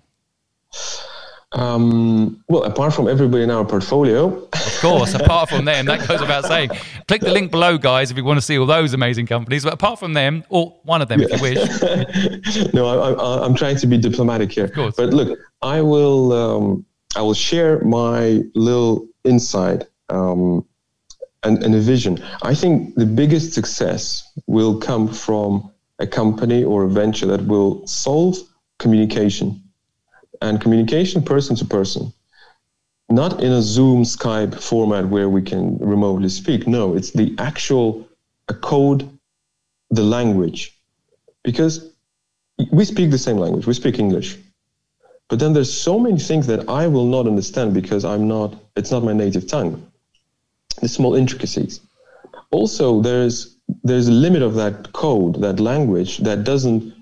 um, 1.54 2.44
well, 2.50 2.64
apart 2.64 2.94
from 2.94 3.08
everybody 3.08 3.44
in 3.44 3.52
our 3.52 3.64
portfolio. 3.64 4.28
Of 4.28 4.78
course, 4.82 5.14
apart 5.20 5.50
from 5.50 5.66
them, 5.66 5.86
that 5.86 6.08
goes 6.08 6.20
without 6.20 6.46
saying. 6.46 6.72
Click 7.08 7.22
the 7.22 7.32
link 7.32 7.52
below, 7.52 7.78
guys, 7.78 8.12
if 8.12 8.18
you 8.18 8.24
want 8.24 8.38
to 8.38 8.42
see 8.42 8.58
all 8.58 8.66
those 8.66 8.94
amazing 8.94 9.28
companies. 9.28 9.64
But 9.64 9.74
apart 9.74 10.00
from 10.00 10.14
them, 10.14 10.44
or 10.50 10.78
one 10.84 11.02
of 11.02 11.08
them, 11.08 11.22
yeah. 11.22 11.28
if 11.32 11.42
you 11.42 12.54
wish. 12.56 12.74
no, 12.74 12.88
I, 12.88 13.46
am 13.46 13.56
trying 13.56 13.78
to 13.78 13.88
be 13.88 13.98
diplomatic 13.98 14.52
here. 14.52 14.66
Of 14.66 14.74
course. 14.74 14.96
But 14.96 15.14
look, 15.14 15.40
I 15.62 15.82
will, 15.82 16.34
um, 16.34 16.86
I 17.16 17.22
will 17.22 17.34
share 17.34 17.80
my 17.82 18.44
little 18.54 19.08
insight 19.24 19.88
um, 20.10 20.66
and, 21.44 21.64
and 21.64 21.74
a 21.74 21.80
vision. 21.80 22.22
I 22.42 22.54
think 22.56 22.96
the 22.96 23.06
biggest 23.06 23.54
success 23.54 24.30
will 24.48 24.80
come 24.80 25.08
from 25.08 25.72
a 26.00 26.08
company 26.08 26.64
or 26.64 26.84
a 26.84 26.90
venture 26.90 27.26
that 27.26 27.46
will 27.48 27.88
solve 27.88 28.38
communication 28.80 29.64
and 30.41 30.62
communication 30.62 31.21
person 31.21 31.56
to 31.56 31.65
person. 31.65 32.13
Not 33.10 33.41
in 33.41 33.52
a 33.52 33.62
zoom 33.62 34.04
skype 34.04 34.60
format 34.60 35.08
where 35.08 35.30
we 35.30 35.41
can 35.41 35.78
remotely 35.78 36.30
speak. 36.30 36.67
No 36.67 36.95
it's 36.95 37.12
the 37.12 37.34
actual 37.38 38.08
code 38.62 39.10
the 39.89 40.04
language. 40.04 40.78
Because 41.43 41.91
we 42.71 42.84
speak 42.84 43.12
the 43.12 43.17
same 43.17 43.38
language. 43.38 43.65
We 43.65 43.73
speak 43.73 44.00
english. 44.00 44.38
But 45.30 45.39
then 45.39 45.54
there's 45.54 45.73
so 45.73 46.00
many 46.00 46.19
things 46.19 46.47
that 46.47 46.67
i 46.69 46.88
will 46.88 47.06
not 47.06 47.28
understand 47.28 47.73
because 47.73 48.04
i'm 48.06 48.28
not 48.28 48.56
it's 48.76 48.91
not 48.91 49.04
my 49.04 49.13
native 49.13 49.47
tongue. 49.47 49.86
The 50.82 50.88
small 50.88 51.15
intricacies. 51.15 51.80
Also 52.52 53.02
there's 53.02 53.58
there's 53.84 54.08
a 54.08 54.12
limit 54.12 54.41
of 54.41 54.56
that 54.56 54.91
code 54.93 55.41
that 55.41 55.60
language 55.60 56.19
that 56.19 56.43
doesn't 56.43 56.93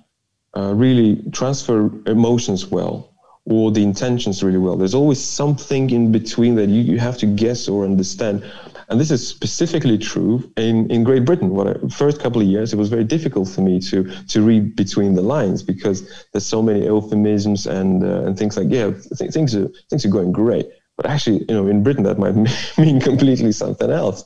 uh, 0.56 0.74
really 0.74 1.22
transfer 1.32 1.92
emotions 2.06 2.68
well 2.68 3.15
or 3.46 3.72
the 3.72 3.84
intentions 3.84 4.44
really 4.44 4.58
well. 4.58 4.76
There's 4.76 4.96
always 4.96 5.24
something 5.24 5.92
in 5.92 6.12
between 6.12 6.56
that 6.56 6.68
you, 6.68 6.82
you 6.82 7.00
have 7.00 7.18
to 7.20 7.28
guess 7.28 7.68
or 7.68 7.86
understand. 7.86 8.44
And 8.90 9.00
this 9.00 9.12
is 9.12 9.28
specifically 9.28 9.98
true 9.98 10.52
in, 10.58 10.90
in 10.92 11.04
Great 11.04 11.26
Britain. 11.26 11.50
What 11.50 11.68
I, 11.68 11.88
first 11.90 12.20
couple 12.20 12.42
of 12.42 12.48
years, 12.48 12.74
it 12.74 12.78
was 12.78 12.90
very 12.90 13.04
difficult 13.04 13.48
for 13.50 13.62
me 13.62 13.80
to 13.82 14.04
to 14.28 14.42
read 14.42 14.76
between 14.76 15.16
the 15.16 15.22
lines 15.22 15.64
because 15.64 16.26
there's 16.32 16.46
so 16.46 16.62
many 16.62 16.86
euphemisms 16.86 17.66
and 17.68 18.04
uh, 18.04 18.26
and 18.26 18.38
things 18.38 18.58
like 18.58 18.68
yeah, 18.70 18.92
th- 18.92 19.32
things 19.32 19.56
are 19.56 19.68
things 19.90 20.06
are 20.06 20.10
going 20.10 20.32
great. 20.32 20.68
But 20.98 21.08
actually, 21.08 21.40
you 21.50 21.56
know, 21.56 21.68
in 21.68 21.84
Britain, 21.84 22.04
that 22.04 22.18
might 22.18 22.36
mean 22.78 23.00
completely 23.00 23.52
something 23.52 23.90
else. 23.90 24.24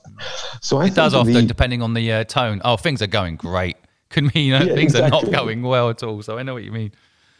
So 0.61 0.77
I 0.77 0.87
it 0.87 0.95
does 0.95 1.13
often, 1.13 1.33
the, 1.33 1.41
depending 1.43 1.81
on 1.81 1.93
the 1.93 2.11
uh, 2.11 2.23
tone. 2.25 2.61
Oh, 2.63 2.77
things 2.77 3.01
are 3.01 3.07
going 3.07 3.37
great. 3.37 3.77
Could 4.09 4.33
mean 4.35 4.53
uh, 4.53 4.63
yeah, 4.63 4.75
things 4.75 4.93
exactly. 4.93 5.19
are 5.19 5.23
not 5.23 5.31
going 5.31 5.61
well 5.61 5.89
at 5.89 6.03
all. 6.03 6.21
So 6.21 6.37
I 6.37 6.43
know 6.43 6.53
what 6.53 6.63
you 6.63 6.71
mean. 6.71 6.91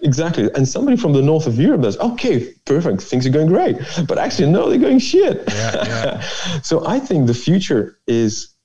Exactly. 0.02 0.50
And 0.56 0.68
somebody 0.68 0.98
from 0.98 1.14
the 1.14 1.22
north 1.22 1.46
of 1.48 1.60
Europe 1.60 1.82
does, 1.82 1.98
okay, 1.98 2.54
perfect, 2.66 3.02
things 3.02 3.26
are 3.26 3.30
going 3.30 3.48
great. 3.48 3.78
But 4.08 4.18
actually, 4.18 4.52
no, 4.52 4.70
they're 4.70 4.80
going 4.80 5.00
shit. 5.00 5.44
Yeah, 5.48 5.72
yeah. 5.86 6.22
so 6.64 6.86
I 6.88 7.00
think 7.00 7.28
the 7.28 7.34
future 7.34 8.00
is, 8.08 8.56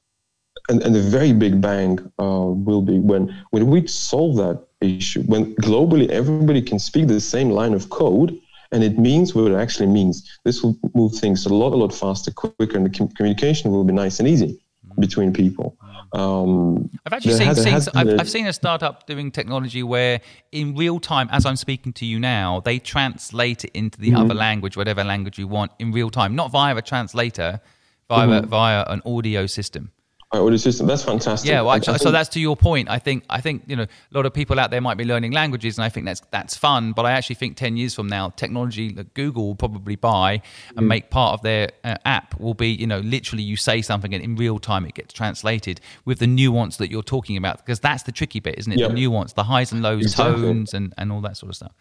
and, 0.68 0.82
and 0.82 0.94
the 0.94 1.00
very 1.00 1.32
big 1.32 1.60
bang 1.60 1.98
uh, 2.18 2.46
will 2.66 2.82
be 2.82 2.98
when, 2.98 3.34
when 3.50 3.66
we 3.66 3.86
solve 3.86 4.36
that 4.36 4.64
issue, 4.80 5.22
when 5.22 5.54
globally 5.56 6.08
everybody 6.08 6.62
can 6.62 6.78
speak 6.78 7.08
the 7.08 7.20
same 7.20 7.50
line 7.50 7.74
of 7.74 7.90
code 7.90 8.38
and 8.72 8.82
it 8.82 8.98
means 8.98 9.34
what 9.34 9.50
it 9.50 9.54
actually 9.54 9.86
means. 9.86 10.38
This 10.44 10.62
will 10.62 10.76
move 10.94 11.14
things 11.14 11.46
a 11.46 11.54
lot, 11.54 11.72
a 11.72 11.76
lot 11.76 11.94
faster, 11.94 12.30
quicker, 12.32 12.76
and 12.76 12.86
the 12.86 13.08
communication 13.14 13.70
will 13.70 13.84
be 13.84 13.92
nice 13.92 14.18
and 14.18 14.28
easy 14.28 14.60
between 14.98 15.32
people. 15.32 15.76
Um, 16.14 16.90
I've 17.04 17.12
actually 17.12 17.34
seen, 17.34 17.46
has, 17.48 17.62
seen 17.62 17.74
I've, 17.74 18.20
I've, 18.20 18.30
seen 18.30 18.46
a 18.46 18.52
startup 18.52 19.06
doing 19.06 19.32
technology 19.32 19.82
where, 19.82 20.20
in 20.52 20.76
real 20.76 21.00
time, 21.00 21.28
as 21.32 21.44
I'm 21.44 21.56
speaking 21.56 21.92
to 21.94 22.06
you 22.06 22.20
now, 22.20 22.60
they 22.60 22.78
translate 22.78 23.64
it 23.64 23.72
into 23.74 23.98
the 23.98 24.10
mm-hmm. 24.10 24.18
other 24.18 24.34
language, 24.34 24.76
whatever 24.76 25.02
language 25.02 25.40
you 25.40 25.48
want, 25.48 25.72
in 25.80 25.90
real 25.90 26.10
time, 26.10 26.36
not 26.36 26.52
via 26.52 26.76
a 26.76 26.82
translator, 26.82 27.60
via 28.08 28.28
mm-hmm. 28.28 28.48
via 28.48 28.84
an 28.86 29.02
audio 29.04 29.46
system 29.46 29.90
audio 30.38 30.56
system. 30.56 30.86
That's 30.86 31.02
fantastic. 31.02 31.50
Yeah, 31.50 31.62
well, 31.62 31.80
so 31.82 32.10
that's 32.10 32.28
to 32.30 32.40
your 32.40 32.56
point. 32.56 32.88
I 32.88 32.98
think 32.98 33.24
I 33.28 33.40
think 33.40 33.64
you 33.66 33.76
know 33.76 33.84
a 33.84 34.14
lot 34.16 34.26
of 34.26 34.34
people 34.34 34.58
out 34.58 34.70
there 34.70 34.80
might 34.80 34.96
be 34.96 35.04
learning 35.04 35.32
languages, 35.32 35.78
and 35.78 35.84
I 35.84 35.88
think 35.88 36.06
that's 36.06 36.20
that's 36.30 36.56
fun. 36.56 36.92
But 36.92 37.06
I 37.06 37.12
actually 37.12 37.36
think 37.36 37.56
ten 37.56 37.76
years 37.76 37.94
from 37.94 38.06
now, 38.06 38.30
technology 38.30 38.92
that 38.92 39.14
Google 39.14 39.46
will 39.46 39.54
probably 39.54 39.96
buy 39.96 40.42
and 40.70 40.80
mm. 40.80 40.88
make 40.88 41.10
part 41.10 41.34
of 41.34 41.42
their 41.42 41.70
uh, 41.84 41.96
app 42.04 42.38
will 42.40 42.54
be 42.54 42.68
you 42.68 42.86
know 42.86 43.00
literally 43.00 43.42
you 43.42 43.56
say 43.56 43.82
something 43.82 44.14
and 44.14 44.22
in 44.22 44.36
real 44.36 44.58
time 44.58 44.86
it 44.86 44.94
gets 44.94 45.12
translated 45.12 45.80
with 46.04 46.18
the 46.18 46.26
nuance 46.26 46.76
that 46.78 46.90
you're 46.90 47.02
talking 47.02 47.36
about 47.36 47.58
because 47.58 47.80
that's 47.80 48.04
the 48.04 48.12
tricky 48.12 48.40
bit, 48.40 48.58
isn't 48.58 48.72
it? 48.72 48.78
Yep. 48.78 48.90
The 48.90 48.94
nuance, 48.94 49.32
the 49.32 49.44
highs 49.44 49.72
and 49.72 49.82
lows, 49.82 50.02
exactly. 50.02 50.42
tones, 50.42 50.74
and 50.74 50.94
and 50.98 51.12
all 51.12 51.20
that 51.22 51.36
sort 51.36 51.50
of 51.50 51.56
stuff. 51.56 51.74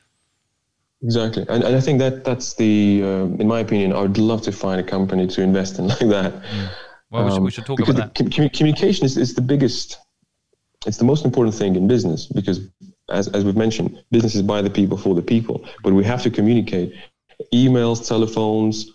Exactly, 1.01 1.45
and, 1.49 1.63
and 1.63 1.75
I 1.75 1.81
think 1.81 1.99
that 1.99 2.23
that's 2.23 2.53
the, 2.53 3.01
uh, 3.03 3.25
in 3.25 3.45
my 3.45 3.59
opinion, 3.59 3.91
I 3.91 3.99
would 3.99 4.17
love 4.17 4.41
to 4.43 4.53
find 4.53 4.79
a 4.79 4.83
company 4.85 5.27
to 5.27 5.41
invest 5.41 5.77
in 5.77 5.87
like 5.89 5.99
that. 5.99 6.33
Mm 6.33 6.69
well, 7.13 7.25
we, 7.25 7.31
should, 7.31 7.43
we 7.43 7.51
should 7.51 7.65
talk 7.65 7.79
about 7.79 7.95
that. 7.95 8.15
Com- 8.15 8.49
communication 8.49 9.05
is, 9.05 9.17
is 9.17 9.33
the 9.33 9.41
biggest, 9.41 9.99
it's 10.85 10.97
the 10.97 11.05
most 11.05 11.25
important 11.25 11.55
thing 11.55 11.75
in 11.75 11.87
business 11.87 12.25
because, 12.25 12.67
as, 13.09 13.27
as 13.29 13.45
we've 13.45 13.55
mentioned, 13.55 14.03
business 14.11 14.35
is 14.35 14.41
by 14.41 14.61
the 14.61 14.69
people 14.69 14.97
for 14.97 15.13
the 15.13 15.21
people. 15.21 15.65
But 15.83 15.93
we 15.93 16.03
have 16.03 16.23
to 16.23 16.29
communicate. 16.29 16.93
Emails, 17.53 18.07
telephones, 18.07 18.91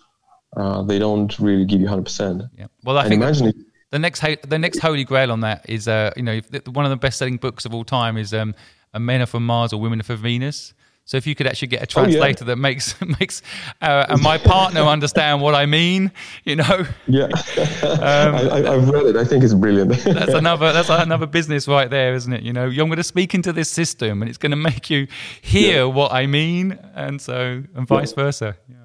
uh, 0.57 0.81
they 0.83 0.99
don't 0.99 1.37
really 1.39 1.65
give 1.65 1.79
you 1.79 1.87
100%. 1.87 2.49
Yeah. 2.57 2.67
Well, 2.83 2.97
I 2.97 3.01
and 3.01 3.09
think 3.09 3.21
imagine 3.21 3.65
the 3.91 3.99
next 3.99 4.23
the 4.47 4.59
next 4.59 4.79
holy 4.79 5.03
grail 5.03 5.31
on 5.31 5.41
that 5.41 5.67
is, 5.69 5.87
uh, 5.87 6.11
you 6.15 6.23
know, 6.23 6.39
one 6.65 6.85
of 6.85 6.91
the 6.91 6.97
best 6.97 7.17
selling 7.17 7.37
books 7.37 7.65
of 7.65 7.73
all 7.73 7.83
time 7.83 8.17
is 8.17 8.33
um, 8.33 8.53
Men 8.97 9.21
Are 9.21 9.25
From 9.25 9.45
Mars 9.45 9.73
or 9.73 9.79
Women 9.79 9.99
Are 9.99 10.03
From 10.03 10.17
Venus. 10.17 10.73
So 11.09 11.17
if 11.17 11.25
you 11.25 11.33
could 11.33 11.47
actually 11.47 11.69
get 11.69 11.81
a 11.81 11.87
translator 11.87 12.43
oh, 12.43 12.49
yeah. 12.49 12.53
that 12.53 12.57
makes 12.57 13.01
makes 13.19 13.41
uh, 13.81 14.05
and 14.09 14.21
my 14.21 14.37
partner 14.37 14.81
understand 14.81 15.41
what 15.41 15.55
I 15.55 15.65
mean, 15.65 16.11
you 16.43 16.55
know. 16.55 16.85
Yeah, 17.07 17.23
um, 17.23 18.35
I, 18.35 18.61
have 18.69 18.87
read 18.87 19.07
it. 19.07 19.15
I 19.15 19.25
think 19.25 19.43
it's 19.43 19.55
brilliant. 19.55 19.89
that's 20.03 20.33
another 20.43 20.71
that's 20.71 20.89
another 20.89 21.25
business 21.25 21.67
right 21.67 21.89
there, 21.89 22.13
isn't 22.13 22.31
it? 22.31 22.43
You 22.43 22.53
know, 22.53 22.65
I'm 22.65 22.75
going 22.75 22.97
to 22.97 23.03
speak 23.03 23.33
into 23.33 23.51
this 23.51 23.71
system, 23.71 24.21
and 24.21 24.29
it's 24.29 24.37
going 24.37 24.51
to 24.51 24.55
make 24.55 24.91
you 24.91 25.07
hear 25.41 25.77
yeah. 25.77 25.83
what 25.85 26.11
I 26.11 26.27
mean, 26.27 26.77
and 26.93 27.19
so 27.19 27.63
and 27.73 27.87
vice 27.87 28.11
yeah. 28.11 28.23
versa. 28.23 28.57
Yeah. 28.67 28.75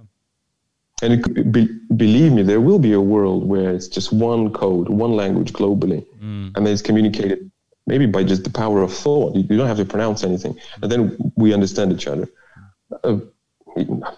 And 1.03 1.13
it, 1.13 1.53
be, 1.53 1.69
believe 1.95 2.33
me, 2.33 2.43
there 2.43 2.63
will 2.63 2.79
be 2.79 2.95
a 2.95 3.03
world 3.03 3.45
where 3.47 3.71
it's 3.71 3.87
just 3.87 4.15
one 4.15 4.51
code, 4.51 4.89
one 4.89 5.15
language 5.15 5.53
globally, 5.53 6.07
mm. 6.23 6.57
and 6.57 6.65
then 6.65 6.69
it's 6.69 6.81
communicated 6.81 7.51
maybe 7.87 8.07
by 8.07 8.25
just 8.25 8.45
the 8.45 8.51
power 8.51 8.83
of 8.83 8.93
thought. 8.93 9.35
You, 9.35 9.43
don't 9.43 9.67
have 9.67 9.77
to 9.77 9.85
pronounce 9.85 10.25
anything. 10.25 10.59
And 10.83 10.91
then 10.91 11.17
we 11.37 11.53
understand 11.53 11.93
each 11.93 12.07
other. 12.07 12.29
Uh, 13.03 13.19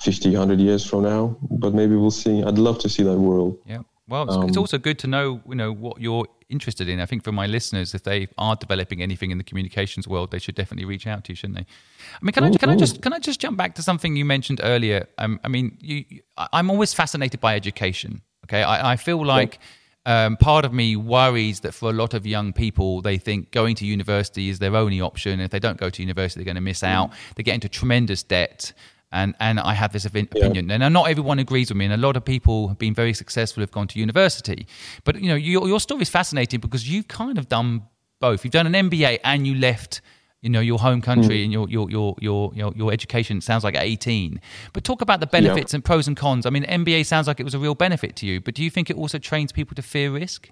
50, 0.02 0.30
100 0.30 0.60
years 0.60 0.84
from 0.84 1.04
now, 1.04 1.36
but 1.50 1.72
maybe 1.72 1.96
we'll 1.96 2.10
see. 2.10 2.42
I'd 2.42 2.58
love 2.58 2.78
to 2.80 2.88
see 2.88 3.02
that 3.02 3.16
world. 3.16 3.58
Yeah. 3.66 3.82
Well, 4.08 4.24
it's, 4.24 4.36
um, 4.36 4.48
it's, 4.48 4.56
also 4.56 4.78
good 4.78 4.98
to 5.00 5.06
know, 5.06 5.40
you 5.48 5.54
know, 5.54 5.72
what 5.72 6.00
you're 6.00 6.26
interested 6.48 6.88
in. 6.88 7.00
I 7.00 7.06
think 7.06 7.24
for 7.24 7.32
my 7.32 7.46
listeners, 7.46 7.92
if 7.94 8.04
they 8.04 8.28
are 8.38 8.54
developing 8.54 9.02
anything 9.02 9.30
in 9.30 9.38
the 9.38 9.42
communications 9.44 10.06
world, 10.06 10.30
they 10.30 10.38
should 10.38 10.54
definitely 10.54 10.84
reach 10.84 11.06
out 11.06 11.24
to 11.24 11.32
you, 11.32 11.36
shouldn't 11.36 11.58
they? 11.58 11.64
I 11.64 12.18
mean, 12.24 12.32
can 12.32 12.44
I 12.44 12.50
can 12.50 12.70
I 12.70 12.76
just 12.76 13.02
can 13.02 13.12
I 13.12 13.18
just 13.18 13.40
jump 13.40 13.56
back 13.56 13.74
to 13.76 13.82
something 13.82 14.14
you 14.14 14.24
mentioned 14.24 14.60
earlier? 14.62 15.08
Um, 15.18 15.40
I 15.42 15.48
mean, 15.48 15.76
you, 15.80 16.04
I'm 16.52 16.70
always 16.70 16.94
fascinated 16.94 17.40
by 17.40 17.56
education. 17.56 18.22
Okay, 18.44 18.62
I, 18.62 18.92
I 18.92 18.96
feel 18.96 19.24
like. 19.24 19.54
Yeah 19.54 19.66
um, 20.06 20.36
part 20.36 20.64
of 20.64 20.72
me 20.72 20.94
worries 20.96 21.60
that 21.60 21.74
for 21.74 21.90
a 21.90 21.92
lot 21.92 22.14
of 22.14 22.24
young 22.24 22.52
people, 22.52 23.02
they 23.02 23.18
think 23.18 23.50
going 23.50 23.74
to 23.76 23.84
university 23.84 24.48
is 24.48 24.60
their 24.60 24.74
only 24.76 25.00
option. 25.00 25.40
If 25.40 25.50
they 25.50 25.58
don't 25.58 25.78
go 25.78 25.90
to 25.90 26.02
university, 26.02 26.40
they're 26.40 26.44
going 26.46 26.54
to 26.54 26.60
miss 26.60 26.80
mm. 26.80 26.88
out. 26.88 27.10
They 27.34 27.42
get 27.42 27.54
into 27.54 27.68
tremendous 27.68 28.22
debt. 28.22 28.72
And, 29.12 29.34
and 29.40 29.60
I 29.60 29.74
have 29.74 29.92
this 29.92 30.04
opinion, 30.04 30.68
yeah. 30.68 30.78
and 30.82 30.92
not 30.92 31.08
everyone 31.08 31.38
agrees 31.38 31.70
with 31.70 31.76
me. 31.76 31.84
And 31.84 31.94
a 31.94 31.96
lot 31.96 32.16
of 32.16 32.24
people 32.24 32.68
have 32.68 32.78
been 32.78 32.92
very 32.92 33.14
successful, 33.14 33.62
have 33.62 33.70
gone 33.70 33.86
to 33.88 33.98
university. 33.98 34.66
But 35.04 35.20
you 35.20 35.28
know, 35.28 35.36
your, 35.36 35.66
your 35.68 35.80
story 35.80 36.02
is 36.02 36.10
fascinating 36.10 36.60
because 36.60 36.88
you've 36.88 37.08
kind 37.08 37.38
of 37.38 37.48
done 37.48 37.82
both. 38.20 38.44
You've 38.44 38.52
done 38.52 38.72
an 38.72 38.90
MBA 38.90 39.20
and 39.24 39.46
you 39.46 39.54
left 39.54 40.00
you 40.46 40.50
know 40.50 40.60
your 40.60 40.78
home 40.78 41.02
country 41.02 41.40
mm. 41.40 41.44
and 41.44 41.52
your, 41.52 41.68
your 41.68 41.90
your 41.90 42.14
your 42.20 42.52
your 42.54 42.72
your 42.76 42.92
education 42.92 43.40
sounds 43.40 43.64
like 43.64 43.74
18 43.76 44.40
but 44.72 44.84
talk 44.84 45.02
about 45.02 45.18
the 45.18 45.26
benefits 45.26 45.72
yeah. 45.72 45.78
and 45.78 45.84
pros 45.84 46.06
and 46.06 46.16
cons 46.16 46.46
i 46.46 46.50
mean 46.50 46.62
mba 46.64 47.04
sounds 47.04 47.26
like 47.26 47.40
it 47.40 47.42
was 47.42 47.54
a 47.54 47.58
real 47.58 47.74
benefit 47.74 48.14
to 48.14 48.26
you 48.26 48.40
but 48.40 48.54
do 48.54 48.62
you 48.62 48.70
think 48.70 48.88
it 48.88 48.96
also 48.96 49.18
trains 49.18 49.50
people 49.50 49.74
to 49.74 49.82
fear 49.82 50.12
risk 50.12 50.48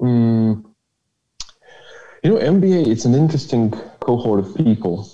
mm. 0.00 0.64
you 2.24 2.30
know 2.30 2.38
mba 2.38 2.86
it's 2.86 3.04
an 3.04 3.14
interesting 3.14 3.70
cohort 4.00 4.40
of 4.40 4.56
people 4.56 5.06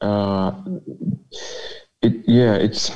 uh, 0.00 0.52
it 2.02 2.14
yeah 2.26 2.54
it's 2.54 2.90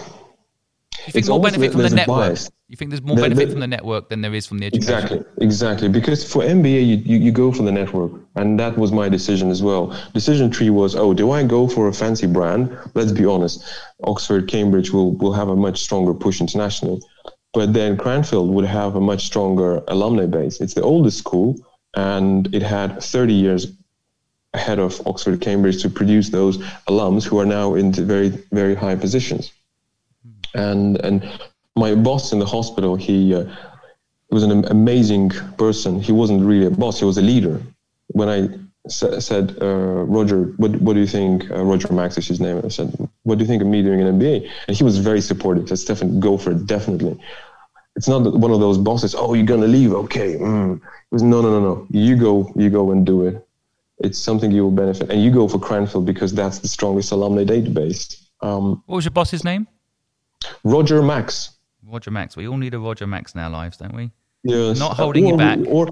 it's 1.08 1.28
more 1.28 1.40
benefit 1.40 1.72
from 1.72 1.82
the 1.82 1.90
network? 1.90 2.38
You 2.74 2.76
think 2.76 2.90
there's 2.90 3.02
more 3.02 3.14
the, 3.14 3.22
benefit 3.22 3.44
the, 3.44 3.50
from 3.52 3.60
the 3.60 3.68
network 3.68 4.08
than 4.08 4.20
there 4.20 4.34
is 4.34 4.48
from 4.48 4.58
the 4.58 4.66
education? 4.66 4.94
Exactly, 4.94 5.24
exactly. 5.40 5.88
Because 5.88 6.28
for 6.28 6.42
MBA, 6.42 6.84
you, 6.84 6.96
you, 6.96 7.18
you, 7.18 7.30
go 7.30 7.52
for 7.52 7.62
the 7.62 7.70
network. 7.70 8.10
And 8.34 8.58
that 8.58 8.76
was 8.76 8.90
my 8.90 9.08
decision 9.08 9.48
as 9.48 9.62
well. 9.62 9.96
Decision 10.12 10.50
tree 10.50 10.70
was, 10.70 10.96
oh, 10.96 11.14
do 11.14 11.30
I 11.30 11.44
go 11.44 11.68
for 11.68 11.86
a 11.86 11.92
fancy 11.92 12.26
brand? 12.26 12.76
Let's 12.94 13.12
be 13.12 13.24
honest. 13.26 13.64
Oxford, 14.02 14.48
Cambridge 14.48 14.90
will, 14.90 15.12
will 15.12 15.32
have 15.32 15.50
a 15.50 15.54
much 15.54 15.82
stronger 15.84 16.12
push 16.12 16.40
internationally. 16.40 17.00
But 17.52 17.74
then 17.74 17.96
Cranfield 17.96 18.50
would 18.50 18.64
have 18.64 18.96
a 18.96 19.00
much 19.00 19.24
stronger 19.24 19.80
alumni 19.86 20.26
base. 20.26 20.60
It's 20.60 20.74
the 20.74 20.82
oldest 20.82 21.18
school, 21.18 21.54
and 21.94 22.52
it 22.52 22.64
had 22.64 23.00
30 23.00 23.34
years 23.34 23.68
ahead 24.52 24.80
of 24.80 25.00
Oxford, 25.06 25.40
Cambridge 25.40 25.80
to 25.82 25.88
produce 25.88 26.30
those 26.30 26.58
alums 26.88 27.22
who 27.22 27.38
are 27.38 27.46
now 27.46 27.76
in 27.76 27.92
very, 27.92 28.30
very 28.50 28.74
high 28.74 28.96
positions 28.96 29.52
hmm. 30.24 30.58
and 30.58 30.96
and 30.96 31.22
my 31.76 31.94
boss 31.94 32.32
in 32.32 32.38
the 32.38 32.46
hospital 32.46 32.96
he 32.96 33.34
uh, 33.34 33.44
was 34.30 34.42
an 34.42 34.64
amazing 34.66 35.30
person. 35.58 36.00
He 36.00 36.12
wasn't 36.12 36.44
really 36.44 36.66
a 36.66 36.70
boss 36.70 36.98
he 36.98 37.04
was 37.04 37.18
a 37.18 37.22
leader. 37.22 37.60
When 38.08 38.28
i 38.28 38.48
said 38.86 39.56
uh, 39.62 40.04
roger 40.16 40.42
what, 40.58 40.72
what 40.82 40.92
do 40.92 41.00
you 41.00 41.06
think 41.06 41.50
uh, 41.50 41.64
roger 41.64 41.90
max 41.92 42.18
is 42.18 42.28
his 42.28 42.40
name? 42.40 42.60
I 42.62 42.68
said 42.68 42.92
what 43.22 43.38
do 43.38 43.44
you 43.44 43.48
think 43.48 43.62
of 43.62 43.68
me 43.68 43.82
doing 43.82 44.00
an 44.02 44.18
mba 44.18 44.46
and 44.68 44.76
he 44.76 44.84
was 44.84 44.98
very 44.98 45.22
supportive 45.22 45.68
said 45.68 45.78
stefan 45.78 46.20
go 46.20 46.36
for 46.36 46.50
it 46.50 46.66
definitely. 46.66 47.18
It's 47.96 48.08
not 48.08 48.34
one 48.34 48.50
of 48.50 48.60
those 48.60 48.76
bosses 48.76 49.14
oh 49.14 49.32
you're 49.32 49.46
gonna 49.46 49.66
leave? 49.78 49.92
Okay 50.04 50.34
mm. 50.34 50.76
it 50.76 50.82
was 51.10 51.22
no 51.22 51.40
no 51.40 51.48
no 51.56 51.60
no. 51.60 51.86
You 51.90 52.16
go 52.16 52.52
you 52.56 52.68
go 52.68 52.90
and 52.90 53.06
do 53.06 53.26
it. 53.26 53.46
It's 53.98 54.18
something 54.18 54.50
you 54.50 54.64
will 54.64 54.70
benefit. 54.70 55.10
And 55.10 55.22
you 55.22 55.30
go 55.30 55.48
for 55.48 55.58
cranfield 55.58 56.04
because 56.04 56.34
that's 56.34 56.58
the 56.58 56.68
strongest 56.68 57.12
alumni 57.12 57.44
database. 57.44 58.20
Um, 58.40 58.82
what 58.86 58.96
was 58.96 59.04
your 59.04 59.12
boss's 59.12 59.44
name? 59.44 59.66
Roger 60.64 61.00
Max. 61.00 61.53
Roger 61.94 62.10
Max. 62.10 62.36
We 62.36 62.48
all 62.48 62.56
need 62.56 62.74
a 62.74 62.78
Roger 62.78 63.06
Max 63.06 63.34
in 63.34 63.40
our 63.40 63.48
lives, 63.48 63.76
don't 63.76 63.94
we? 63.94 64.10
Yes. 64.42 64.78
Not 64.78 64.96
holding 64.96 65.26
or, 65.26 65.30
you 65.30 65.36
back. 65.38 65.58
Or, 65.68 65.86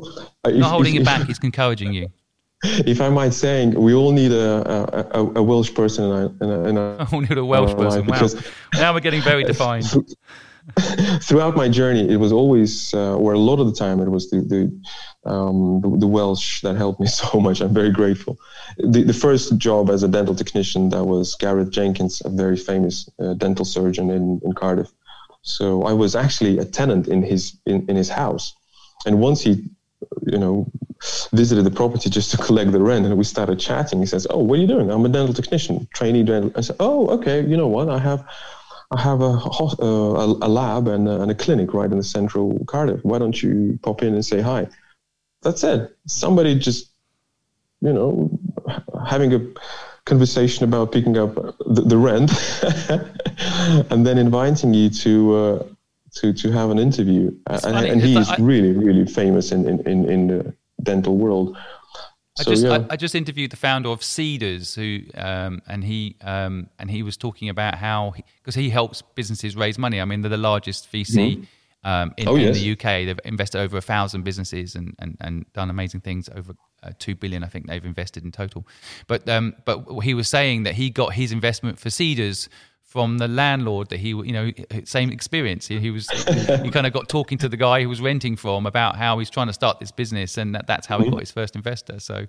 Not 0.44 0.70
holding 0.70 0.94
if, 0.94 1.00
you 1.00 1.04
back. 1.04 1.26
He's 1.26 1.38
encouraging 1.38 1.94
you. 1.94 2.08
If 2.64 3.00
I 3.00 3.08
might 3.08 3.34
saying, 3.34 3.74
we 3.74 3.92
all 3.92 4.12
need 4.12 4.30
a, 4.30 5.18
a, 5.18 5.24
a 5.40 5.42
Welsh 5.42 5.74
person 5.74 6.04
in 6.04 6.10
a, 6.12 6.26
in 6.44 6.50
a, 6.50 6.68
in 6.68 6.76
a 6.76 7.08
we 7.12 7.20
need 7.26 7.36
a 7.36 7.44
Welsh 7.44 7.74
person. 7.74 8.06
Wow. 8.06 8.28
now 8.74 8.94
we're 8.94 9.00
getting 9.00 9.20
very 9.20 9.42
defined. 9.52 9.86
throughout 11.24 11.56
my 11.56 11.68
journey, 11.68 12.08
it 12.08 12.18
was 12.18 12.30
always, 12.30 12.94
uh, 12.94 13.16
or 13.16 13.32
a 13.32 13.38
lot 13.38 13.58
of 13.58 13.66
the 13.66 13.72
time, 13.72 13.98
it 13.98 14.08
was 14.08 14.30
the, 14.30 14.42
the, 14.52 15.28
um, 15.28 15.80
the, 15.80 15.88
the, 16.02 16.06
Welsh 16.06 16.62
that 16.62 16.76
helped 16.76 17.00
me 17.00 17.08
so 17.08 17.40
much. 17.40 17.60
I'm 17.60 17.74
very 17.74 17.90
grateful. 17.90 18.38
The, 18.78 19.02
the 19.02 19.18
first 19.26 19.58
job 19.58 19.90
as 19.90 20.04
a 20.04 20.08
dental 20.08 20.36
technician 20.36 20.90
that 20.90 21.04
was 21.04 21.34
Gareth 21.34 21.70
Jenkins, 21.72 22.22
a 22.24 22.28
very 22.28 22.56
famous 22.56 23.08
uh, 23.18 23.34
dental 23.34 23.64
surgeon 23.64 24.08
in, 24.08 24.40
in 24.44 24.52
Cardiff. 24.52 24.92
So 25.42 25.82
I 25.82 25.92
was 25.92 26.14
actually 26.14 26.58
a 26.58 26.64
tenant 26.64 27.08
in 27.08 27.22
his 27.22 27.58
in, 27.66 27.84
in 27.88 27.96
his 27.96 28.08
house, 28.08 28.54
and 29.06 29.20
once 29.20 29.40
he, 29.40 29.68
you 30.26 30.38
know, 30.38 30.70
visited 31.32 31.64
the 31.64 31.70
property 31.70 32.08
just 32.08 32.30
to 32.30 32.36
collect 32.46 32.72
the 32.72 32.80
rent, 32.80 33.04
and 33.06 33.16
we 33.18 33.24
started 33.24 33.58
chatting. 33.58 34.00
He 34.00 34.06
says, 34.06 34.26
"Oh, 34.30 34.38
what 34.38 34.58
are 34.58 34.62
you 34.62 34.68
doing? 34.68 34.90
I'm 34.90 35.04
a 35.04 35.08
dental 35.08 35.34
technician, 35.34 35.88
trainee 35.94 36.22
dental." 36.22 36.52
I 36.56 36.60
said, 36.60 36.76
"Oh, 36.80 37.08
okay. 37.08 37.44
You 37.44 37.56
know 37.56 37.68
what? 37.68 37.88
I 37.88 37.98
have." 37.98 38.24
I 38.94 39.00
have 39.00 39.22
a, 39.22 39.24
uh, 39.24 40.36
a, 40.42 40.50
lab 40.50 40.86
and 40.86 41.08
a, 41.08 41.22
and 41.22 41.30
a 41.30 41.34
clinic 41.34 41.72
right 41.72 41.90
in 41.90 41.96
the 41.96 42.04
central 42.04 42.62
Cardiff. 42.66 43.02
Why 43.02 43.18
don't 43.18 43.42
you 43.42 43.78
pop 43.82 44.02
in 44.02 44.12
and 44.12 44.22
say 44.22 44.42
hi? 44.42 44.68
That's 45.40 45.64
it. 45.64 45.96
Somebody 46.06 46.58
just, 46.58 46.90
you 47.80 47.90
know, 47.90 48.38
having 49.08 49.32
a 49.32 49.40
conversation 50.04 50.64
about 50.64 50.92
picking 50.92 51.16
up 51.16 51.34
the, 51.34 51.82
the 51.82 51.96
rent 51.96 52.30
and 53.90 54.06
then 54.06 54.18
inviting 54.18 54.74
you 54.74 54.90
to 54.90 55.34
uh, 55.34 55.62
to 56.14 56.32
to 56.32 56.52
have 56.52 56.70
an 56.70 56.78
interview. 56.78 57.34
and, 57.46 57.76
and 57.86 58.02
he 58.02 58.16
is 58.16 58.28
I, 58.28 58.36
really 58.36 58.72
really 58.72 59.06
famous 59.06 59.52
in, 59.52 59.66
in, 59.86 60.08
in 60.08 60.26
the 60.26 60.54
dental 60.82 61.16
world. 61.16 61.56
I 62.40 62.44
just 62.44 62.64
yeah. 62.64 62.78
I, 62.88 62.94
I, 62.94 62.96
just 62.96 63.14
interviewed 63.14 63.50
the 63.50 63.58
founder 63.58 63.90
of 63.90 64.00
Seedrs, 64.00 64.74
who 64.74 65.00
um, 65.20 65.60
and 65.68 65.84
he 65.84 66.16
um, 66.22 66.68
and 66.78 66.90
he 66.90 67.02
was 67.02 67.18
talking 67.18 67.50
about 67.50 67.74
how 67.74 68.14
because 68.40 68.54
he, 68.54 68.64
he, 68.64 68.70
helps 68.70 69.02
businesses 69.02 69.54
raise 69.54 69.78
money. 69.78 70.00
I 70.00 70.06
mean, 70.06 70.22
they're 70.22 70.30
the 70.30 70.38
largest 70.38 70.90
VC 70.90 71.16
mm-hmm. 71.16 71.42
Um, 71.84 72.12
in, 72.16 72.28
oh, 72.28 72.36
in 72.36 72.52
the 72.52 72.72
UK. 72.72 73.06
They've 73.06 73.20
invested 73.24 73.60
over 73.60 73.76
a 73.76 73.82
thousand 73.82 74.22
businesses 74.22 74.74
and, 74.74 74.94
and, 74.98 75.16
and 75.20 75.52
done 75.52 75.70
amazing 75.70 76.00
things. 76.00 76.28
Over 76.34 76.54
uh, 76.82 76.90
two 76.98 77.14
billion, 77.14 77.44
I 77.44 77.48
think 77.48 77.66
they've 77.66 77.84
invested 77.84 78.24
in 78.24 78.32
total. 78.32 78.66
But 79.06 79.28
um, 79.28 79.54
but 79.64 79.84
he 80.02 80.14
was 80.14 80.28
saying 80.28 80.64
that 80.64 80.74
he 80.74 80.90
got 80.90 81.14
his 81.14 81.32
investment 81.32 81.78
for 81.78 81.88
Seedrs 81.88 82.48
from 82.92 83.16
the 83.16 83.26
landlord 83.26 83.88
that 83.88 84.00
he, 84.00 84.08
you 84.08 84.32
know, 84.32 84.50
same 84.84 85.10
experience. 85.10 85.66
He, 85.66 85.80
he 85.80 85.90
was, 85.90 86.10
he 86.10 86.70
kind 86.70 86.86
of 86.86 86.92
got 86.92 87.08
talking 87.08 87.38
to 87.38 87.48
the 87.48 87.56
guy 87.56 87.80
he 87.80 87.86
was 87.86 88.02
renting 88.02 88.36
from 88.36 88.66
about 88.66 88.96
how 88.96 89.18
he's 89.18 89.30
trying 89.30 89.46
to 89.46 89.54
start 89.54 89.80
this 89.80 89.90
business, 89.90 90.36
and 90.36 90.54
that, 90.54 90.66
that's 90.66 90.86
how 90.86 90.98
he 90.98 91.08
got 91.08 91.20
his 91.20 91.30
first 91.30 91.56
investor. 91.56 91.98
So, 92.00 92.26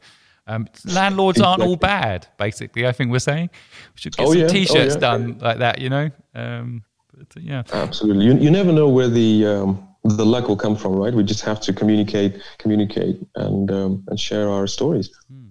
um, 0.47 0.69
landlords 0.85 1.41
aren't 1.41 1.63
all 1.63 1.75
bad. 1.75 2.27
Basically, 2.37 2.87
I 2.87 2.93
think 2.93 3.11
we're 3.11 3.19
saying 3.19 3.49
we 3.93 3.99
should 3.99 4.15
get 4.15 4.25
oh, 4.25 4.31
some 4.31 4.39
yeah. 4.39 4.45
Oh, 4.45 4.49
t-shirts 4.49 4.95
oh, 4.95 4.97
yeah. 4.97 4.99
done 4.99 5.37
like 5.39 5.57
that. 5.57 5.79
You 5.79 5.89
know, 5.89 6.09
um, 6.33 6.83
but, 7.17 7.27
uh, 7.37 7.41
yeah, 7.41 7.63
absolutely. 7.73 8.25
You, 8.25 8.33
you 8.35 8.51
never 8.51 8.71
know 8.71 8.89
where 8.89 9.09
the 9.09 9.45
um, 9.45 9.87
the 10.03 10.25
luck 10.25 10.47
will 10.47 10.57
come 10.57 10.75
from, 10.75 10.95
right? 10.95 11.13
We 11.13 11.23
just 11.23 11.41
have 11.41 11.61
to 11.61 11.73
communicate, 11.73 12.41
communicate, 12.57 13.25
and 13.35 13.71
um, 13.71 14.03
and 14.07 14.19
share 14.19 14.49
our 14.49 14.67
stories. 14.67 15.09
Hmm. 15.27 15.43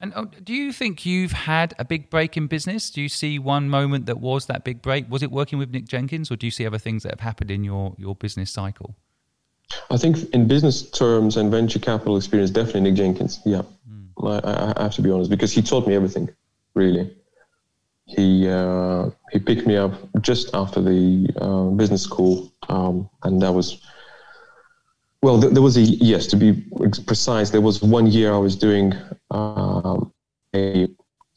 And 0.00 0.12
oh, 0.14 0.26
do 0.26 0.54
you 0.54 0.72
think 0.72 1.04
you've 1.04 1.32
had 1.32 1.74
a 1.78 1.84
big 1.84 2.08
break 2.08 2.36
in 2.36 2.46
business? 2.46 2.90
Do 2.90 3.02
you 3.02 3.08
see 3.08 3.38
one 3.38 3.68
moment 3.68 4.06
that 4.06 4.20
was 4.20 4.46
that 4.46 4.62
big 4.64 4.80
break? 4.80 5.10
Was 5.10 5.22
it 5.24 5.30
working 5.32 5.58
with 5.58 5.70
Nick 5.70 5.88
Jenkins, 5.88 6.30
or 6.30 6.36
do 6.36 6.46
you 6.46 6.52
see 6.52 6.64
other 6.66 6.78
things 6.78 7.02
that 7.02 7.10
have 7.10 7.20
happened 7.20 7.50
in 7.50 7.64
your, 7.64 7.94
your 7.98 8.14
business 8.14 8.50
cycle? 8.52 8.94
I 9.90 9.96
think 9.96 10.18
in 10.32 10.46
business 10.46 10.88
terms 10.90 11.36
and 11.36 11.50
venture 11.50 11.80
capital 11.80 12.16
experience, 12.16 12.50
definitely 12.50 12.82
Nick 12.82 12.94
Jenkins. 12.94 13.40
Yeah, 13.44 13.62
mm. 13.90 14.44
I, 14.44 14.74
I, 14.76 14.82
have 14.84 14.94
to 14.94 15.02
be 15.02 15.10
honest 15.10 15.30
because 15.30 15.52
he 15.52 15.62
taught 15.62 15.86
me 15.86 15.94
everything. 15.94 16.30
Really, 16.74 17.12
he 18.08 18.48
uh, 18.48 19.10
he 19.32 19.38
picked 19.38 19.66
me 19.66 19.76
up 19.76 19.92
just 20.20 20.54
after 20.54 20.80
the 20.80 21.28
uh, 21.40 21.64
business 21.76 22.02
school, 22.02 22.50
um, 22.68 23.08
and 23.22 23.40
that 23.42 23.52
was 23.52 23.82
well, 25.20 25.38
there 25.38 25.62
was 25.62 25.76
a 25.76 25.82
yes. 25.82 26.26
To 26.28 26.36
be 26.36 26.64
precise, 27.06 27.50
there 27.50 27.60
was 27.60 27.82
one 27.82 28.06
year 28.06 28.32
I 28.32 28.38
was 28.38 28.56
doing 28.56 28.94
um, 29.30 30.12
a 30.54 30.88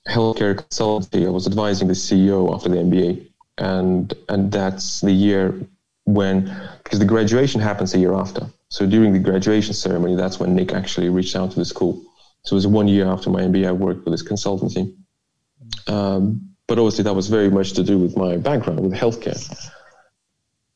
healthcare 0.08 0.56
consultancy. 0.56 1.26
I 1.26 1.30
was 1.30 1.48
advising 1.48 1.88
the 1.88 1.94
CEO 1.94 2.54
after 2.54 2.70
the 2.70 2.78
MBA, 2.78 3.28
and 3.58 4.14
and 4.30 4.52
that's 4.52 5.02
the 5.02 5.12
year 5.12 5.60
when 6.06 6.46
because 6.84 7.00
the 7.00 7.06
graduation 7.06 7.60
happens 7.60 7.94
a 7.96 8.00
year 8.00 8.14
after. 8.14 8.48
So 8.70 8.86
during 8.86 9.14
the 9.14 9.20
graduation 9.20 9.74
ceremony, 9.74 10.16
that's 10.16 10.40
when 10.40 10.56
Nick 10.56 10.74
actually 10.74 11.10
reached 11.10 11.36
out 11.36 11.52
to 11.52 11.60
the 11.60 11.66
school. 11.66 12.02
So 12.44 12.54
it 12.54 12.58
was 12.58 12.68
one 12.68 12.88
year 12.88 13.08
after 13.08 13.30
my 13.30 13.42
MBA. 13.42 13.68
I 13.68 13.72
worked 13.72 14.06
with 14.06 14.14
this 14.14 14.24
consultancy, 14.24 14.96
um, 15.88 16.51
but 16.72 16.80
obviously 16.80 17.04
that 17.04 17.14
was 17.14 17.28
very 17.28 17.50
much 17.50 17.74
to 17.74 17.84
do 17.84 17.98
with 17.98 18.16
my 18.16 18.38
background 18.38 18.80
with 18.80 18.94
healthcare. 18.94 19.42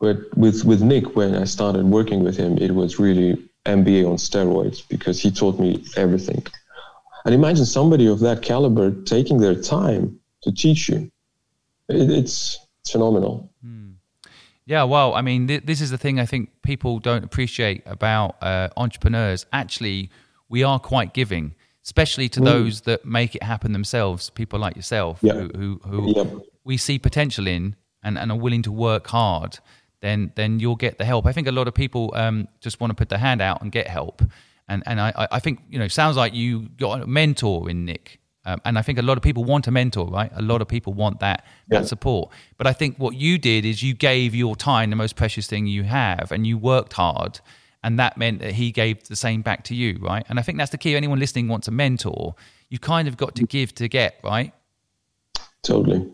But 0.01 0.17
with, 0.37 0.65
with 0.65 0.81
Nick, 0.81 1.15
when 1.15 1.33
I 1.33 1.45
started 1.45 1.85
working 1.85 2.21
with 2.21 2.35
him, 2.35 2.57
it 2.57 2.71
was 2.75 2.99
really 2.99 3.41
MBA 3.65 4.05
on 4.05 4.17
steroids 4.17 4.85
because 4.85 5.21
he 5.21 5.31
taught 5.31 5.57
me 5.57 5.85
everything. 5.95 6.45
And 7.23 7.33
imagine 7.33 7.65
somebody 7.65 8.07
of 8.07 8.19
that 8.19 8.41
caliber 8.41 8.91
taking 9.03 9.37
their 9.37 9.55
time 9.55 10.19
to 10.41 10.51
teach 10.51 10.89
you. 10.89 11.09
It, 11.87 12.11
it's, 12.11 12.59
it's 12.81 12.91
phenomenal. 12.91 13.49
Hmm. 13.61 13.91
Yeah, 14.65 14.83
well, 14.83 15.13
I 15.13 15.21
mean, 15.21 15.47
th- 15.47 15.63
this 15.63 15.79
is 15.79 15.91
the 15.91 15.97
thing 15.97 16.19
I 16.19 16.25
think 16.25 16.49
people 16.61 16.99
don't 16.99 17.23
appreciate 17.23 17.83
about 17.85 18.35
uh, 18.43 18.67
entrepreneurs. 18.75 19.45
Actually, 19.53 20.09
we 20.49 20.61
are 20.61 20.77
quite 20.77 21.13
giving, 21.13 21.55
especially 21.85 22.27
to 22.29 22.41
mm. 22.41 22.45
those 22.45 22.81
that 22.81 23.05
make 23.05 23.35
it 23.35 23.43
happen 23.43 23.71
themselves. 23.71 24.29
People 24.29 24.59
like 24.59 24.75
yourself, 24.75 25.19
yeah. 25.21 25.33
who, 25.33 25.49
who, 25.55 25.81
who 25.85 26.13
yeah. 26.15 26.25
we 26.63 26.75
see 26.77 26.99
potential 26.99 27.47
in 27.47 27.75
and, 28.03 28.17
and 28.17 28.31
are 28.31 28.37
willing 28.37 28.63
to 28.63 28.71
work 28.71 29.07
hard 29.07 29.59
then 30.05 30.31
then 30.35 30.59
you'll 30.59 30.75
get 30.75 30.97
the 30.97 31.05
help. 31.05 31.25
I 31.25 31.31
think 31.31 31.47
a 31.47 31.51
lot 31.51 31.67
of 31.67 31.73
people 31.73 32.11
um, 32.15 32.47
just 32.61 32.79
want 32.79 32.91
to 32.91 32.95
put 32.95 33.09
their 33.09 33.19
hand 33.19 33.41
out 33.41 33.61
and 33.61 33.71
get 33.71 33.87
help, 33.87 34.21
and 34.67 34.83
and 34.85 35.01
I, 35.01 35.27
I 35.31 35.39
think 35.39 35.61
you 35.69 35.79
know 35.79 35.87
sounds 35.87 36.15
like 36.15 36.33
you 36.33 36.69
got 36.77 37.01
a 37.01 37.07
mentor 37.07 37.69
in 37.69 37.85
Nick. 37.85 38.19
Um, 38.47 38.61
and 38.63 38.77
I 38.77 38.83
think 38.83 38.99
a 38.99 39.01
lot 39.01 39.17
of 39.17 39.23
people 39.23 39.43
want 39.43 39.65
a 39.65 39.71
mentor, 39.71 40.07
right? 40.07 40.31
A 40.35 40.41
lot 40.43 40.61
of 40.61 40.67
people 40.67 40.93
want 40.93 41.19
that 41.21 41.43
yeah. 41.71 41.79
that 41.79 41.87
support. 41.87 42.29
But 42.57 42.67
I 42.67 42.73
think 42.73 42.97
what 42.97 43.15
you 43.15 43.39
did 43.39 43.65
is 43.65 43.81
you 43.81 43.95
gave 43.95 44.35
your 44.35 44.55
time, 44.55 44.91
the 44.91 44.95
most 44.95 45.15
precious 45.15 45.47
thing 45.47 45.65
you 45.65 45.81
have, 45.81 46.31
and 46.31 46.45
you 46.45 46.55
worked 46.59 46.93
hard, 46.93 47.39
and 47.85 47.99
that 47.99 48.17
meant 48.17 48.39
that 48.39 48.53
he 48.53 48.71
gave 48.71 49.07
the 49.07 49.15
same 49.15 49.43
back 49.43 49.63
to 49.65 49.75
you, 49.75 49.99
right? 50.01 50.25
And 50.27 50.39
I 50.39 50.41
think 50.41 50.57
that's 50.57 50.71
the 50.71 50.77
key. 50.77 50.95
Anyone 50.95 51.19
listening 51.19 51.47
wants 51.47 51.67
a 51.67 51.71
mentor, 51.71 52.33
you 52.67 52.79
kind 52.79 53.07
of 53.07 53.15
got 53.15 53.35
to 53.35 53.45
give 53.45 53.75
to 53.75 53.87
get, 53.87 54.19
right? 54.23 54.51
Totally, 55.61 56.11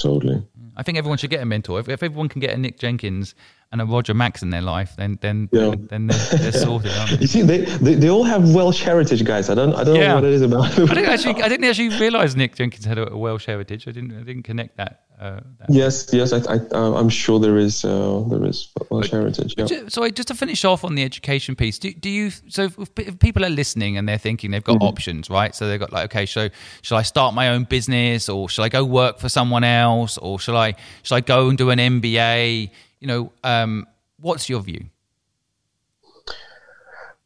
totally. 0.00 0.46
I 0.76 0.84
think 0.84 0.96
everyone 0.96 1.18
should 1.18 1.30
get 1.30 1.42
a 1.42 1.44
mentor. 1.44 1.80
If, 1.80 1.88
if 1.88 2.04
everyone 2.04 2.28
can 2.28 2.40
get 2.40 2.54
a 2.54 2.56
Nick 2.56 2.78
Jenkins 2.78 3.34
and 3.70 3.82
a 3.82 3.84
Roger 3.84 4.14
Max 4.14 4.42
in 4.42 4.50
their 4.50 4.62
life, 4.62 4.94
then 4.96 5.18
then 5.20 5.48
yeah. 5.52 5.74
then, 5.76 6.06
they're, 6.06 6.38
they're 6.38 6.52
sorted. 6.52 6.92
you 7.20 7.26
see, 7.26 7.42
they, 7.42 7.58
they, 7.58 7.94
they 7.94 8.08
all 8.08 8.24
have 8.24 8.54
Welsh 8.54 8.82
heritage, 8.82 9.24
guys. 9.24 9.50
I 9.50 9.54
don't 9.54 9.74
I 9.74 9.84
don't 9.84 9.96
yeah. 9.96 10.08
know 10.08 10.14
what 10.16 10.24
it 10.24 10.32
is 10.32 10.42
about. 10.42 10.78
I 10.78 10.94
didn't 10.94 11.06
actually 11.06 11.42
I 11.42 11.48
didn't 11.48 11.64
actually 11.64 11.90
realize 11.98 12.34
Nick 12.34 12.54
Jenkins 12.54 12.86
had 12.86 12.98
a, 12.98 13.16
Welsh 13.16 13.46
heritage. 13.46 13.86
I 13.86 13.92
didn't 13.92 14.18
I 14.18 14.22
didn't 14.22 14.44
connect 14.44 14.76
that. 14.78 15.02
Uh, 15.20 15.40
yes, 15.68 16.08
yes, 16.12 16.32
I, 16.32 16.54
I, 16.54 17.00
am 17.00 17.08
sure 17.08 17.40
there 17.40 17.58
is 17.58 17.84
uh, 17.84 18.22
there 18.28 18.44
is 18.44 18.72
Welsh 18.88 19.10
heritage. 19.10 19.54
Yeah. 19.58 19.88
So, 19.88 20.08
just 20.10 20.28
to 20.28 20.34
finish 20.34 20.64
off 20.64 20.84
on 20.84 20.94
the 20.94 21.02
education 21.02 21.56
piece, 21.56 21.76
do, 21.80 21.92
do 21.92 22.08
you? 22.08 22.30
So, 22.30 22.68
if 22.78 23.18
people 23.18 23.44
are 23.44 23.50
listening 23.50 23.96
and 23.96 24.08
they're 24.08 24.16
thinking 24.16 24.52
they've 24.52 24.62
got 24.62 24.76
mm-hmm. 24.76 24.86
options, 24.86 25.28
right? 25.28 25.56
So 25.56 25.66
they've 25.66 25.80
got 25.80 25.92
like, 25.92 26.04
okay, 26.04 26.24
so 26.24 26.48
should 26.82 26.94
I 26.94 27.02
start 27.02 27.34
my 27.34 27.48
own 27.48 27.64
business, 27.64 28.28
or 28.28 28.48
should 28.48 28.62
I 28.62 28.68
go 28.68 28.84
work 28.84 29.18
for 29.18 29.28
someone 29.28 29.64
else, 29.64 30.18
or 30.18 30.38
should 30.38 30.54
I 30.54 30.76
should 31.02 31.16
I 31.16 31.20
go 31.20 31.48
and 31.48 31.58
do 31.58 31.70
an 31.70 31.80
MBA? 31.80 32.70
You 33.00 33.08
know, 33.08 33.32
um, 33.44 33.86
what's 34.20 34.48
your 34.48 34.60
view? 34.60 34.86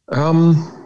Um, 0.09 0.85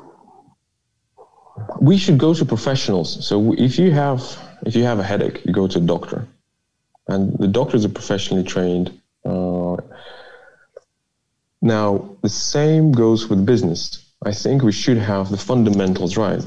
we 1.82 1.98
should 1.98 2.18
go 2.18 2.34
to 2.34 2.46
professionals. 2.46 3.26
So 3.28 3.54
if 3.58 3.78
you 3.78 3.92
have 3.92 4.22
if 4.66 4.76
you 4.76 4.84
have 4.84 5.00
a 5.00 5.04
headache, 5.04 5.46
you 5.46 5.54
go 5.54 5.68
to 5.68 5.78
a 5.78 5.82
doctor 5.82 6.28
and 7.08 7.38
the 7.38 7.48
doctors 7.48 7.86
are 7.86 7.90
professionally 7.90 8.44
trained. 8.44 9.00
Uh, 9.26 9.78
now, 11.62 12.18
the 12.22 12.30
same 12.30 12.92
goes 12.92 13.28
with 13.28 13.46
business. 13.46 14.06
I 14.24 14.32
think 14.32 14.64
we 14.64 14.72
should 14.72 14.98
have 14.98 15.30
the 15.30 15.38
fundamentals 15.38 16.18
right. 16.18 16.44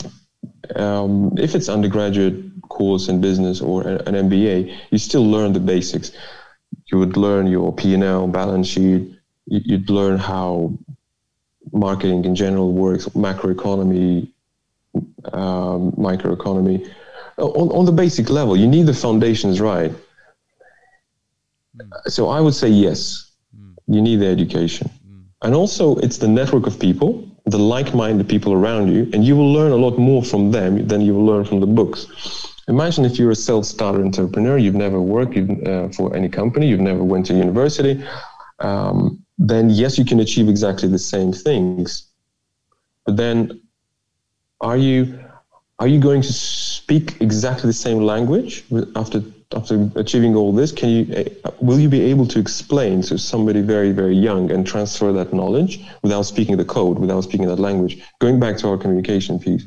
Um, 0.76 1.36
if 1.38 1.55
it's 1.55 1.68
undergraduate 1.68 2.45
course 2.68 3.09
in 3.09 3.20
business 3.20 3.61
or 3.61 3.86
an 3.86 4.14
MBA, 4.28 4.76
you 4.91 4.99
still 4.99 5.28
learn 5.28 5.53
the 5.53 5.61
basics. 5.61 6.12
You 6.91 6.99
would 6.99 7.16
learn 7.16 7.47
your 7.47 7.72
P&L, 7.72 8.26
balance 8.28 8.68
sheet. 8.68 9.14
You'd 9.47 9.91
learn 9.91 10.18
how 10.18 10.72
marketing 11.72 12.24
in 12.24 12.34
general 12.34 12.72
works, 12.72 13.07
macroeconomy, 13.09 14.30
um, 15.32 15.93
microeconomy. 15.93 16.88
On, 17.38 17.70
on 17.70 17.84
the 17.84 17.93
basic 17.93 18.28
level, 18.28 18.57
you 18.57 18.66
need 18.66 18.86
the 18.86 18.95
foundations 18.95 19.61
right. 19.61 19.93
Mm. 21.76 22.11
So 22.11 22.28
I 22.28 22.41
would 22.41 22.55
say 22.55 22.68
yes. 22.68 23.32
Mm. 23.57 23.74
You 23.86 24.03
need 24.03 24.16
the 24.16 24.26
education. 24.26 24.91
Mm. 25.09 25.22
And 25.43 25.55
also, 25.55 25.97
it's 25.97 26.18
the 26.18 26.28
network 26.28 26.66
of 26.66 26.78
people, 26.78 27.26
the 27.47 27.59
like 27.59 27.95
minded 27.95 28.28
people 28.28 28.53
around 28.53 28.93
you, 28.93 29.09
and 29.12 29.24
you 29.24 29.36
will 29.36 29.53
learn 29.53 29.72
a 29.72 29.76
lot 29.76 29.99
more 29.99 30.22
from 30.22 30.51
them 30.51 30.86
than 30.86 31.01
you 31.01 31.14
will 31.14 31.24
learn 31.24 31.45
from 31.45 31.61
the 31.61 31.66
books. 31.66 32.07
Imagine 32.70 33.04
if 33.04 33.18
you're 33.18 33.32
a 33.32 33.42
self 33.50 33.64
starter 33.66 34.02
entrepreneur, 34.02 34.56
you've 34.56 34.76
never 34.86 35.00
worked 35.00 35.36
uh, 35.36 35.88
for 35.88 36.14
any 36.14 36.28
company, 36.28 36.68
you've 36.68 36.88
never 36.92 37.02
went 37.02 37.26
to 37.26 37.34
university, 37.34 38.02
um, 38.60 39.22
then 39.38 39.70
yes, 39.70 39.98
you 39.98 40.04
can 40.04 40.20
achieve 40.20 40.48
exactly 40.48 40.88
the 40.88 41.04
same 41.14 41.32
things. 41.32 42.10
but 43.06 43.16
then 43.16 43.60
are 44.60 44.76
you 44.76 45.18
are 45.80 45.88
you 45.88 45.98
going 45.98 46.22
to 46.22 46.32
speak 46.32 47.20
exactly 47.20 47.66
the 47.66 47.80
same 47.88 48.00
language 48.12 48.64
after 48.94 49.22
after 49.58 49.90
achieving 49.96 50.36
all 50.36 50.52
this? 50.52 50.70
Can 50.70 50.88
you 50.90 51.02
uh, 51.44 51.50
will 51.60 51.80
you 51.84 51.88
be 51.88 52.02
able 52.12 52.26
to 52.34 52.38
explain 52.38 53.02
to 53.02 53.18
somebody 53.18 53.62
very 53.62 53.92
very 53.92 54.16
young 54.28 54.50
and 54.52 54.66
transfer 54.66 55.12
that 55.12 55.32
knowledge 55.32 55.72
without 56.02 56.22
speaking 56.22 56.56
the 56.56 56.64
code, 56.64 56.98
without 56.98 57.22
speaking 57.22 57.48
that 57.48 57.62
language? 57.68 57.94
Going 58.20 58.38
back 58.38 58.54
to 58.58 58.68
our 58.68 58.78
communication 58.78 59.38
piece, 59.38 59.64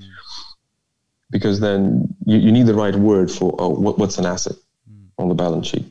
because 1.34 1.60
then 1.60 2.16
you, 2.26 2.38
you 2.38 2.52
need 2.54 2.68
the 2.68 2.74
right 2.74 2.96
word 2.96 3.30
for 3.30 3.60
uh, 3.62 3.68
what, 3.68 4.00
what's 4.00 4.18
an 4.18 4.26
asset 4.26 4.56
on 5.18 5.28
the 5.28 5.36
balance 5.36 5.68
sheet, 5.68 5.86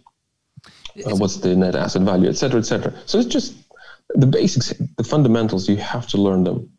uh, 1.06 1.14
what's 1.16 1.36
the 1.36 1.54
net 1.54 1.76
asset 1.76 2.00
value, 2.02 2.30
etc., 2.30 2.60
etc. 2.60 2.94
So 3.04 3.18
it's 3.18 3.28
just 3.28 3.54
the 4.14 4.26
basics, 4.26 4.72
the 4.96 5.04
fundamentals. 5.04 5.68
You 5.68 5.76
have 5.76 6.06
to 6.08 6.16
learn 6.16 6.44
them 6.44 6.72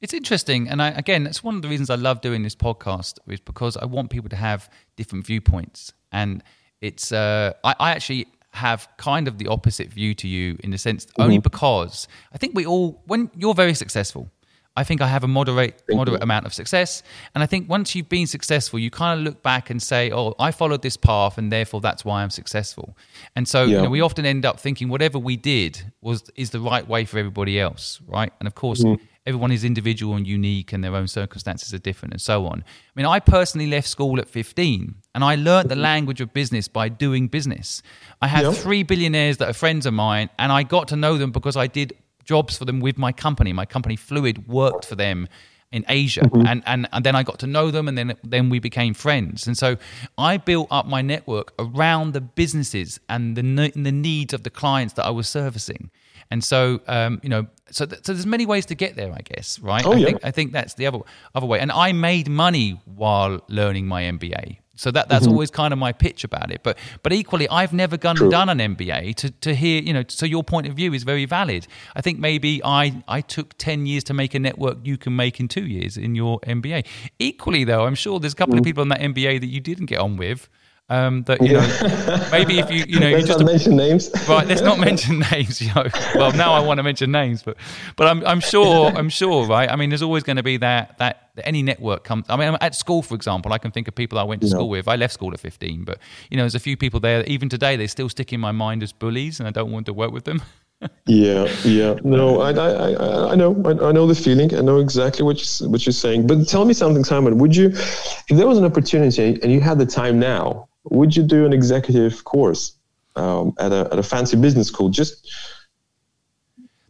it's 0.00 0.14
interesting, 0.14 0.68
and 0.68 0.80
I, 0.80 0.88
again, 0.90 1.24
that's 1.24 1.44
one 1.44 1.56
of 1.56 1.62
the 1.62 1.68
reasons 1.68 1.90
I 1.90 1.96
love 1.96 2.22
doing 2.22 2.42
this 2.42 2.54
podcast 2.54 3.18
is 3.28 3.40
because 3.40 3.76
I 3.76 3.84
want 3.84 4.08
people 4.08 4.30
to 4.30 4.36
have 4.36 4.70
different 4.96 5.26
viewpoints, 5.26 5.92
and 6.10 6.42
it's 6.80 7.12
uh, 7.12 7.52
I, 7.62 7.74
I, 7.78 7.90
actually 7.90 8.26
have 8.52 8.88
kind 8.96 9.28
of 9.28 9.36
the 9.36 9.46
opposite 9.48 9.92
view 9.92 10.14
to 10.14 10.26
you 10.26 10.58
in 10.64 10.70
the 10.70 10.78
sense 10.78 11.04
mm-hmm. 11.04 11.22
only 11.22 11.38
because 11.38 12.08
I 12.32 12.38
think 12.38 12.56
we 12.56 12.64
all 12.64 13.02
when 13.06 13.30
you're 13.36 13.54
very 13.54 13.74
successful. 13.74 14.30
I 14.76 14.84
think 14.84 15.00
I 15.00 15.08
have 15.08 15.24
a 15.24 15.28
moderate 15.28 15.82
Thank 15.86 15.98
moderate 15.98 16.20
you. 16.20 16.24
amount 16.24 16.46
of 16.46 16.54
success, 16.54 17.02
and 17.34 17.42
I 17.42 17.46
think 17.46 17.68
once 17.68 17.94
you've 17.94 18.08
been 18.08 18.26
successful, 18.26 18.78
you 18.78 18.90
kind 18.90 19.18
of 19.18 19.24
look 19.24 19.42
back 19.42 19.70
and 19.70 19.82
say, 19.82 20.10
"Oh, 20.10 20.34
I 20.38 20.52
followed 20.52 20.82
this 20.82 20.96
path, 20.96 21.38
and 21.38 21.50
therefore 21.50 21.80
that's 21.80 22.04
why 22.04 22.22
I'm 22.22 22.30
successful." 22.30 22.96
And 23.36 23.48
so, 23.48 23.64
yeah. 23.64 23.76
you 23.76 23.82
know, 23.82 23.90
we 23.90 24.00
often 24.00 24.24
end 24.24 24.44
up 24.46 24.60
thinking 24.60 24.88
whatever 24.88 25.18
we 25.18 25.36
did 25.36 25.92
was 26.00 26.22
is 26.36 26.50
the 26.50 26.60
right 26.60 26.86
way 26.86 27.04
for 27.04 27.18
everybody 27.18 27.58
else, 27.58 28.00
right? 28.06 28.32
And 28.40 28.46
of 28.46 28.54
course, 28.54 28.82
mm-hmm 28.82 29.04
everyone 29.26 29.52
is 29.52 29.64
individual 29.64 30.16
and 30.16 30.26
unique 30.26 30.72
and 30.72 30.82
their 30.82 30.94
own 30.94 31.06
circumstances 31.06 31.74
are 31.74 31.78
different 31.78 32.12
and 32.12 32.20
so 32.20 32.46
on. 32.46 32.64
I 32.66 32.92
mean, 32.94 33.06
I 33.06 33.20
personally 33.20 33.66
left 33.66 33.88
school 33.88 34.18
at 34.18 34.28
15 34.28 34.94
and 35.14 35.24
I 35.24 35.34
learned 35.34 35.68
the 35.68 35.76
language 35.76 36.20
of 36.20 36.32
business 36.32 36.68
by 36.68 36.88
doing 36.88 37.28
business. 37.28 37.82
I 38.22 38.28
had 38.28 38.50
three 38.54 38.82
billionaires 38.82 39.36
that 39.38 39.48
are 39.48 39.52
friends 39.52 39.86
of 39.86 39.94
mine 39.94 40.30
and 40.38 40.50
I 40.50 40.62
got 40.62 40.88
to 40.88 40.96
know 40.96 41.18
them 41.18 41.32
because 41.32 41.56
I 41.56 41.66
did 41.66 41.92
jobs 42.24 42.56
for 42.56 42.64
them 42.64 42.80
with 42.80 42.98
my 42.98 43.12
company. 43.12 43.52
My 43.52 43.66
company 43.66 43.96
Fluid 43.96 44.46
worked 44.48 44.84
for 44.84 44.94
them 44.94 45.28
in 45.72 45.84
Asia, 45.88 46.22
mm-hmm. 46.22 46.46
and, 46.46 46.62
and 46.66 46.88
and 46.92 47.04
then 47.04 47.14
I 47.14 47.22
got 47.22 47.38
to 47.40 47.46
know 47.46 47.70
them, 47.70 47.86
and 47.88 47.96
then 47.96 48.16
then 48.24 48.50
we 48.50 48.58
became 48.58 48.94
friends. 48.94 49.46
And 49.46 49.56
so 49.56 49.76
I 50.18 50.36
built 50.36 50.68
up 50.70 50.86
my 50.86 51.00
network 51.02 51.52
around 51.58 52.12
the 52.12 52.20
businesses 52.20 52.98
and 53.08 53.36
the 53.36 53.42
the 53.74 53.92
needs 53.92 54.34
of 54.34 54.42
the 54.42 54.50
clients 54.50 54.94
that 54.94 55.06
I 55.06 55.10
was 55.10 55.28
servicing. 55.28 55.90
And 56.32 56.44
so, 56.44 56.80
um, 56.86 57.20
you 57.24 57.28
know, 57.28 57.46
so 57.70 57.86
th- 57.86 58.04
so 58.04 58.12
there's 58.12 58.26
many 58.26 58.46
ways 58.46 58.66
to 58.66 58.76
get 58.76 58.94
there, 58.94 59.12
I 59.12 59.20
guess, 59.22 59.58
right? 59.58 59.84
Oh, 59.84 59.92
I 59.92 59.96
yeah. 59.96 60.06
think 60.06 60.24
I 60.24 60.30
think 60.30 60.52
that's 60.52 60.74
the 60.74 60.86
other 60.86 61.00
other 61.34 61.46
way. 61.46 61.58
And 61.60 61.72
I 61.72 61.92
made 61.92 62.28
money 62.28 62.80
while 62.84 63.40
learning 63.48 63.86
my 63.86 64.02
MBA. 64.02 64.58
So 64.80 64.90
that 64.92 65.10
that's 65.10 65.24
mm-hmm. 65.24 65.32
always 65.32 65.50
kind 65.50 65.74
of 65.74 65.78
my 65.78 65.92
pitch 65.92 66.24
about 66.24 66.50
it. 66.50 66.62
But 66.62 66.78
but 67.02 67.12
equally, 67.12 67.46
I've 67.50 67.74
never 67.74 67.98
gone 67.98 68.16
True. 68.16 68.30
done 68.30 68.48
an 68.48 68.60
MBA 68.74 69.14
to, 69.16 69.30
to 69.30 69.54
hear 69.54 69.82
you 69.82 69.92
know. 69.92 70.04
So 70.08 70.24
your 70.24 70.42
point 70.42 70.66
of 70.68 70.74
view 70.74 70.94
is 70.94 71.02
very 71.02 71.26
valid. 71.26 71.66
I 71.94 72.00
think 72.00 72.18
maybe 72.18 72.62
I 72.64 73.02
I 73.06 73.20
took 73.20 73.58
ten 73.58 73.84
years 73.84 74.04
to 74.04 74.14
make 74.14 74.32
a 74.34 74.38
network 74.38 74.78
you 74.82 74.96
can 74.96 75.14
make 75.14 75.38
in 75.38 75.48
two 75.48 75.66
years 75.66 75.98
in 75.98 76.14
your 76.14 76.40
MBA. 76.40 76.86
Equally 77.18 77.64
though, 77.64 77.84
I'm 77.84 77.94
sure 77.94 78.18
there's 78.18 78.32
a 78.32 78.36
couple 78.36 78.54
mm-hmm. 78.54 78.60
of 78.60 78.64
people 78.64 78.80
on 78.80 78.88
that 78.88 79.00
MBA 79.00 79.40
that 79.40 79.48
you 79.48 79.60
didn't 79.60 79.84
get 79.84 79.98
on 79.98 80.16
with 80.16 80.48
um, 80.90 81.22
that 81.22 81.40
you 81.40 81.52
yeah. 81.52 81.60
know, 81.60 82.28
maybe 82.32 82.58
if 82.58 82.70
you 82.70 82.84
you 82.86 82.98
know, 82.98 83.10
let's 83.10 83.22
you 83.22 83.26
just 83.28 83.38
not 83.38 83.46
mention 83.46 83.76
names. 83.76 84.10
Right, 84.28 84.46
let's 84.46 84.60
not 84.60 84.78
mention 84.78 85.20
names. 85.32 85.62
You 85.62 85.72
know, 85.72 85.86
well, 86.16 86.32
now 86.32 86.52
I 86.52 86.60
want 86.60 86.78
to 86.78 86.82
mention 86.82 87.12
names, 87.12 87.42
but 87.42 87.56
but 87.96 88.08
I'm 88.08 88.26
I'm 88.26 88.40
sure 88.40 88.88
I'm 88.88 89.08
sure, 89.08 89.46
right? 89.46 89.70
I 89.70 89.76
mean, 89.76 89.88
there's 89.88 90.02
always 90.02 90.24
going 90.24 90.36
to 90.36 90.42
be 90.42 90.56
that 90.58 90.98
that 90.98 91.30
any 91.44 91.62
network 91.62 92.02
comes. 92.02 92.26
I 92.28 92.36
mean, 92.36 92.56
at 92.60 92.74
school, 92.74 93.02
for 93.02 93.14
example, 93.14 93.52
I 93.52 93.58
can 93.58 93.70
think 93.70 93.86
of 93.86 93.94
people 93.94 94.18
I 94.18 94.24
went 94.24 94.42
to 94.42 94.48
school 94.48 94.68
with. 94.68 94.88
I 94.88 94.96
left 94.96 95.14
school 95.14 95.32
at 95.32 95.40
15, 95.40 95.84
but 95.84 95.98
you 96.28 96.36
know, 96.36 96.42
there's 96.42 96.56
a 96.56 96.60
few 96.60 96.76
people 96.76 96.98
there. 96.98 97.24
Even 97.24 97.48
today, 97.48 97.76
they 97.76 97.86
still 97.86 98.08
stick 98.08 98.32
in 98.32 98.40
my 98.40 98.52
mind 98.52 98.82
as 98.82 98.92
bullies, 98.92 99.38
and 99.38 99.48
I 99.48 99.52
don't 99.52 99.70
want 99.70 99.86
to 99.86 99.92
work 99.92 100.10
with 100.10 100.24
them. 100.24 100.42
yeah, 101.06 101.44
yeah. 101.64 101.94
No, 102.02 102.40
I, 102.40 102.50
I, 102.50 103.32
I 103.32 103.34
know, 103.36 103.62
I, 103.64 103.88
I, 103.88 103.92
know 103.92 104.06
the 104.06 104.14
feeling. 104.14 104.54
I 104.54 104.62
know 104.62 104.78
exactly 104.80 105.24
what 105.24 105.38
you 105.38 105.68
what 105.68 105.86
you're 105.86 105.92
saying. 105.92 106.26
But 106.26 106.48
tell 106.48 106.64
me 106.64 106.72
something, 106.72 107.04
Simon. 107.04 107.38
Would 107.38 107.54
you, 107.54 107.68
if 107.68 108.28
there 108.28 108.46
was 108.46 108.58
an 108.58 108.64
opportunity 108.64 109.38
and 109.42 109.52
you 109.52 109.60
had 109.60 109.78
the 109.78 109.86
time 109.86 110.18
now, 110.18 110.69
would 110.84 111.16
you 111.16 111.22
do 111.22 111.44
an 111.44 111.52
executive 111.52 112.24
course 112.24 112.74
um, 113.16 113.54
at, 113.58 113.72
a, 113.72 113.88
at 113.92 113.98
a 113.98 114.02
fancy 114.02 114.36
business 114.36 114.68
school? 114.68 114.88
Just 114.88 115.30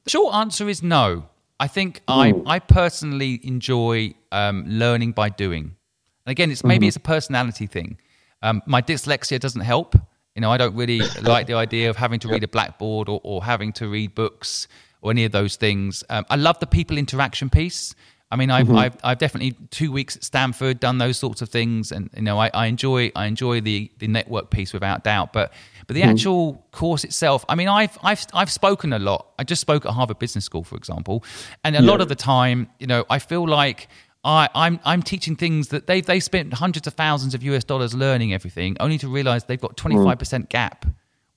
the 0.04 0.10
short 0.10 0.34
answer 0.34 0.68
is 0.68 0.82
no. 0.82 1.24
I 1.58 1.66
think 1.66 2.00
I, 2.08 2.32
I 2.46 2.58
personally 2.58 3.38
enjoy 3.42 4.14
um, 4.32 4.64
learning 4.66 5.12
by 5.12 5.28
doing. 5.28 5.76
And 6.24 6.32
again, 6.32 6.50
it's 6.50 6.64
maybe 6.64 6.84
mm-hmm. 6.84 6.88
it's 6.88 6.96
a 6.96 7.00
personality 7.00 7.66
thing. 7.66 7.98
Um, 8.42 8.62
my 8.64 8.80
dyslexia 8.80 9.38
doesn't 9.38 9.60
help. 9.60 9.94
You 10.34 10.40
know, 10.40 10.50
I 10.50 10.56
don't 10.56 10.74
really 10.74 11.00
like 11.22 11.46
the 11.46 11.54
idea 11.54 11.90
of 11.90 11.96
having 11.96 12.18
to 12.20 12.28
read 12.28 12.44
a 12.44 12.48
blackboard 12.48 13.10
or, 13.10 13.20
or 13.24 13.44
having 13.44 13.74
to 13.74 13.88
read 13.88 14.14
books 14.14 14.68
or 15.02 15.10
any 15.10 15.24
of 15.26 15.32
those 15.32 15.56
things. 15.56 16.02
Um, 16.08 16.24
I 16.30 16.36
love 16.36 16.58
the 16.60 16.66
people 16.66 16.96
interaction 16.96 17.50
piece. 17.50 17.94
I 18.32 18.36
mean, 18.36 18.50
I've, 18.50 18.66
mm-hmm. 18.66 18.76
I've, 18.76 18.96
I've, 19.02 19.18
definitely 19.18 19.56
two 19.70 19.90
weeks 19.90 20.16
at 20.16 20.22
Stanford 20.22 20.78
done 20.78 20.98
those 20.98 21.18
sorts 21.18 21.42
of 21.42 21.48
things, 21.48 21.90
and 21.90 22.10
you 22.14 22.22
know, 22.22 22.38
I, 22.38 22.50
I 22.54 22.66
enjoy 22.66 23.10
I 23.16 23.26
enjoy 23.26 23.60
the 23.60 23.90
the 23.98 24.06
network 24.06 24.50
piece 24.50 24.72
without 24.72 25.02
doubt. 25.02 25.32
But 25.32 25.52
but 25.86 25.94
the 25.94 26.02
mm-hmm. 26.02 26.10
actual 26.10 26.64
course 26.70 27.02
itself, 27.02 27.44
I 27.48 27.56
mean, 27.56 27.66
I've 27.66 27.98
I've 28.04 28.24
I've 28.32 28.50
spoken 28.50 28.92
a 28.92 29.00
lot. 29.00 29.26
I 29.38 29.42
just 29.42 29.60
spoke 29.60 29.84
at 29.84 29.92
Harvard 29.92 30.20
Business 30.20 30.44
School, 30.44 30.62
for 30.62 30.76
example, 30.76 31.24
and 31.64 31.74
a 31.74 31.82
yeah. 31.82 31.90
lot 31.90 32.00
of 32.00 32.08
the 32.08 32.14
time, 32.14 32.68
you 32.78 32.86
know, 32.86 33.04
I 33.10 33.18
feel 33.18 33.48
like 33.48 33.88
I, 34.22 34.48
I'm 34.54 34.78
I'm 34.84 35.02
teaching 35.02 35.34
things 35.34 35.68
that 35.68 35.88
they 35.88 36.00
they 36.00 36.20
spent 36.20 36.54
hundreds 36.54 36.86
of 36.86 36.94
thousands 36.94 37.34
of 37.34 37.42
US 37.42 37.64
dollars 37.64 37.94
learning 37.94 38.32
everything, 38.32 38.76
only 38.78 38.98
to 38.98 39.08
realize 39.08 39.44
they've 39.44 39.60
got 39.60 39.76
twenty 39.76 39.96
five 39.96 40.20
percent 40.20 40.50
gap 40.50 40.86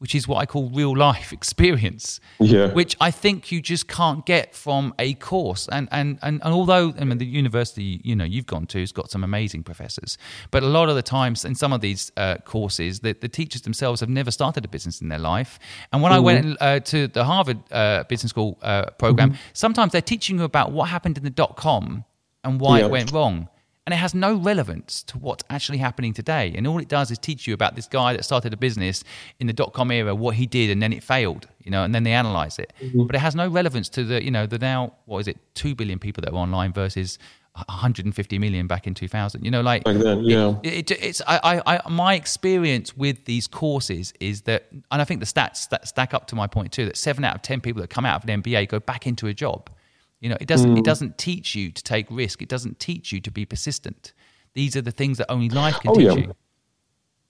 which 0.04 0.14
is 0.14 0.28
what 0.28 0.40
I 0.40 0.46
call 0.46 0.70
real 0.70 0.98
life 0.98 1.32
experience, 1.40 2.20
yeah. 2.38 2.74
which 2.74 2.98
I 3.00 3.10
think 3.10 3.54
you 3.54 3.62
just 3.62 3.88
can't 3.88 4.26
get 4.26 4.54
from 4.54 4.94
a 5.00 5.14
course. 5.14 5.70
And, 5.72 5.88
and, 5.94 6.20
and, 6.22 6.42
and 6.44 6.54
although 6.54 6.94
I 7.00 7.06
mean, 7.06 7.20
the 7.20 7.26
university 7.26 8.02
you 8.04 8.14
know 8.14 8.26
you've 8.26 8.46
gone 8.46 8.68
to 8.68 8.82
has 8.82 8.92
got 8.92 9.10
some 9.10 9.24
amazing 9.24 9.64
professors, 9.64 10.18
but 10.52 10.62
a 10.62 10.68
lot 10.68 10.90
of 10.90 10.96
the 10.96 11.02
times 11.02 11.46
in 11.46 11.56
some 11.56 11.72
of 11.72 11.80
these 11.80 12.12
uh, 12.18 12.36
courses, 12.44 13.00
the, 13.00 13.14
the 13.14 13.30
teachers 13.30 13.62
themselves 13.62 14.02
have 14.02 14.10
never 14.10 14.30
started 14.30 14.66
a 14.66 14.68
business 14.68 15.00
in 15.00 15.08
their 15.08 15.20
life. 15.20 15.58
And 15.94 16.02
when 16.02 16.12
mm-hmm. 16.12 16.18
I 16.18 16.32
went 16.32 16.58
uh, 16.60 16.80
to 16.82 17.08
the 17.08 17.24
Harvard 17.24 17.60
uh, 17.72 18.04
Business 18.10 18.32
School 18.32 18.60
uh, 18.62 18.88
program, 18.98 19.30
mm-hmm. 19.32 19.42
sometimes 19.54 19.94
they're 19.94 20.02
teaching 20.02 20.38
you 20.38 20.44
about 20.44 20.74
what 20.74 20.90
happened 20.90 21.18
in 21.18 21.24
the 21.24 21.30
dot 21.30 21.56
com 21.56 22.04
and 22.44 22.60
why 22.60 22.82
it 22.82 22.90
went 22.90 23.14
wrong 23.14 23.48
and 23.86 23.94
it 23.94 23.98
has 23.98 24.16
no 24.16 24.36
relevance 24.36 25.04
to 25.04 25.18
what's 25.18 25.44
actually 25.50 25.78
happening 25.78 26.14
today. 26.14 26.54
And 26.56 26.66
all 26.66 26.80
it 26.80 26.88
does 26.88 27.12
is 27.12 27.18
teach 27.18 27.48
you 27.48 27.54
about 27.54 27.76
this 27.76 27.88
guy 27.88 28.14
that 28.14 28.24
started 28.24 28.54
a 28.54 28.58
business 28.58 29.04
in 29.40 29.48
the 29.48 29.54
dot 29.54 29.74
com 29.74 29.92
era, 29.92 30.16
what 30.16 30.36
he 30.36 30.46
did, 30.46 30.70
and 30.70 30.82
then 30.82 30.94
it 30.94 31.04
failed, 31.04 31.48
you 31.60 31.70
know, 31.70 31.84
and 31.84 31.94
then 31.94 32.04
they 32.04 32.14
analyze 32.14 32.60
it. 32.60 32.72
Mm-hmm. 32.82 33.06
But 33.06 33.16
it 33.16 33.20
has 33.20 33.36
no 33.36 33.50
relevance 33.50 33.90
to 33.90 34.06
the, 34.06 34.24
you 34.24 34.32
know, 34.32 34.46
the 34.46 34.58
now, 34.58 34.94
what 35.06 35.20
is 35.20 35.28
it, 35.28 35.38
2 35.56 35.76
billion 35.76 36.00
people 36.00 36.22
that 36.22 36.32
are 36.32 36.38
online 36.38 36.72
versus 36.72 37.20
150 37.56 38.40
million 38.40 38.66
back 38.66 38.88
in 38.88 38.96
2000 38.96 39.46
you 39.46 39.52
know 39.52 39.62
like 39.62 39.84
back 39.84 39.98
then 39.98 40.24
yeah 40.24 40.56
it, 40.64 40.90
it, 40.90 41.04
it's 41.04 41.22
I, 41.28 41.62
I 41.68 41.88
my 41.88 42.16
experience 42.16 42.98
with 42.98 43.26
these 43.26 43.46
courses 43.46 44.12
is 44.20 44.42
that 44.44 44.66
and 44.72 45.02
i 45.02 45.04
think 45.04 45.20
the 45.20 45.28
stats 45.28 45.70
that 45.70 45.88
stack 45.88 46.16
up 46.16 46.26
to 46.30 46.36
my 46.36 46.48
point 46.48 46.72
too 46.72 46.86
that 46.86 46.98
seven 46.98 47.24
out 47.24 47.36
of 47.36 47.44
ten 47.44 47.62
people 47.62 47.80
that 47.82 47.92
come 47.92 48.06
out 48.06 48.24
of 48.24 48.28
an 48.28 48.42
mba 48.42 48.68
go 48.68 48.80
back 48.80 49.06
into 49.06 49.28
a 49.28 49.36
job 49.36 49.70
you 50.24 50.30
know, 50.30 50.38
it 50.40 50.48
doesn't 50.48 50.74
mm. 50.74 50.78
it 50.78 50.86
doesn't 50.86 51.18
teach 51.18 51.54
you 51.54 51.70
to 51.70 51.84
take 51.84 52.08
risk. 52.10 52.42
It 52.42 52.48
doesn't 52.48 52.80
teach 52.80 53.12
you 53.12 53.20
to 53.20 53.30
be 53.30 53.46
persistent. 53.46 54.14
These 54.54 54.78
are 54.78 54.82
the 54.82 54.92
things 54.92 55.18
that 55.18 55.30
only 55.30 55.50
life 55.50 55.82
can 55.82 55.92
oh, 55.92 55.96
teach 55.96 56.06
yeah. 56.06 56.14
you. 56.14 56.36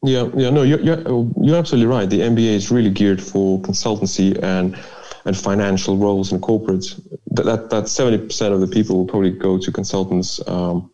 Yeah, 0.06 0.30
yeah, 0.36 0.50
no, 0.50 0.64
you're, 0.64 0.82
you're, 0.82 1.00
you're 1.41 1.56
absolutely 1.56 1.88
right. 1.88 2.10
The 2.10 2.20
MBA 2.20 2.54
is 2.54 2.70
really 2.70 2.89
geared 2.89 3.22
for 3.22 3.60
consultancy 3.62 4.41
and 4.44 4.78
and 5.26 5.36
financial 5.36 5.98
roles 5.98 6.32
in 6.32 6.39
corporates. 6.39 7.02
That 7.32 7.46
that, 7.46 7.70
that 7.72 7.86
70% 7.86 8.52
of 8.52 8.62
the 8.62 8.68
people 8.68 8.98
will 8.98 9.08
probably 9.08 9.32
go 9.32 9.58
to 9.58 9.72
consultants, 9.72 10.46
um, 10.48 10.91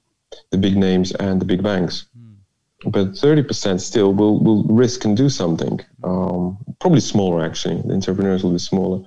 the 0.51 0.57
big 0.57 0.77
names 0.77 1.11
and 1.13 1.41
the 1.41 1.45
big 1.45 1.63
banks. 1.63 2.05
Mm. 2.17 2.91
But 2.91 3.07
30% 3.13 3.81
still 3.81 4.13
will, 4.13 4.39
will 4.39 4.63
risk 4.65 5.03
and 5.03 5.17
do 5.17 5.27
something. 5.27 5.81
Um, 6.03 6.59
probably 6.79 7.01
smaller, 7.01 7.43
actually. 7.43 7.81
The 7.81 7.93
entrepreneurs 7.93 8.43
will 8.43 8.53
be 8.53 8.59
smaller. 8.59 9.03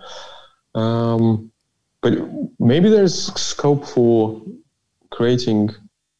Um, 0.74 1.51
but 2.02 2.18
maybe 2.58 2.90
there's 2.90 3.32
scope 3.40 3.86
for 3.86 4.42
creating 5.10 5.70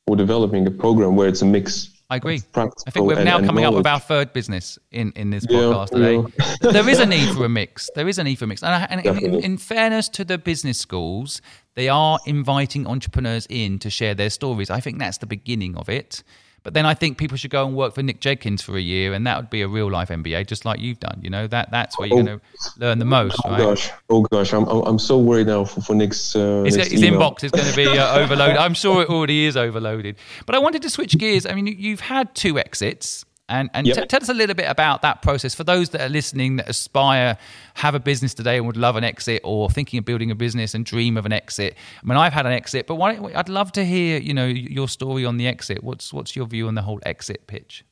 or 0.07 0.17
developing 0.17 0.67
a 0.67 0.71
program 0.71 1.17
where 1.17 1.29
it's 1.29 1.43
a 1.43 1.47
mix. 1.47 1.91
I 2.09 2.17
agree. 2.17 2.43
I 2.55 2.69
think 2.91 3.07
we're 3.07 3.25
now 3.25 3.41
coming 3.41 3.65
up 3.65 3.75
with 3.75 3.87
our 3.87 3.99
third 3.99 4.33
business 4.33 4.79
in, 4.91 5.13
in 5.17 5.31
this 5.31 5.47
podcast 5.47 5.93
yeah, 5.93 5.99
today. 5.99 6.35
Yeah. 6.39 6.73
there 6.73 6.89
is 6.89 6.99
a 7.01 7.07
need 7.07 7.35
for 7.35 7.47
a 7.47 7.49
mix. 7.49 7.89
There 7.95 8.07
is 8.07 8.19
a 8.19 8.25
need 8.25 8.39
for 8.39 8.45
a 8.45 8.49
mix. 8.49 8.63
And, 8.63 8.75
I, 8.75 8.87
and 8.91 9.23
in, 9.23 9.35
in, 9.43 9.57
fairness 9.57 10.11
to 10.11 10.25
the 10.25 10.37
business 10.37 10.79
schools, 10.79 11.41
they 11.75 11.89
are 11.89 12.19
inviting 12.27 12.87
entrepreneurs 12.87 13.47
in 13.49 13.79
to 13.79 13.89
share 13.89 14.15
their 14.15 14.29
stories. 14.29 14.69
I 14.69 14.81
think 14.81 14.99
that's 14.99 15.19
the 15.19 15.27
beginning 15.27 15.75
of 15.77 15.89
it. 15.89 16.23
But 16.63 16.75
then 16.75 16.87
I 16.87 16.95
think 16.95 17.19
people 17.19 17.37
should 17.37 17.51
go 17.51 17.67
and 17.67 17.75
work 17.75 17.95
for 17.95 18.03
Nick 18.03 18.21
Jenkins 18.21 18.63
for 18.63 18.77
a 18.77 18.81
year, 18.81 19.13
and 19.13 19.27
that 19.27 19.37
would 19.37 19.51
be 19.51 19.63
a 19.63 19.69
real 19.69 19.91
life 19.91 20.09
MBA, 20.09 20.47
just 20.47 20.65
like 20.65 20.81
you've 20.81 21.01
done. 21.01 21.19
You 21.23 21.31
know 21.31 21.47
that 21.49 21.71
that's 21.71 21.99
where 21.99 22.07
you're 22.07 22.21
oh, 22.21 22.25
going 22.25 22.39
to 22.39 22.45
learn 22.79 22.99
the 22.99 23.05
most. 23.05 23.37
Oh 23.45 23.51
right? 23.51 23.59
gosh, 23.59 23.91
oh 24.11 24.23
gosh, 24.23 24.53
I'm 24.53 24.65
I'm 24.69 24.99
so 24.99 25.19
worried 25.19 25.49
now 25.49 25.65
for, 25.65 25.81
for 25.81 25.95
Nick's. 25.95 26.37
Uh, 26.37 26.63
his, 26.65 26.77
his 26.77 27.03
inbox 27.03 27.45
is 27.45 27.51
going 27.51 27.69
to 27.69 27.77
be 27.77 27.87
uh, 27.87 28.19
overloaded. 28.19 28.57
I'm 28.57 28.75
sure 28.75 29.03
it 29.03 29.09
already 29.09 29.47
is 29.47 29.57
overloaded. 29.57 30.17
But 30.47 30.55
I 30.55 30.59
wanted 30.59 30.83
to 30.83 30.91
switch 30.91 31.19
gears. 31.19 31.47
I 31.47 31.55
mean, 31.55 31.67
you've 31.67 32.01
had 32.01 32.35
two 32.35 32.59
exits. 32.59 33.25
And, 33.53 33.69
and 33.75 33.87
yep. 33.87 33.97
t- 33.97 34.07
tell 34.07 34.23
us 34.23 34.31
a 34.31 34.35
little 34.35 34.55
bit 34.55 34.69
about 34.69 35.03
that 35.03 35.21
process 35.21 35.55
for 35.55 35.63
those 35.63 35.91
that 35.91 36.01
are 36.01 36.09
listening 36.09 36.57
that 36.57 36.69
aspire, 36.69 37.37
have 37.75 37.95
a 37.95 38.01
business 38.01 38.33
today 38.33 38.57
and 38.57 38.67
would 38.67 38.79
love 38.79 38.97
an 38.97 39.05
exit, 39.05 39.43
or 39.45 39.69
thinking 39.69 39.99
of 39.99 40.07
building 40.07 40.31
a 40.31 40.35
business 40.35 40.75
and 40.75 40.87
dream 40.87 41.17
of 41.19 41.27
an 41.27 41.33
exit. 41.33 41.77
I 42.03 42.07
mean, 42.07 42.17
I've 42.17 42.33
had 42.33 42.47
an 42.47 42.53
exit, 42.53 42.87
but 42.87 42.95
why, 42.95 43.19
I'd 43.35 43.51
love 43.51 43.71
to 43.73 43.85
hear, 43.85 44.19
you 44.19 44.33
know, 44.33 44.47
your 44.47 44.89
story 44.89 45.27
on 45.27 45.37
the 45.37 45.47
exit. 45.47 45.85
What's 45.85 46.13
what's 46.13 46.35
your 46.35 46.47
view 46.47 46.67
on 46.67 46.75
the 46.75 46.83
whole 46.83 47.01
exit 47.05 47.47
pitch? 47.47 47.85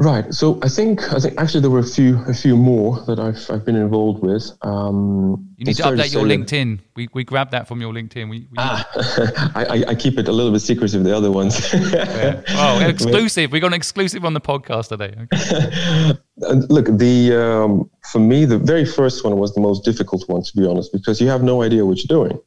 Right. 0.00 0.32
So 0.32 0.58
I 0.62 0.68
think 0.70 1.12
I 1.12 1.18
think 1.18 1.38
actually 1.38 1.60
there 1.60 1.68
were 1.68 1.80
a 1.80 1.92
few 1.98 2.24
a 2.26 2.32
few 2.32 2.56
more 2.56 3.00
that 3.02 3.20
I've 3.20 3.50
I've 3.50 3.66
been 3.66 3.76
involved 3.76 4.22
with. 4.22 4.50
Um, 4.62 5.46
you 5.58 5.66
need 5.66 5.76
to 5.76 5.82
update 5.82 6.12
to 6.12 6.20
your 6.20 6.24
LinkedIn. 6.24 6.78
That, 6.78 6.84
we 6.96 7.08
we 7.12 7.22
grabbed 7.22 7.50
that 7.50 7.68
from 7.68 7.82
your 7.82 7.92
LinkedIn. 7.92 8.30
We, 8.30 8.48
we 8.50 8.56
ah, 8.56 8.88
I, 9.54 9.84
I 9.88 9.94
keep 9.94 10.18
it 10.18 10.26
a 10.26 10.32
little 10.32 10.52
bit 10.52 10.60
secretive. 10.60 11.04
The 11.04 11.14
other 11.14 11.30
ones. 11.30 11.70
yeah. 11.92 12.40
Oh, 12.48 12.80
exclusive! 12.80 13.52
we 13.52 13.60
got 13.60 13.66
an 13.68 13.74
exclusive 13.74 14.24
on 14.24 14.32
the 14.32 14.40
podcast 14.40 14.88
today. 14.88 15.14
Okay. 15.34 16.18
Look, 16.70 16.86
the 16.86 17.36
um, 17.36 17.90
for 18.10 18.20
me 18.20 18.46
the 18.46 18.56
very 18.56 18.86
first 18.86 19.22
one 19.22 19.36
was 19.36 19.54
the 19.54 19.60
most 19.60 19.84
difficult 19.84 20.26
one 20.30 20.42
to 20.42 20.56
be 20.56 20.66
honest 20.66 20.94
because 20.94 21.20
you 21.20 21.28
have 21.28 21.42
no 21.42 21.60
idea 21.60 21.84
what 21.84 21.98
you're 21.98 22.24
doing, 22.24 22.40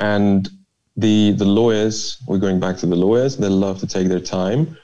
and 0.00 0.48
the 0.96 1.30
the 1.30 1.44
lawyers. 1.44 2.20
We're 2.26 2.38
going 2.38 2.58
back 2.58 2.76
to 2.78 2.86
the 2.86 2.96
lawyers. 2.96 3.36
They 3.36 3.48
love 3.48 3.78
to 3.78 3.86
take 3.86 4.08
their 4.08 4.18
time 4.18 4.76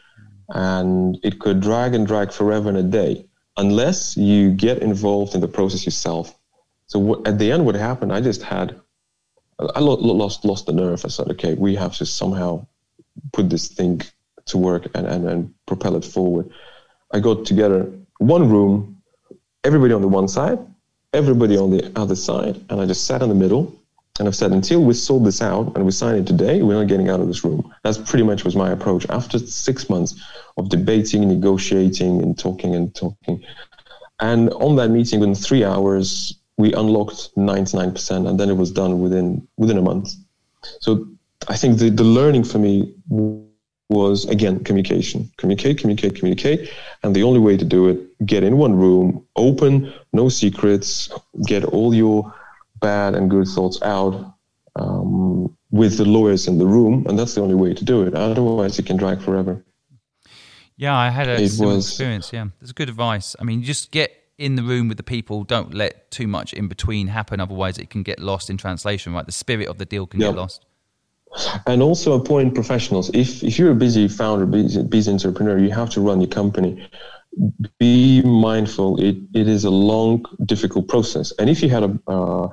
and 0.51 1.19
it 1.23 1.39
could 1.39 1.61
drag 1.61 1.95
and 1.95 2.07
drag 2.07 2.33
forever 2.33 2.69
and 2.69 2.79
a 2.79 2.83
day 2.83 3.27
unless 3.57 4.17
you 4.17 4.51
get 4.51 4.79
involved 4.79 5.35
in 5.35 5.41
the 5.41 5.49
process 5.49 5.85
yourself. 5.85 6.39
So 6.87 7.23
at 7.25 7.39
the 7.39 7.51
end, 7.51 7.65
what 7.67 7.75
happened? 7.75 8.13
I 8.13 8.21
just 8.21 8.43
had 8.43 8.81
I 9.59 9.81
lost 9.81 10.45
lost 10.45 10.67
the 10.67 10.73
nerve. 10.73 11.05
I 11.05 11.09
said, 11.09 11.31
okay, 11.33 11.55
we 11.55 11.75
have 11.77 11.97
to 11.97 12.07
somehow 12.07 12.67
put 13.33 13.49
this 13.49 13.69
thing 13.69 14.03
to 14.47 14.59
work 14.59 14.87
and, 14.95 15.07
and, 15.07 15.29
and 15.29 15.55
propel 15.67 15.97
it 15.97 16.05
forward. 16.05 16.51
I 17.13 17.21
got 17.21 17.47
together 17.47 17.91
one 18.19 18.49
room, 18.49 19.03
everybody 19.65 19.95
on 19.95 20.03
the 20.03 20.09
one 20.09 20.29
side, 20.29 20.59
everybody 21.13 21.57
on 21.57 21.71
the 21.71 21.91
other 21.97 22.15
side, 22.15 22.63
and 22.69 22.81
I 22.81 22.87
just 22.87 23.07
sat 23.07 23.23
in 23.23 23.29
the 23.29 23.35
middle 23.35 23.75
and 24.19 24.29
I've 24.29 24.37
said, 24.37 24.53
until 24.53 24.83
we 24.83 24.95
sold 24.95 25.25
this 25.25 25.43
out 25.43 25.75
and 25.75 25.85
we 25.85 25.91
sign 25.91 26.17
it 26.17 26.27
today, 26.27 26.63
we're 26.63 26.79
not 26.79 26.89
getting 26.89 27.09
out 27.09 27.21
of 27.21 27.29
this 27.29 27.45
room. 27.45 27.73
That's 27.83 27.99
pretty 27.99 28.25
much 28.25 28.45
was 28.45 28.57
my 28.57 28.71
approach. 28.71 29.07
After 29.11 29.39
six 29.39 29.91
months 29.91 30.15
of 30.57 30.69
debating, 30.69 31.29
negotiating, 31.29 32.23
and 32.23 32.39
talking 32.39 32.75
and 32.75 32.95
talking, 32.95 33.45
and 34.21 34.51
on 34.55 34.77
that 34.77 34.89
meeting, 34.89 35.21
within 35.21 35.35
three 35.35 35.65
hours, 35.65 36.39
we 36.57 36.73
unlocked 36.73 37.35
99%, 37.37 38.29
and 38.29 38.41
then 38.41 38.49
it 38.49 38.57
was 38.57 38.71
done 38.71 39.01
within 39.01 39.47
within 39.57 39.77
a 39.77 39.83
month. 39.83 40.15
So 40.81 41.07
I 41.49 41.57
think 41.57 41.79
the, 41.79 41.91
the 41.91 42.05
learning 42.05 42.45
for 42.45 42.59
me 42.59 42.95
was 43.89 44.25
again 44.27 44.65
communication, 44.65 45.31
communicate, 45.37 45.79
communicate, 45.79 46.17
communicate, 46.17 46.71
and 47.03 47.15
the 47.15 47.23
only 47.23 47.41
way 47.41 47.57
to 47.57 47.65
do 47.65 47.89
it: 47.89 48.27
get 48.27 48.43
in 48.43 48.57
one 48.57 48.75
room, 48.75 49.27
open, 49.37 49.93
no 50.13 50.29
secrets, 50.29 51.11
get 51.47 51.65
all 51.65 51.95
your 51.95 52.33
bad 52.87 53.15
and 53.17 53.29
good 53.29 53.49
thoughts 53.49 53.79
out 53.83 54.15
um, 54.77 55.57
with 55.71 55.97
the 55.97 56.05
lawyers 56.05 56.47
in 56.47 56.59
the 56.59 56.67
room, 56.67 57.05
and 57.09 57.19
that's 57.19 57.35
the 57.35 57.43
only 57.43 57.55
way 57.55 57.75
to 57.75 57.85
do 57.85 58.03
it. 58.07 58.15
Otherwise, 58.15 58.79
it 58.79 58.87
can 58.87 58.97
drag 58.97 59.21
forever. 59.21 59.65
Yeah, 60.77 60.97
I 60.97 61.09
had 61.11 61.29
a 61.29 61.37
it 61.43 61.49
similar 61.49 61.77
was, 61.77 61.89
experience. 61.89 62.33
Yeah, 62.33 62.47
that's 62.61 62.73
good 62.73 62.89
advice. 62.89 63.35
I 63.41 63.45
mean, 63.45 63.63
just 63.63 63.91
get 63.91 64.11
in 64.39 64.55
the 64.55 64.63
room 64.63 64.89
with 64.89 64.99
the 64.99 65.09
people. 65.17 65.45
Don't 65.45 65.73
let 65.75 66.11
too 66.11 66.29
much 66.29 66.53
in 66.53 66.69
between 66.69 67.09
happen. 67.09 67.41
Otherwise, 67.41 67.79
it 67.79 67.89
can 67.91 68.03
get 68.03 68.19
lost 68.21 68.51
in 68.51 68.57
translation. 68.57 69.13
Right, 69.13 69.27
the 69.27 69.33
spirit 69.33 69.69
of 69.69 69.79
the 69.79 69.87
deal 69.87 70.07
can 70.07 70.21
yep. 70.21 70.31
get 70.33 70.37
lost. 70.37 70.67
And 71.67 71.83
also 71.83 72.13
appoint 72.21 72.55
professionals. 72.55 73.11
If 73.13 73.43
if 73.43 73.59
you're 73.59 73.73
a 73.73 73.81
busy 73.87 74.07
founder, 74.09 74.47
busy, 74.47 74.83
busy 74.83 75.11
entrepreneur, 75.11 75.59
you 75.59 75.73
have 75.73 75.91
to 75.91 76.01
run 76.01 76.21
your 76.21 76.31
company 76.31 76.73
be 77.79 78.23
mindful. 78.23 79.01
It, 79.01 79.17
it 79.35 79.49
is 79.49 79.65
a 79.65 79.71
long, 79.71 80.25
difficult 80.45 80.89
process. 80.89 81.33
And 81.39 81.51
if 81.51 81.63
you 81.63 81.69
had 81.69 81.83
a 81.85 81.99
uh, 82.07 82.49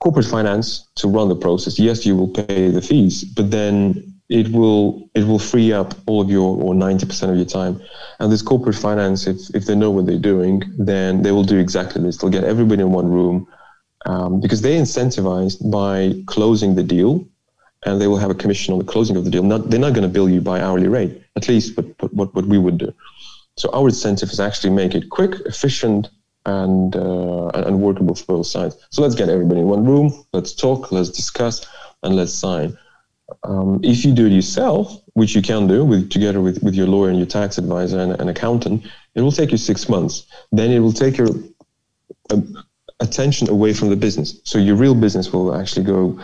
corporate 0.00 0.26
finance 0.26 0.88
to 0.96 1.08
run 1.08 1.28
the 1.28 1.36
process, 1.36 1.78
yes, 1.78 2.04
you 2.04 2.16
will 2.16 2.28
pay 2.28 2.68
the 2.70 2.82
fees, 2.82 3.24
but 3.24 3.50
then 3.50 4.12
it 4.28 4.48
will 4.50 5.10
it 5.14 5.24
will 5.24 5.38
free 5.38 5.72
up 5.72 5.94
all 6.06 6.20
of 6.20 6.30
your 6.30 6.56
or 6.56 6.74
90% 6.74 7.30
of 7.30 7.36
your 7.36 7.44
time. 7.44 7.80
And 8.18 8.32
this 8.32 8.42
corporate 8.42 8.76
finance, 8.76 9.26
if, 9.26 9.54
if 9.54 9.66
they 9.66 9.74
know 9.74 9.90
what 9.90 10.06
they're 10.06 10.18
doing, 10.18 10.62
then 10.78 11.22
they 11.22 11.32
will 11.32 11.44
do 11.44 11.58
exactly 11.58 12.02
this. 12.02 12.16
They'll 12.16 12.30
get 12.30 12.44
everybody 12.44 12.82
in 12.82 12.92
one 12.92 13.10
room 13.10 13.46
um, 14.06 14.40
because 14.40 14.62
they're 14.62 14.80
incentivized 14.80 15.70
by 15.70 16.14
closing 16.26 16.74
the 16.74 16.82
deal 16.82 17.26
and 17.84 18.00
they 18.00 18.06
will 18.06 18.16
have 18.16 18.30
a 18.30 18.34
commission 18.34 18.72
on 18.72 18.78
the 18.78 18.84
closing 18.84 19.16
of 19.16 19.24
the 19.24 19.30
deal. 19.30 19.42
Not, 19.42 19.70
they're 19.70 19.80
not 19.80 19.92
going 19.92 20.02
to 20.02 20.08
bill 20.08 20.28
you 20.28 20.40
by 20.40 20.60
hourly 20.60 20.88
rate, 20.88 21.20
at 21.36 21.48
least 21.48 21.76
what, 21.76 22.12
what, 22.12 22.34
what 22.34 22.46
we 22.46 22.58
would 22.58 22.78
do. 22.78 22.92
So 23.56 23.70
our 23.72 23.88
incentive 23.88 24.30
is 24.30 24.40
actually 24.40 24.70
make 24.70 24.94
it 24.94 25.10
quick, 25.10 25.34
efficient, 25.46 26.08
and 26.46 26.96
uh, 26.96 27.48
and 27.54 27.80
workable 27.80 28.14
for 28.14 28.24
both 28.24 28.46
sides. 28.46 28.76
So 28.90 29.02
let's 29.02 29.14
get 29.14 29.28
everybody 29.28 29.60
in 29.60 29.66
one 29.66 29.84
room. 29.84 30.24
Let's 30.32 30.52
talk. 30.54 30.90
Let's 30.90 31.10
discuss, 31.10 31.66
and 32.02 32.16
let's 32.16 32.32
sign. 32.32 32.76
Um, 33.44 33.80
if 33.82 34.04
you 34.04 34.12
do 34.12 34.26
it 34.26 34.32
yourself, 34.32 35.00
which 35.14 35.34
you 35.34 35.42
can 35.42 35.66
do 35.66 35.84
with 35.84 36.10
together 36.10 36.40
with, 36.40 36.62
with 36.62 36.74
your 36.74 36.86
lawyer 36.86 37.10
and 37.10 37.18
your 37.18 37.26
tax 37.26 37.58
advisor 37.58 37.98
and 38.00 38.20
an 38.20 38.28
accountant, 38.28 38.84
it 39.14 39.20
will 39.20 39.32
take 39.32 39.52
you 39.52 39.58
six 39.58 39.88
months. 39.88 40.26
Then 40.50 40.70
it 40.70 40.80
will 40.80 40.92
take 40.92 41.16
your 41.16 41.28
attention 43.02 43.50
away 43.50 43.72
from 43.72 43.90
the 43.90 43.96
business. 43.96 44.40
So 44.44 44.58
your 44.58 44.76
real 44.76 44.94
business 44.94 45.32
will 45.32 45.54
actually 45.54 45.84
go, 45.84 46.18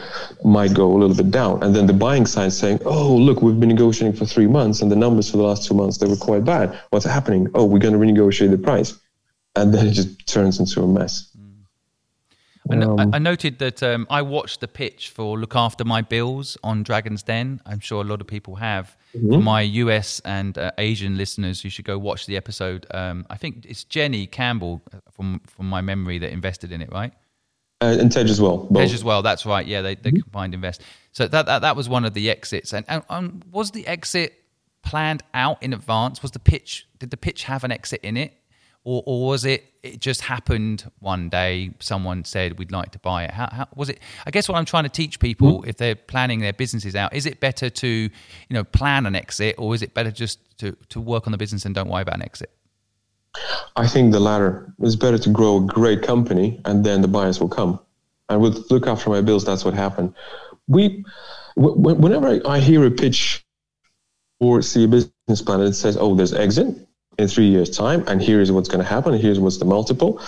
might 0.45 0.73
go 0.73 0.91
a 0.91 0.97
little 0.97 1.17
bit 1.17 1.31
down. 1.31 1.63
And 1.63 1.75
then 1.75 1.87
the 1.87 1.93
buying 1.93 2.27
side 2.27 2.53
saying, 2.53 2.81
oh, 2.85 3.15
look, 3.15 3.43
we've 3.43 3.59
been 3.59 3.69
negotiating 3.69 4.17
for 4.19 4.25
three 4.25 4.47
months 4.47 4.81
and 4.81 4.91
the 4.91 4.97
numbers 4.97 5.31
for 5.31 5.37
the 5.37 5.43
last 5.43 5.67
two 5.67 5.75
months, 5.75 5.99
they 5.99 6.07
were 6.07 6.17
quite 6.17 6.45
bad. 6.45 6.79
What's 6.91 7.05
happening? 7.05 7.49
Oh, 7.55 7.65
we're 7.65 7.81
going 7.81 7.95
to 7.95 8.01
renegotiate 8.01 8.51
the 8.51 8.59
price. 8.59 8.99
And 9.57 9.75
then 9.75 9.87
it 9.87 9.93
just 9.93 10.27
turns 10.27 10.61
into 10.61 10.83
a 10.83 10.87
mess. 10.87 11.37
Um, 12.71 13.01
I, 13.01 13.17
I, 13.17 13.19
noted 13.19 13.59
that 13.59 13.83
um, 13.83 14.07
I 14.11 14.23
watched 14.23 14.61
the 14.61 14.69
pitch 14.69 15.11
for 15.11 15.39
Look 15.39 15.57
After 15.57 15.85
My 15.85 16.03
Bills 16.03 16.57
on 16.63 16.83
Dragon's 16.83 17.23
Den. 17.23 17.61
I'm 17.67 17.81
sure 17.81 18.03
a 18.03 18.05
lot 18.05 18.21
of 18.21 18.27
people 18.27 18.57
have. 18.57 18.97
Mm-hmm. 19.17 19.33
For 19.33 19.39
my 19.39 19.63
US 19.63 20.21
and 20.21 20.57
uh, 20.59 20.73
Asian 20.79 21.17
listeners, 21.17 21.65
you 21.65 21.71
should 21.71 21.85
go 21.85 21.99
watch 21.99 22.27
the 22.27 22.37
episode. 22.37 22.87
Um, 22.91 23.27
I 23.31 23.37
think 23.37 23.65
it's 23.67 23.85
Jenny 23.85 24.27
Campbell, 24.27 24.83
uh, 24.93 24.99
from 25.11 25.41
from 25.47 25.69
my 25.69 25.81
memory, 25.81 26.19
that 26.19 26.31
invested 26.31 26.73
in 26.73 26.83
it, 26.83 26.93
right? 26.93 27.13
Uh, 27.81 27.97
and 27.99 28.11
Tej 28.11 28.23
as 28.23 28.41
well. 28.41 28.59
Both. 28.71 28.89
Tej 28.89 28.95
as 28.95 29.05
well. 29.05 29.23
That's 29.23 29.47
right. 29.47 29.67
Yeah, 29.67 29.83
they, 29.83 29.95
they 29.95 30.11
mm-hmm. 30.11 30.23
combined 30.23 30.55
invest. 30.55 30.83
So 31.13 31.29
that, 31.29 31.47
that 31.47 31.61
that 31.61 31.77
was 31.77 31.89
one 31.89 32.05
of 32.05 32.13
the 32.15 32.31
exits. 32.31 32.73
And, 32.73 32.85
and, 32.89 33.03
and 33.09 33.45
was 33.51 33.71
the 33.71 33.87
exit 33.87 34.35
planned 34.83 35.23
out 35.33 35.63
in 35.63 35.73
advance? 35.73 36.23
Was 36.23 36.33
the 36.33 36.39
pitch? 36.39 36.87
Did 36.99 37.11
the 37.11 37.17
pitch 37.17 37.45
have 37.45 37.65
an 37.65 37.73
exit 37.73 38.01
in 38.03 38.17
it? 38.17 38.35
Or, 38.85 39.03
or 39.07 39.27
was 39.27 39.45
it 39.45 39.65
it 39.83 40.01
just 40.01 40.23
happened 40.23 40.91
one 40.99 41.29
day 41.29 41.71
someone 41.79 42.25
said 42.25 42.59
we'd 42.59 42.73
like 42.73 42.91
to 42.91 42.99
buy 42.99 43.25
it 43.25 43.31
how, 43.31 43.49
how 43.51 43.69
was 43.75 43.89
it 43.89 44.01
i 44.27 44.31
guess 44.31 44.49
what 44.49 44.59
i'm 44.59 44.65
trying 44.65 44.85
to 44.85 44.91
teach 44.91 45.21
people 45.21 45.61
mm-hmm. 45.61 45.69
if 45.69 45.77
they're 45.77 45.95
planning 45.95 46.41
their 46.41 46.53
businesses 46.53 46.95
out 46.95 47.15
is 47.15 47.27
it 47.27 47.41
better 47.41 47.71
to 47.71 47.89
you 47.89 48.11
know 48.51 48.65
plan 48.65 49.07
an 49.07 49.15
exit 49.15 49.55
or 49.59 49.75
is 49.75 49.83
it 49.83 49.95
better 49.95 50.11
just 50.11 50.41
to, 50.59 50.77
to 50.91 51.01
work 51.01 51.27
on 51.27 51.33
the 51.33 51.39
business 51.39 51.65
and 51.65 51.75
don't 51.75 51.89
worry 51.89 52.03
about 52.03 52.17
an 52.17 52.23
exit? 52.23 52.51
I 53.77 53.87
think 53.87 54.13
the 54.13 54.21
latter. 54.21 54.73
It's 54.81 54.97
better 54.97 55.19
to 55.19 55.31
grow 55.31 55.59
a 55.59 55.61
great 55.61 56.03
company 56.03 56.61
and 56.65 56.85
then 56.85 57.03
the 57.03 57.09
buyers 57.09 57.41
will 57.41 57.49
come. 57.49 57.81
And 58.29 58.41
with 58.41 58.71
look 58.71 58.87
after 58.87 59.09
my 59.11 59.21
bills 59.21 59.45
that's 59.45 59.65
what 59.65 59.75
happened. 59.75 60.15
We 60.67 61.05
whenever 61.57 62.41
i 62.47 62.61
hear 62.61 62.85
a 62.87 62.91
pitch 62.91 63.45
or 64.39 64.63
see 64.63 64.85
a 64.85 64.89
business 64.89 65.43
plan 65.43 65.61
and 65.61 65.71
it 65.71 65.75
says 65.75 65.97
oh 65.99 66.15
there's 66.15 66.33
exit 66.33 66.88
in 67.19 67.29
three 67.29 67.49
years' 67.49 67.71
time, 67.71 68.05
and 68.07 68.23
here 68.23 68.41
is 68.41 68.51
what's 68.53 68.69
going 68.69 68.83
to 68.83 68.89
happen, 68.89 69.13
here's 69.15 69.41
what's 69.41 69.59
the 69.59 69.65
multiple. 69.65 70.21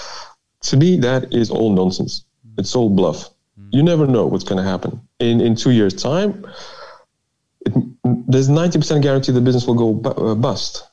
To 0.63 0.77
me, 0.77 0.99
that 0.99 1.33
is 1.33 1.51
all 1.51 1.73
nonsense. 1.73 2.25
It's 2.59 2.75
all 2.75 2.91
bluff. 2.91 3.31
You 3.73 3.83
never 3.83 4.07
know 4.07 4.27
what's 4.27 4.45
going 4.45 4.63
to 4.63 4.69
happen. 4.69 5.01
In 5.21 5.41
in 5.41 5.55
two 5.55 5.71
years' 5.71 5.95
time, 5.95 6.45
it, 7.65 7.73
there's 8.05 8.49
90% 8.49 9.03
guarantee 9.03 9.33
the 9.33 9.41
business 9.41 9.67
will 9.67 9.75
go 9.75 9.95
bu- 9.95 10.11
uh, 10.11 10.35
bust. 10.35 10.87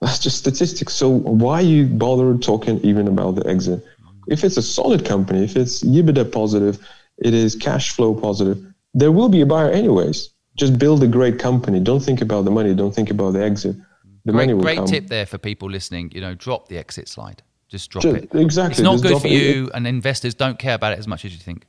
That's 0.00 0.18
just 0.18 0.38
statistics. 0.38 0.92
So 0.94 1.08
why 1.08 1.60
you 1.60 1.86
bother 1.86 2.36
talking 2.36 2.78
even 2.80 3.08
about 3.08 3.36
the 3.36 3.46
exit? 3.46 3.82
If 4.28 4.44
it's 4.44 4.56
a 4.56 4.62
solid 4.62 5.04
company, 5.04 5.44
if 5.44 5.56
it's 5.56 5.82
EBITDA 5.82 6.30
positive, 6.32 6.78
it 7.18 7.34
is 7.34 7.54
cash 7.54 7.90
flow 7.90 8.14
positive, 8.14 8.58
there 8.94 9.12
will 9.12 9.28
be 9.28 9.40
a 9.40 9.46
buyer 9.46 9.70
anyways. 9.70 10.30
Just 10.56 10.78
build 10.78 11.02
a 11.02 11.06
great 11.06 11.38
company. 11.38 11.80
Don't 11.80 12.00
think 12.00 12.20
about 12.20 12.44
the 12.44 12.50
money. 12.50 12.74
Don't 12.74 12.94
think 12.94 13.10
about 13.10 13.32
the 13.32 13.42
exit 13.42 13.76
the 14.24 14.32
great, 14.32 14.56
great 14.58 14.78
come. 14.78 14.86
tip 14.86 15.06
there 15.06 15.26
for 15.26 15.38
people 15.38 15.70
listening. 15.70 16.10
You 16.14 16.20
know, 16.20 16.34
drop 16.34 16.68
the 16.68 16.78
exit 16.78 17.08
slide. 17.08 17.42
Just 17.68 17.90
drop 17.90 18.02
Just, 18.02 18.16
it. 18.16 18.34
Exactly. 18.34 18.72
It's 18.72 18.80
not 18.80 18.98
Just 19.00 19.04
good 19.04 19.22
for 19.22 19.28
you, 19.28 19.70
and 19.74 19.86
investors 19.86 20.34
don't 20.34 20.58
care 20.58 20.74
about 20.74 20.92
it 20.92 20.98
as 20.98 21.06
much 21.06 21.24
as 21.24 21.32
you 21.32 21.38
think. 21.38 21.66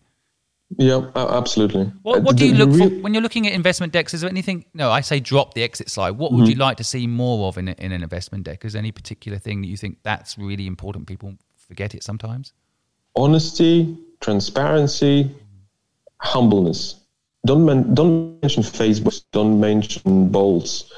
Yeah, 0.78 1.12
absolutely. 1.16 1.92
What, 2.02 2.24
what 2.24 2.38
do 2.38 2.48
you 2.48 2.54
look 2.54 2.72
for 2.72 2.88
when 3.02 3.14
you're 3.14 3.22
looking 3.22 3.46
at 3.46 3.54
investment 3.54 3.92
decks? 3.92 4.14
Is 4.14 4.22
there 4.22 4.30
anything? 4.30 4.66
No, 4.74 4.90
I 4.90 5.02
say 5.02 5.20
drop 5.20 5.54
the 5.54 5.64
exit 5.64 5.90
slide. 5.90 6.12
What 6.12 6.32
would 6.32 6.44
mm-hmm. 6.44 6.52
you 6.52 6.56
like 6.56 6.78
to 6.78 6.84
see 6.84 7.08
more 7.08 7.48
of 7.48 7.58
in, 7.58 7.68
a, 7.68 7.76
in 7.78 7.92
an 7.92 8.04
investment 8.04 8.46
deck? 8.46 8.64
Is 8.64 8.74
there 8.74 8.80
any 8.80 8.92
particular 8.92 9.38
thing 9.38 9.62
that 9.62 9.68
you 9.68 9.76
think 9.76 9.98
that's 10.04 10.38
really 10.38 10.68
important? 10.68 11.08
People 11.08 11.36
forget 11.58 11.94
it 11.94 12.04
sometimes. 12.04 12.54
Honesty, 13.16 13.98
transparency, 14.22 15.36
humbleness. 16.18 16.96
Don't 17.46 17.66
men, 17.66 17.94
don't 17.94 18.42
mention 18.42 18.64
Facebook. 18.64 19.22
Don't 19.32 19.60
mention 19.60 20.30
bolts. 20.30 20.94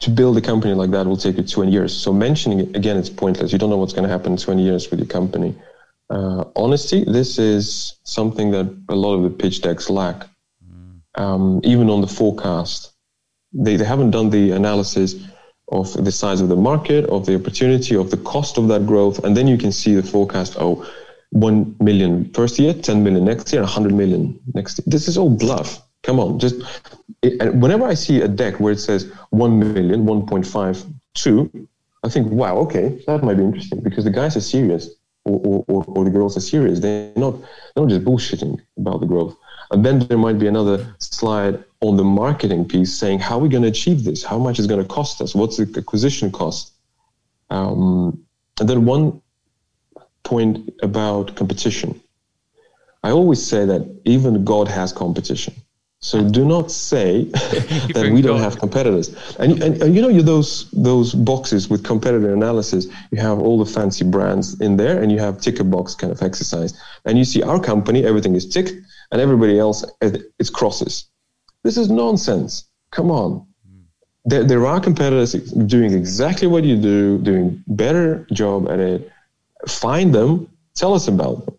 To 0.00 0.10
build 0.10 0.36
a 0.38 0.40
company 0.40 0.74
like 0.74 0.90
that 0.92 1.06
will 1.06 1.16
take 1.16 1.36
you 1.36 1.42
20 1.42 1.72
years. 1.72 1.94
So 1.94 2.12
mentioning 2.12 2.60
it 2.60 2.76
again, 2.76 2.96
it's 2.96 3.10
pointless. 3.10 3.52
You 3.52 3.58
don't 3.58 3.70
know 3.70 3.76
what's 3.76 3.92
going 3.92 4.06
to 4.06 4.08
happen 4.08 4.32
in 4.32 4.38
20 4.38 4.62
years 4.62 4.90
with 4.90 5.00
your 5.00 5.08
company 5.08 5.56
uh, 6.10 6.44
honesty, 6.56 7.04
this 7.04 7.38
is 7.38 7.98
something 8.04 8.50
that 8.50 8.74
a 8.88 8.94
lot 8.94 9.14
of 9.14 9.22
the 9.22 9.30
pitch 9.30 9.60
decks 9.60 9.90
lack. 9.90 10.26
Mm. 10.64 11.00
Um, 11.20 11.60
even 11.64 11.90
on 11.90 12.00
the 12.00 12.06
forecast, 12.06 12.92
they, 13.52 13.76
they 13.76 13.84
haven't 13.84 14.10
done 14.10 14.30
the 14.30 14.52
analysis 14.52 15.14
of 15.70 15.92
the 16.02 16.12
size 16.12 16.40
of 16.40 16.48
the 16.48 16.56
market, 16.56 17.04
of 17.06 17.26
the 17.26 17.34
opportunity, 17.34 17.94
of 17.94 18.10
the 18.10 18.16
cost 18.16 18.56
of 18.56 18.68
that 18.68 18.86
growth, 18.86 19.22
and 19.24 19.36
then 19.36 19.46
you 19.46 19.58
can 19.58 19.72
see 19.72 19.94
the 19.94 20.02
forecast. 20.02 20.56
Oh, 20.58 20.86
1 21.32 21.76
million 21.80 22.32
first 22.32 22.58
year, 22.58 22.72
10 22.72 23.04
million 23.04 23.22
next 23.26 23.52
year, 23.52 23.60
100 23.60 23.92
million 23.92 24.40
next 24.54 24.78
year. 24.78 24.84
This 24.86 25.08
is 25.08 25.18
all 25.18 25.28
bluff. 25.28 25.82
Come 26.02 26.20
on, 26.20 26.38
just 26.38 26.56
it, 27.22 27.54
whenever 27.54 27.84
I 27.84 27.94
see 27.94 28.20
a 28.22 28.28
deck 28.28 28.60
where 28.60 28.72
it 28.72 28.80
says 28.80 29.12
1 29.30 29.58
million, 29.58 30.04
1.5, 30.04 30.94
2, 31.14 31.68
I 32.04 32.08
think, 32.08 32.30
wow, 32.30 32.56
okay, 32.58 33.02
that 33.06 33.22
might 33.22 33.34
be 33.34 33.42
interesting 33.42 33.80
because 33.80 34.04
the 34.04 34.10
guys 34.10 34.36
are 34.36 34.40
serious 34.40 34.90
or, 35.24 35.64
or, 35.68 35.84
or 35.88 36.04
the 36.04 36.10
girls 36.10 36.36
are 36.36 36.40
serious. 36.40 36.80
They're 36.80 37.12
not, 37.16 37.40
they're 37.40 37.84
not 37.84 37.88
just 37.88 38.04
bullshitting 38.04 38.60
about 38.76 39.00
the 39.00 39.06
growth. 39.06 39.36
And 39.70 39.84
then 39.84 39.98
there 39.98 40.18
might 40.18 40.38
be 40.38 40.46
another 40.46 40.94
slide 40.98 41.62
on 41.80 41.96
the 41.96 42.04
marketing 42.04 42.66
piece 42.66 42.94
saying, 42.94 43.18
how 43.18 43.36
are 43.36 43.42
we 43.42 43.48
going 43.48 43.64
to 43.64 43.68
achieve 43.68 44.04
this? 44.04 44.24
How 44.24 44.38
much 44.38 44.58
is 44.58 44.66
going 44.66 44.80
to 44.80 44.88
cost 44.88 45.20
us? 45.20 45.34
What's 45.34 45.56
the 45.56 45.70
acquisition 45.76 46.30
cost? 46.30 46.72
Um, 47.50 48.24
and 48.60 48.68
then 48.68 48.84
one 48.84 49.20
point 50.22 50.70
about 50.82 51.36
competition. 51.36 52.00
I 53.02 53.10
always 53.10 53.44
say 53.44 53.64
that 53.66 54.00
even 54.04 54.44
God 54.44 54.68
has 54.68 54.92
competition. 54.92 55.54
So 56.00 56.22
do 56.28 56.44
not 56.44 56.70
say 56.70 57.24
that 57.94 58.10
we 58.12 58.22
don't 58.22 58.38
have 58.38 58.58
competitors. 58.58 59.08
And, 59.38 59.60
and, 59.60 59.82
and, 59.82 59.94
you 59.94 60.00
know, 60.00 60.08
you 60.08 60.22
those 60.22 60.70
those 60.70 61.12
boxes 61.12 61.68
with 61.68 61.82
competitor 61.82 62.32
analysis. 62.32 62.86
You 63.10 63.20
have 63.20 63.40
all 63.40 63.58
the 63.58 63.70
fancy 63.70 64.04
brands 64.04 64.60
in 64.60 64.76
there, 64.76 65.02
and 65.02 65.10
you 65.10 65.18
have 65.18 65.40
ticker 65.40 65.64
box 65.64 65.96
kind 65.96 66.12
of 66.12 66.22
exercise. 66.22 66.80
And 67.04 67.18
you 67.18 67.24
see 67.24 67.42
our 67.42 67.58
company, 67.58 68.06
everything 68.06 68.36
is 68.36 68.48
ticked, 68.48 68.72
and 69.10 69.20
everybody 69.20 69.58
else 69.58 69.84
it's 70.00 70.50
crosses. 70.50 71.06
This 71.64 71.76
is 71.76 71.90
nonsense. 71.90 72.68
Come 72.92 73.10
on. 73.10 73.44
There, 74.24 74.44
there 74.44 74.66
are 74.66 74.78
competitors 74.80 75.32
doing 75.32 75.92
exactly 75.94 76.46
what 76.46 76.62
you 76.62 76.76
do, 76.76 77.18
doing 77.18 77.62
better 77.66 78.26
job 78.32 78.68
at 78.68 78.78
it. 78.78 79.10
Find 79.66 80.14
them. 80.14 80.48
Tell 80.74 80.94
us 80.94 81.08
about 81.08 81.44
them. 81.44 81.56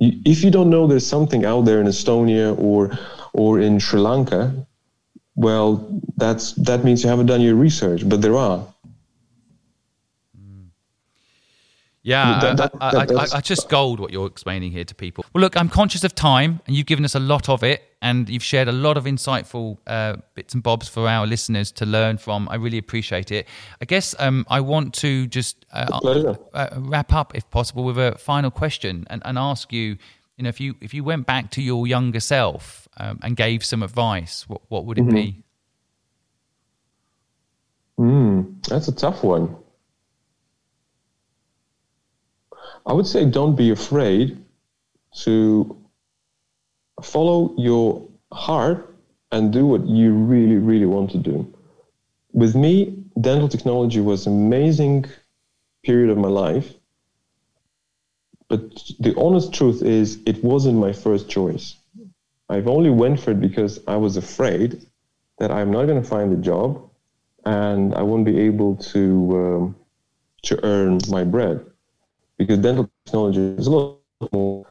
If 0.00 0.44
you 0.44 0.50
don't 0.50 0.68
know 0.68 0.86
there's 0.86 1.06
something 1.06 1.44
out 1.46 1.64
there 1.64 1.80
in 1.80 1.86
Estonia 1.86 2.58
or 2.58 2.90
or 3.32 3.60
in 3.60 3.78
Sri 3.78 4.00
Lanka, 4.00 4.66
well, 5.34 5.88
that's 6.16 6.52
that 6.52 6.84
means 6.84 7.02
you 7.02 7.10
haven't 7.10 7.26
done 7.26 7.40
your 7.40 7.54
research. 7.54 8.08
But 8.08 8.22
there 8.22 8.36
are. 8.36 8.66
Yeah, 12.04 12.40
that, 12.40 12.56
that, 12.56 12.72
I, 12.80 12.88
I, 12.88 13.22
I, 13.22 13.26
I, 13.36 13.40
just 13.40 13.68
gold 13.68 14.00
what 14.00 14.10
you're 14.10 14.26
explaining 14.26 14.72
here 14.72 14.82
to 14.82 14.94
people. 14.94 15.24
Well, 15.32 15.40
look, 15.40 15.56
I'm 15.56 15.68
conscious 15.68 16.02
of 16.02 16.16
time, 16.16 16.60
and 16.66 16.74
you've 16.74 16.86
given 16.86 17.04
us 17.04 17.14
a 17.14 17.20
lot 17.20 17.48
of 17.48 17.62
it, 17.62 17.80
and 18.02 18.28
you've 18.28 18.42
shared 18.42 18.66
a 18.66 18.72
lot 18.72 18.96
of 18.96 19.04
insightful 19.04 19.78
uh, 19.86 20.16
bits 20.34 20.52
and 20.52 20.64
bobs 20.64 20.88
for 20.88 21.06
our 21.06 21.28
listeners 21.28 21.70
to 21.72 21.86
learn 21.86 22.18
from. 22.18 22.48
I 22.48 22.56
really 22.56 22.78
appreciate 22.78 23.30
it. 23.30 23.46
I 23.80 23.84
guess 23.84 24.16
um, 24.18 24.44
I 24.50 24.60
want 24.60 24.94
to 24.94 25.28
just 25.28 25.64
uh, 25.72 26.34
uh, 26.52 26.70
wrap 26.76 27.12
up, 27.12 27.36
if 27.36 27.48
possible, 27.50 27.84
with 27.84 27.98
a 27.98 28.18
final 28.18 28.50
question 28.50 29.06
and, 29.08 29.22
and 29.24 29.38
ask 29.38 29.72
you 29.72 29.96
you 30.36 30.44
know, 30.44 30.48
if 30.48 30.60
you 30.60 30.74
if 30.80 30.94
you 30.94 31.04
went 31.04 31.26
back 31.26 31.50
to 31.52 31.62
your 31.62 31.86
younger 31.86 32.20
self 32.20 32.88
um, 32.96 33.18
and 33.22 33.36
gave 33.36 33.64
some 33.64 33.82
advice, 33.82 34.48
what 34.48 34.62
what 34.68 34.84
would 34.86 34.98
it 34.98 35.02
mm-hmm. 35.02 35.14
be? 35.14 35.44
Mm, 37.98 38.66
that's 38.66 38.88
a 38.88 38.92
tough 38.92 39.22
one. 39.22 39.56
I 42.86 42.92
would 42.92 43.06
say 43.06 43.24
don't 43.24 43.54
be 43.54 43.70
afraid 43.70 44.42
to 45.20 45.76
follow 47.02 47.54
your 47.56 48.08
heart 48.32 48.96
and 49.30 49.52
do 49.52 49.66
what 49.66 49.86
you 49.86 50.12
really, 50.12 50.56
really 50.56 50.86
want 50.86 51.10
to 51.12 51.18
do. 51.18 51.52
With 52.32 52.54
me, 52.54 52.98
dental 53.20 53.48
technology 53.48 54.00
was 54.00 54.26
amazing 54.26 55.04
period 55.84 56.10
of 56.10 56.18
my 56.18 56.28
life 56.28 56.74
but 58.52 58.60
the 59.00 59.14
honest 59.16 59.54
truth 59.54 59.80
is, 59.82 60.18
it 60.26 60.44
wasn't 60.44 60.76
my 60.78 60.92
first 60.92 61.30
choice. 61.30 61.76
I've 62.50 62.68
only 62.68 62.90
went 62.90 63.18
for 63.18 63.30
it 63.30 63.40
because 63.40 63.80
I 63.86 63.96
was 63.96 64.18
afraid 64.18 64.84
that 65.38 65.50
I'm 65.50 65.70
not 65.70 65.86
going 65.86 66.02
to 66.02 66.06
find 66.06 66.30
a 66.34 66.36
job 66.36 66.90
and 67.46 67.94
I 67.94 68.02
won't 68.02 68.26
be 68.26 68.38
able 68.40 68.76
to 68.92 69.04
um, 69.42 69.76
to 70.48 70.62
earn 70.64 70.98
my 71.08 71.24
bread 71.24 71.64
because 72.36 72.58
dental 72.58 72.90
technology 73.06 73.40
is 73.40 73.68
a 73.68 73.70
lot 73.70 74.02
more 74.32 74.66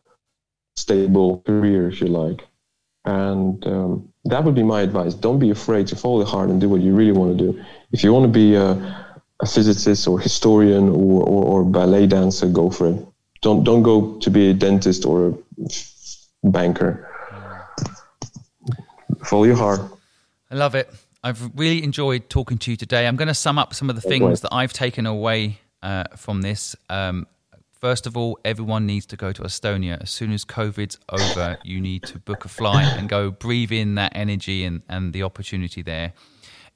stable 0.76 1.42
career, 1.48 1.90
if 1.90 2.02
you 2.02 2.08
like. 2.08 2.48
And 3.06 3.66
um, 3.66 4.14
that 4.26 4.44
would 4.44 4.54
be 4.54 4.64
my 4.76 4.82
advice. 4.82 5.16
Don't 5.16 5.40
be 5.40 5.50
afraid 5.50 5.88
to 5.88 5.96
follow 5.96 6.20
the 6.20 6.30
heart 6.34 6.50
and 6.52 6.62
do 6.62 6.70
what 6.70 6.82
you 6.82 6.94
really 6.94 7.18
want 7.22 7.36
to 7.36 7.46
do. 7.46 7.66
If 7.92 8.04
you 8.04 8.14
want 8.14 8.26
to 8.26 8.36
be 8.44 8.54
a, 8.54 8.70
a 9.40 9.48
physicist 9.48 10.08
or 10.08 10.20
historian 10.20 10.90
or, 10.90 11.24
or, 11.34 11.42
or 11.52 11.66
ballet 11.66 12.06
dancer, 12.06 12.48
go 12.48 12.70
for 12.70 12.90
it 12.92 13.11
don't 13.42 13.64
don't 13.64 13.84
go 13.84 14.18
to 14.20 14.30
be 14.30 14.50
a 14.50 14.54
dentist 14.54 15.06
or 15.06 15.30
a 15.30 16.50
banker. 16.50 17.08
Follow 19.26 19.44
your 19.44 19.56
heart. 19.56 19.82
I 20.50 20.56
love 20.56 20.76
it. 20.76 20.90
I've 21.24 21.52
really 21.56 21.84
enjoyed 21.84 22.30
talking 22.30 22.58
to 22.60 22.72
you 22.72 22.78
today. 22.78 23.08
I'm 23.08 23.16
going 23.16 23.28
to 23.28 23.34
sum 23.34 23.60
up 23.60 23.74
some 23.74 23.90
of 23.90 23.96
the 23.96 24.02
things 24.02 24.42
that 24.42 24.52
I've 24.52 24.74
taken 24.74 25.06
away 25.06 25.60
uh, 25.84 26.06
from 26.16 26.42
this. 26.42 26.76
Um, 26.90 27.28
first 27.80 28.08
of 28.08 28.18
all, 28.18 28.40
everyone 28.44 28.88
needs 28.88 29.06
to 29.08 29.16
go 29.16 29.32
to 29.32 29.44
Estonia 29.44 30.02
as 30.02 30.10
soon 30.10 30.32
as 30.32 30.44
COVID's 30.44 30.98
over. 31.10 31.60
You 31.64 31.80
need 31.80 32.04
to 32.04 32.18
book 32.18 32.46
a 32.46 32.48
flight 32.48 32.98
and 32.98 33.08
go 33.08 33.30
breathe 33.30 33.72
in 33.72 33.96
that 33.96 34.14
energy 34.16 34.64
and, 34.64 34.82
and 34.90 35.14
the 35.14 35.22
opportunity 35.22 35.84
there. 35.84 36.14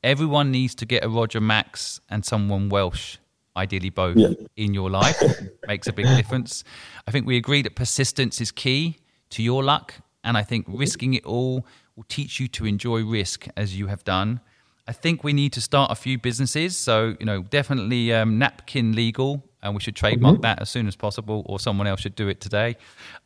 Everyone 0.04 0.52
needs 0.52 0.76
to 0.76 0.86
get 0.86 1.04
a 1.04 1.10
Roger 1.10 1.42
Max 1.42 2.00
and 2.08 2.24
someone 2.24 2.70
Welsh 2.70 3.18
ideally 3.56 3.90
both 3.90 4.18
yeah. 4.18 4.30
in 4.56 4.74
your 4.74 4.90
life 4.90 5.22
makes 5.68 5.88
a 5.88 5.94
big 5.94 6.06
difference. 6.08 6.64
I 7.08 7.12
think 7.12 7.26
we 7.26 7.38
agree 7.38 7.62
that 7.62 7.76
persistence 7.76 8.42
is 8.42 8.52
key 8.52 8.98
to 9.32 9.44
your 9.44 9.64
luck, 9.64 9.94
and 10.24 10.38
I 10.38 10.44
think 10.44 10.66
risking 10.68 11.14
it 11.14 11.26
all 11.26 11.66
will 11.96 12.06
teach 12.08 12.40
you 12.40 12.48
to 12.50 12.66
enjoy 12.66 13.04
risk 13.04 13.48
as 13.56 13.78
you 13.78 13.88
have 13.88 14.04
done. 14.04 14.42
I 14.88 14.92
think 14.92 15.24
we 15.24 15.34
need 15.34 15.52
to 15.54 15.62
start 15.62 15.92
a 15.92 15.96
few 15.96 16.20
businesses. 16.20 16.78
So, 16.78 17.16
you 17.20 17.26
know, 17.26 17.42
definitely 17.42 18.14
um, 18.14 18.38
napkin 18.38 18.94
legal, 18.96 19.44
and 19.64 19.74
we 19.74 19.82
should 19.82 19.96
trademark 19.96 20.36
mm-hmm. 20.36 20.42
that 20.42 20.62
as 20.62 20.70
soon 20.70 20.88
as 20.88 20.96
possible, 20.96 21.44
or 21.48 21.60
someone 21.60 21.88
else 21.88 22.02
should 22.02 22.16
do 22.16 22.28
it 22.28 22.40
today. 22.40 22.76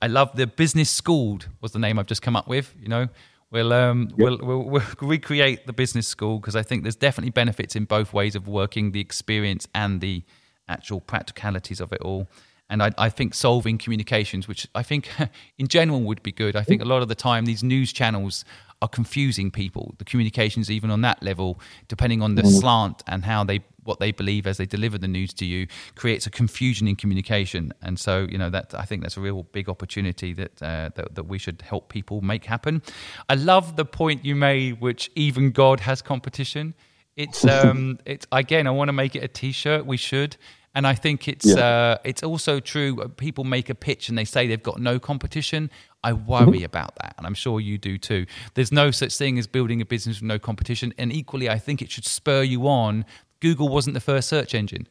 I 0.02 0.08
love 0.08 0.36
the 0.36 0.48
business 0.48 0.90
schooled 0.90 1.50
was 1.60 1.74
the 1.74 1.80
name 1.80 2.00
I've 2.00 2.08
just 2.08 2.22
come 2.22 2.36
up 2.36 2.48
with. 2.48 2.74
You 2.80 2.88
know, 2.88 3.08
We'll 3.52 3.74
um 3.74 4.10
yep. 4.10 4.18
we'll, 4.18 4.38
we'll, 4.41 4.64
we'll 4.64 4.84
recreate 5.02 5.66
the 5.66 5.74
business 5.74 6.08
school 6.08 6.39
because 6.39 6.56
I 6.56 6.64
think 6.64 6.84
there's 6.84 6.95
definitely 6.95 7.32
benefits 7.32 7.76
in 7.76 7.86
both 7.86 8.14
ways 8.14 8.36
of 8.36 8.47
working, 8.47 8.91
the 8.91 9.00
experience 9.00 9.68
and 9.74 10.02
the 10.02 10.24
actual 10.68 11.02
practicalities 11.02 11.82
of 11.82 11.91
it 11.91 12.02
all. 12.02 12.28
And 12.70 12.84
I, 12.84 12.91
I 13.00 13.10
think 13.10 13.34
solving 13.34 13.80
communications, 13.80 14.47
which 14.47 14.68
I 14.76 14.84
think 14.84 15.10
in 15.58 15.68
general 15.68 16.02
would 16.02 16.22
be 16.22 16.32
good. 16.32 16.56
I 16.56 16.62
think 16.62 16.82
a 16.82 16.86
lot 16.86 17.02
of 17.02 17.08
the 17.08 17.16
time 17.16 17.45
these 17.45 17.64
news 17.64 17.91
channels 17.91 18.45
are 18.82 18.88
confusing 18.88 19.50
people. 19.50 19.95
The 19.97 20.06
communications, 20.06 20.70
even 20.70 20.91
on 20.91 21.02
that 21.02 21.22
level, 21.24 21.60
depending 21.88 22.22
on 22.22 22.36
the 22.36 22.43
mm. 22.43 22.60
slant 22.60 23.04
and 23.08 23.26
how 23.26 23.43
they 23.43 23.62
what 23.90 24.00
they 24.00 24.12
believe 24.12 24.48
as 24.48 24.58
they 24.58 24.66
deliver 24.66 24.98
the 24.98 25.08
news 25.08 25.34
to 25.34 25.46
you 25.46 25.68
creates 25.96 26.26
a 26.28 26.30
confusion 26.30 26.88
in 26.88 26.96
communication. 26.96 27.74
And 27.82 28.00
so, 28.00 28.28
you 28.30 28.38
know, 28.38 28.50
that 28.52 28.74
I 28.74 28.86
think 28.86 29.02
that's 29.02 29.18
a 29.18 29.22
real 29.22 29.44
big 29.52 29.68
opportunity 29.68 30.32
that, 30.34 30.62
uh, 30.62 30.92
that, 30.96 31.16
that 31.16 31.24
we 31.24 31.40
should 31.40 31.62
help 31.64 31.90
people 31.90 32.22
make 32.22 32.46
happen. 32.46 32.82
I 33.28 33.36
love 33.36 33.76
the 33.76 33.86
point 33.86 34.24
you 34.24 34.36
made, 34.36 34.80
which 34.80 35.12
even 35.16 35.52
God 35.52 35.82
has 35.82 36.02
competition. 36.02 36.76
It's 37.18 37.44
um, 37.58 38.00
it's 38.06 38.26
again, 38.32 38.68
I 38.68 38.72
want 38.72 38.88
to 38.88 38.94
make 38.94 39.16
it 39.16 39.24
a 39.24 39.28
T-shirt. 39.28 39.86
We 39.86 39.98
should. 39.98 40.38
And 40.76 40.86
I 40.86 40.94
think 40.94 41.28
it's 41.28 41.48
yeah. 41.48 41.66
uh, 41.66 41.98
it's 42.04 42.22
also 42.22 42.60
true. 42.60 43.02
Uh, 43.02 43.08
people 43.08 43.44
make 43.44 43.70
a 43.70 43.76
pitch 43.76 44.08
and 44.08 44.18
they 44.18 44.26
say 44.26 44.48
they've 44.48 44.62
got 44.62 44.80
no 44.80 45.00
competition. 45.00 45.72
I 46.04 46.14
worry 46.14 46.46
mm-hmm. 46.46 46.66
about 46.66 46.96
that, 47.02 47.16
and 47.18 47.28
I'm 47.28 47.34
sure 47.34 47.60
you 47.60 47.78
do 47.78 47.98
too. 47.98 48.26
There's 48.54 48.72
no 48.72 48.92
such 48.92 49.18
thing 49.18 49.38
as 49.38 49.48
building 49.48 49.82
a 49.82 49.86
business 49.86 50.22
with 50.22 50.28
no 50.28 50.40
competition, 50.40 50.94
and 50.98 51.12
equally, 51.12 51.50
I 51.50 51.60
think 51.60 51.82
it 51.82 51.92
should 51.92 52.06
spur 52.06 52.44
you 52.44 52.68
on 52.68 53.04
Google 53.40 53.70
wasn't 53.70 53.94
the 53.94 54.02
first 54.02 54.28
search 54.28 54.54
engine. 54.54 54.88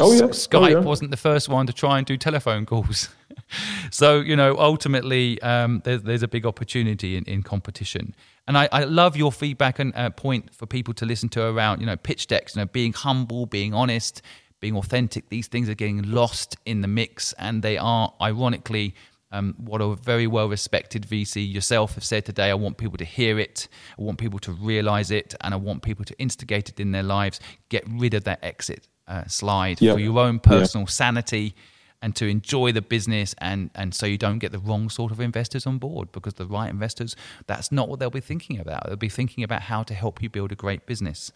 Oh 0.00 0.12
yeah. 0.12 0.22
Skype 0.22 0.60
oh, 0.60 0.66
yeah. 0.68 0.78
wasn't 0.78 1.10
the 1.10 1.16
first 1.16 1.48
one 1.48 1.66
to 1.66 1.72
try 1.72 1.98
and 1.98 2.06
do 2.06 2.16
telephone 2.16 2.64
calls. 2.64 3.10
so 3.90 4.20
you 4.20 4.36
know, 4.36 4.56
ultimately, 4.58 5.40
um, 5.42 5.82
there's, 5.84 6.02
there's 6.02 6.22
a 6.22 6.28
big 6.28 6.46
opportunity 6.46 7.16
in, 7.16 7.24
in 7.24 7.42
competition. 7.42 8.14
And 8.48 8.58
I, 8.58 8.68
I 8.72 8.84
love 8.84 9.16
your 9.16 9.30
feedback 9.30 9.78
and 9.78 9.94
uh, 9.94 10.10
point 10.10 10.54
for 10.54 10.66
people 10.66 10.94
to 10.94 11.06
listen 11.06 11.28
to 11.30 11.46
around 11.46 11.80
you 11.80 11.86
know 11.86 11.96
pitch 11.96 12.26
decks. 12.26 12.56
You 12.56 12.62
know, 12.62 12.66
being 12.66 12.92
humble, 12.92 13.46
being 13.46 13.74
honest, 13.74 14.22
being 14.60 14.76
authentic. 14.76 15.28
These 15.28 15.48
things 15.48 15.68
are 15.68 15.74
getting 15.74 16.02
lost 16.10 16.56
in 16.64 16.80
the 16.80 16.88
mix, 16.88 17.34
and 17.34 17.62
they 17.62 17.76
are 17.76 18.14
ironically 18.20 18.94
um, 19.32 19.54
what 19.58 19.80
a 19.80 19.94
very 19.96 20.26
well 20.26 20.48
respected 20.48 21.06
VC 21.06 21.52
yourself 21.52 21.94
have 21.94 22.04
said 22.04 22.24
today. 22.24 22.50
I 22.50 22.54
want 22.54 22.76
people 22.76 22.98
to 22.98 23.04
hear 23.04 23.38
it, 23.38 23.68
I 23.98 24.02
want 24.02 24.18
people 24.18 24.38
to 24.40 24.52
realize 24.52 25.10
it, 25.10 25.34
and 25.40 25.52
I 25.54 25.56
want 25.56 25.82
people 25.82 26.04
to 26.04 26.18
instigate 26.18 26.68
it 26.68 26.78
in 26.78 26.92
their 26.92 27.02
lives. 27.02 27.40
Get 27.68 27.84
rid 27.88 28.14
of 28.14 28.24
that 28.24 28.38
exit 28.44 28.86
uh, 29.08 29.26
slide 29.26 29.80
for 29.94 30.00
your 30.00 30.18
own 30.18 30.38
personal 30.38 30.86
sanity 30.86 31.54
and 32.02 32.16
to 32.16 32.26
enjoy 32.26 32.72
the 32.72 32.82
business 32.82 33.34
and 33.38 33.70
and 33.74 33.94
so 33.94 34.04
you 34.04 34.18
don't 34.18 34.38
get 34.40 34.52
the 34.52 34.58
wrong 34.58 34.90
sort 34.90 35.12
of 35.12 35.20
investors 35.20 35.66
on 35.66 35.78
board 35.78 36.10
because 36.12 36.34
the 36.34 36.46
right 36.46 36.68
investors 36.68 37.14
that's 37.46 37.70
not 37.70 37.88
what 37.88 38.00
they'll 38.00 38.10
be 38.10 38.20
thinking 38.20 38.58
about 38.58 38.84
they'll 38.86 38.96
be 38.96 39.08
thinking 39.08 39.44
about 39.44 39.62
how 39.62 39.82
to 39.82 39.94
help 39.94 40.20
you 40.20 40.28
build 40.28 40.50
a 40.52 40.56
great 40.56 40.84
business 40.84 41.32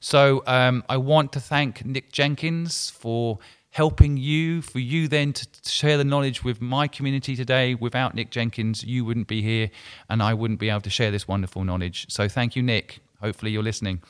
so 0.00 0.42
um, 0.46 0.82
i 0.88 0.96
want 0.96 1.32
to 1.32 1.38
thank 1.38 1.84
nick 1.84 2.10
jenkins 2.10 2.90
for 2.90 3.38
helping 3.76 4.16
you 4.16 4.62
for 4.62 4.78
you 4.78 5.06
then 5.06 5.32
to 5.32 5.46
share 5.64 5.98
the 5.98 6.04
knowledge 6.04 6.42
with 6.42 6.60
my 6.60 6.88
community 6.88 7.36
today 7.36 7.74
without 7.74 8.14
nick 8.14 8.30
jenkins 8.30 8.82
you 8.82 9.04
wouldn't 9.04 9.28
be 9.28 9.42
here 9.42 9.70
and 10.08 10.22
i 10.22 10.32
wouldn't 10.32 10.58
be 10.58 10.70
able 10.70 10.80
to 10.80 10.90
share 10.90 11.10
this 11.10 11.28
wonderful 11.28 11.62
knowledge 11.62 12.06
so 12.08 12.28
thank 12.28 12.56
you 12.56 12.62
nick 12.62 13.00
hopefully 13.20 13.50
you're 13.50 13.62
listening 13.62 14.00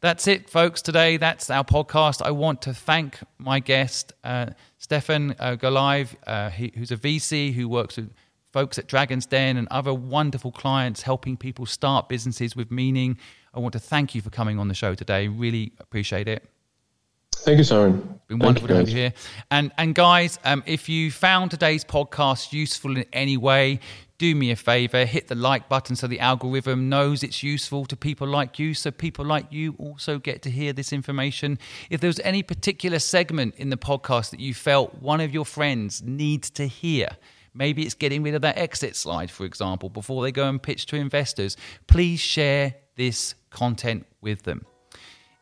that's 0.00 0.26
it, 0.26 0.48
folks. 0.48 0.80
Today, 0.80 1.18
that's 1.18 1.50
our 1.50 1.62
podcast. 1.62 2.22
I 2.22 2.30
want 2.30 2.62
to 2.62 2.72
thank 2.72 3.18
my 3.38 3.60
guest, 3.60 4.14
uh, 4.24 4.46
Stefan 4.78 5.36
uh, 5.38 5.56
Galaev, 5.56 6.14
uh, 6.26 6.48
he, 6.48 6.72
who's 6.74 6.90
a 6.90 6.96
VC 6.96 7.52
who 7.52 7.68
works 7.68 7.98
with 7.98 8.10
folks 8.50 8.78
at 8.78 8.86
Dragon's 8.86 9.26
Den 9.26 9.58
and 9.58 9.68
other 9.70 9.92
wonderful 9.92 10.52
clients 10.52 11.02
helping 11.02 11.36
people 11.36 11.66
start 11.66 12.08
businesses 12.08 12.56
with 12.56 12.70
meaning. 12.70 13.18
I 13.52 13.60
want 13.60 13.74
to 13.74 13.78
thank 13.78 14.14
you 14.14 14.22
for 14.22 14.30
coming 14.30 14.58
on 14.58 14.68
the 14.68 14.74
show 14.74 14.94
today. 14.94 15.28
Really 15.28 15.72
appreciate 15.78 16.28
it. 16.28 16.48
Thank 17.42 17.58
you, 17.58 17.64
Simon. 17.64 18.02
It's 18.16 18.26
been 18.26 18.38
wonderful 18.38 18.68
to 18.68 18.76
have 18.76 18.88
you 18.88 18.96
here. 18.96 19.12
And 19.50 19.72
and 19.78 19.94
guys, 19.94 20.38
um, 20.44 20.62
if 20.66 20.88
you 20.88 21.10
found 21.10 21.50
today's 21.50 21.84
podcast 21.84 22.52
useful 22.52 22.96
in 22.96 23.04
any 23.12 23.36
way, 23.36 23.80
do 24.18 24.34
me 24.34 24.50
a 24.50 24.56
favor, 24.56 25.06
hit 25.06 25.28
the 25.28 25.34
like 25.34 25.70
button 25.70 25.96
so 25.96 26.06
the 26.06 26.20
algorithm 26.20 26.90
knows 26.90 27.22
it's 27.22 27.42
useful 27.42 27.86
to 27.86 27.96
people 27.96 28.28
like 28.28 28.58
you, 28.58 28.74
so 28.74 28.90
people 28.90 29.24
like 29.24 29.46
you 29.50 29.74
also 29.78 30.18
get 30.18 30.42
to 30.42 30.50
hear 30.50 30.74
this 30.74 30.92
information. 30.92 31.58
If 31.88 32.02
there's 32.02 32.20
any 32.20 32.42
particular 32.42 32.98
segment 32.98 33.54
in 33.54 33.70
the 33.70 33.78
podcast 33.78 34.30
that 34.32 34.40
you 34.40 34.52
felt 34.52 35.00
one 35.00 35.22
of 35.22 35.32
your 35.32 35.46
friends 35.46 36.02
needs 36.02 36.50
to 36.50 36.68
hear, 36.68 37.08
maybe 37.54 37.84
it's 37.84 37.94
getting 37.94 38.22
rid 38.22 38.34
of 38.34 38.42
that 38.42 38.58
exit 38.58 38.94
slide, 38.94 39.30
for 39.30 39.46
example, 39.46 39.88
before 39.88 40.22
they 40.22 40.32
go 40.32 40.46
and 40.46 40.62
pitch 40.62 40.84
to 40.86 40.96
investors, 40.96 41.56
please 41.86 42.20
share 42.20 42.74
this 42.96 43.34
content 43.48 44.06
with 44.20 44.42
them. 44.42 44.66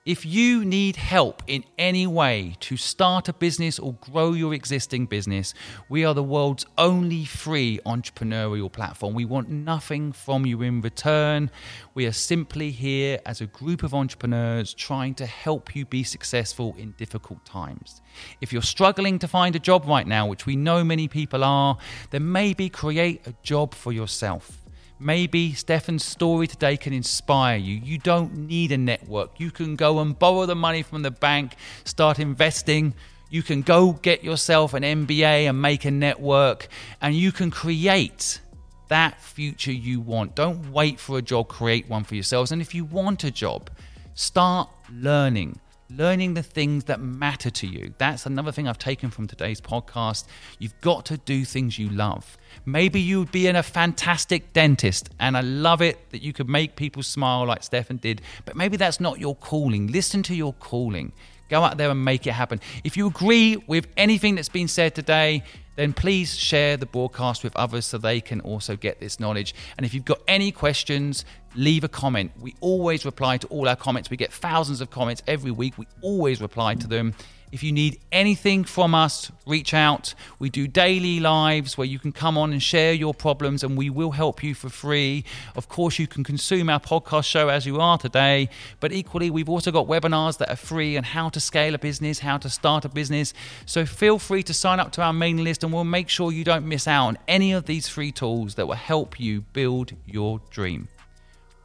If 0.09 0.25
you 0.25 0.65
need 0.65 0.97
help 0.97 1.43
in 1.47 1.65
any 1.77 2.07
way 2.07 2.57
to 2.61 2.79
start 2.79 3.29
a 3.29 3.35
business 3.35 3.79
or 3.79 3.93
grow 3.93 4.33
your 4.33 4.55
existing 4.55 5.05
business, 5.05 5.53
we 5.91 6.03
are 6.03 6.15
the 6.15 6.23
world's 6.23 6.65
only 6.79 7.27
free 7.27 7.79
entrepreneurial 7.85 8.73
platform. 8.73 9.13
We 9.13 9.27
want 9.27 9.51
nothing 9.51 10.13
from 10.13 10.47
you 10.47 10.63
in 10.63 10.81
return. 10.81 11.51
We 11.93 12.07
are 12.07 12.13
simply 12.13 12.71
here 12.71 13.21
as 13.27 13.43
a 13.43 13.47
group 13.49 13.83
of 13.83 13.93
entrepreneurs 13.93 14.73
trying 14.73 15.15
to 15.17 15.27
help 15.27 15.77
you 15.77 15.85
be 15.85 16.05
successful 16.05 16.75
in 16.79 16.93
difficult 16.93 17.45
times. 17.45 18.01
If 18.41 18.51
you're 18.51 18.63
struggling 18.63 19.19
to 19.19 19.29
find 19.29 19.55
a 19.57 19.59
job 19.59 19.85
right 19.87 20.07
now, 20.07 20.27
which 20.27 20.47
we 20.47 20.57
know 20.57 20.85
many 20.85 21.09
people 21.09 21.45
are, 21.45 21.77
then 22.13 22.33
maybe 22.33 22.71
create 22.71 23.27
a 23.27 23.35
job 23.43 23.75
for 23.75 23.93
yourself. 23.93 24.68
Maybe 25.01 25.53
Stefan's 25.53 26.05
story 26.05 26.49
today 26.49 26.77
can 26.77 26.93
inspire 26.93 27.57
you. 27.57 27.77
You 27.77 27.99
don't 27.99 28.37
need 28.37 28.73
a 28.73 28.79
network. 28.79 29.39
You 29.39 29.53
can 29.53 29.77
go 29.77 30.01
and 30.01 30.19
borrow 30.19 30.45
the 30.45 30.57
money 30.57 30.83
from 30.83 31.03
the 31.03 31.11
bank, 31.13 31.55
start 31.85 32.19
investing. 32.19 32.95
You 33.31 33.45
can 33.45 33.63
go 33.63 33.93
get 33.93 34.25
yourself 34.25 34.75
an 34.75 34.83
MBA 34.83 35.49
and 35.49 35.63
make 35.63 35.85
a 35.85 35.91
network, 35.91 36.69
and 37.01 37.15
you 37.15 37.31
can 37.31 37.51
create 37.51 38.41
that 38.89 39.21
future 39.21 39.73
you 39.73 40.01
want. 40.01 40.35
Don't 40.35 40.73
wait 40.73 40.99
for 40.99 41.19
a 41.19 41.23
job, 41.23 41.49
create 41.49 41.89
one 41.89 42.03
for 42.03 42.15
yourselves. 42.15 42.51
And 42.51 42.61
if 42.61 42.75
you 42.75 42.85
want 42.85 43.23
a 43.23 43.31
job, 43.31 43.71
start 44.15 44.69
learning 44.93 45.61
learning 45.91 46.35
the 46.35 46.43
things 46.43 46.85
that 46.85 47.01
matter 47.01 47.51
to 47.51 47.67
you. 47.67 47.95
That's 47.99 48.27
another 48.27 48.53
thing 48.53 48.69
I've 48.69 48.79
taken 48.79 49.11
from 49.11 49.27
today's 49.27 49.61
podcast. 49.61 50.27
You've 50.59 50.79
got 50.81 51.07
to 51.07 51.17
do 51.17 51.45
things 51.45 51.79
you 51.79 51.89
love. 51.89 52.37
Maybe 52.67 53.01
you'd 53.01 53.33
be 53.33 53.47
in 53.47 53.57
a 53.57 53.63
fantastic 53.63 54.53
dentist, 54.53 55.09
and 55.19 55.37
I 55.37 55.41
love 55.41 55.81
it 55.81 56.11
that 56.11 56.23
you 56.23 56.33
could 56.33 56.49
make 56.49 56.77
people 56.77 57.03
smile 57.03 57.47
like 57.47 57.63
Stefan 57.63 57.97
did, 57.97 58.21
but 58.45 58.57
maybe 58.57 58.77
that's 58.77 59.01
not 59.01 59.19
your 59.19 59.35
calling. 59.37 59.87
Listen 59.87 60.23
to 60.25 60.35
your 60.35 60.53
calling. 60.55 61.13
Go 61.49 61.63
out 61.63 61.79
there 61.79 61.91
and 61.91 62.05
make 62.05 62.27
it 62.27 62.33
happen. 62.33 62.61
If 62.85 62.97
you 62.97 63.07
agree 63.07 63.57
with 63.67 63.87
anything 63.97 64.35
that's 64.35 64.51
been 64.51 64.69
said 64.69 64.95
today, 64.95 65.43
then 65.79 65.93
please 65.93 66.37
share 66.37 66.77
the 66.77 66.87
broadcast 66.87 67.45
with 67.45 67.55
others 67.55 67.87
so 67.87 67.99
they 67.99 68.21
can 68.21 68.41
also 68.41 68.75
get 68.75 68.99
this 68.99 69.21
knowledge. 69.21 69.55
And 69.77 69.87
if 69.87 69.95
you've 69.95 70.05
got 70.05 70.21
any 70.27 70.51
questions, 70.51 71.25
leave 71.55 71.85
a 71.85 71.89
comment. 71.89 72.33
We 72.41 72.57
always 72.61 73.05
reply 73.05 73.37
to 73.37 73.47
all 73.47 73.69
our 73.69 73.77
comments. 73.77 74.11
We 74.11 74.17
get 74.17 74.33
thousands 74.33 74.81
of 74.81 74.91
comments 74.91 75.23
every 75.29 75.53
week. 75.53 75.79
We 75.79 75.87
always 76.03 76.41
reply 76.41 76.75
to 76.75 76.89
them. 76.89 77.15
If 77.51 77.63
you 77.63 77.73
need 77.73 77.99
anything 78.13 78.65
from 78.65 78.95
us, 78.95 79.33
reach 79.47 79.73
out. 79.73 80.15
We 80.39 80.51
do 80.51 80.67
daily 80.67 81.19
lives 81.19 81.79
where 81.79 81.87
you 81.87 81.99
can 81.99 82.13
come 82.13 82.37
on 82.37 82.53
and 82.53 82.63
share 82.63 82.93
your 82.93 83.15
problems 83.15 83.65
and 83.65 83.77
we 83.77 83.89
will 83.89 84.11
help 84.11 84.43
you 84.43 84.55
for 84.55 84.69
free. 84.69 85.25
Of 85.57 85.69
course, 85.69 85.99
you 85.99 86.07
can 86.07 86.25
consume 86.25 86.69
our 86.69 86.81
podcast 86.81 87.25
show 87.25 87.49
as 87.49 87.65
you 87.65 87.81
are 87.81 87.97
today, 87.97 88.51
but 88.81 88.93
equally, 88.93 89.31
we've 89.31 89.49
also 89.49 89.73
got 89.73 89.87
webinars 89.87 90.37
that 90.39 90.51
are 90.51 90.57
free 90.57 90.97
on 90.99 91.05
how 91.05 91.31
to 91.31 91.41
scale 91.41 91.75
a 91.75 91.79
business, 91.79 92.19
how 92.19 92.37
to 92.37 92.51
start 92.51 92.85
a 92.85 92.89
business. 92.91 93.33
So 93.65 93.87
feel 93.87 94.19
free 94.19 94.43
to 94.43 94.53
sign 94.53 94.79
up 94.79 94.93
to 94.93 95.03
our 95.03 95.13
mailing 95.15 95.45
list 95.45 95.65
and 95.65 95.73
we'll 95.73 95.85
make 95.85 96.11
sure 96.11 96.31
you 96.31 96.45
don't 96.45 96.67
miss 96.67 96.87
out 96.87 97.07
on 97.07 97.19
any 97.27 97.53
of 97.53 97.65
these 97.65 97.89
free 97.89 98.13
tools 98.13 98.57
that 98.57 98.67
will 98.67 98.75
help 98.75 99.19
you 99.19 99.41
build 99.53 99.93
your 100.07 100.41
dream 100.51 100.89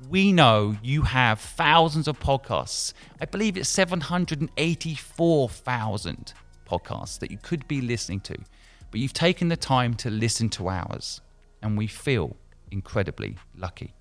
we 0.09 0.31
know 0.31 0.77
you 0.81 1.03
have 1.03 1.39
thousands 1.39 2.07
of 2.07 2.19
podcasts. 2.19 2.93
I 3.21 3.25
believe 3.25 3.55
it's 3.57 3.69
784,000 3.69 6.33
podcasts 6.69 7.19
that 7.19 7.31
you 7.31 7.37
could 7.41 7.67
be 7.67 7.81
listening 7.81 8.19
to, 8.21 8.37
but 8.91 8.99
you've 8.99 9.13
taken 9.13 9.49
the 9.49 9.57
time 9.57 9.93
to 9.95 10.09
listen 10.09 10.49
to 10.49 10.69
ours, 10.69 11.21
and 11.61 11.77
we 11.77 11.87
feel 11.87 12.35
incredibly 12.71 13.37
lucky. 13.55 13.93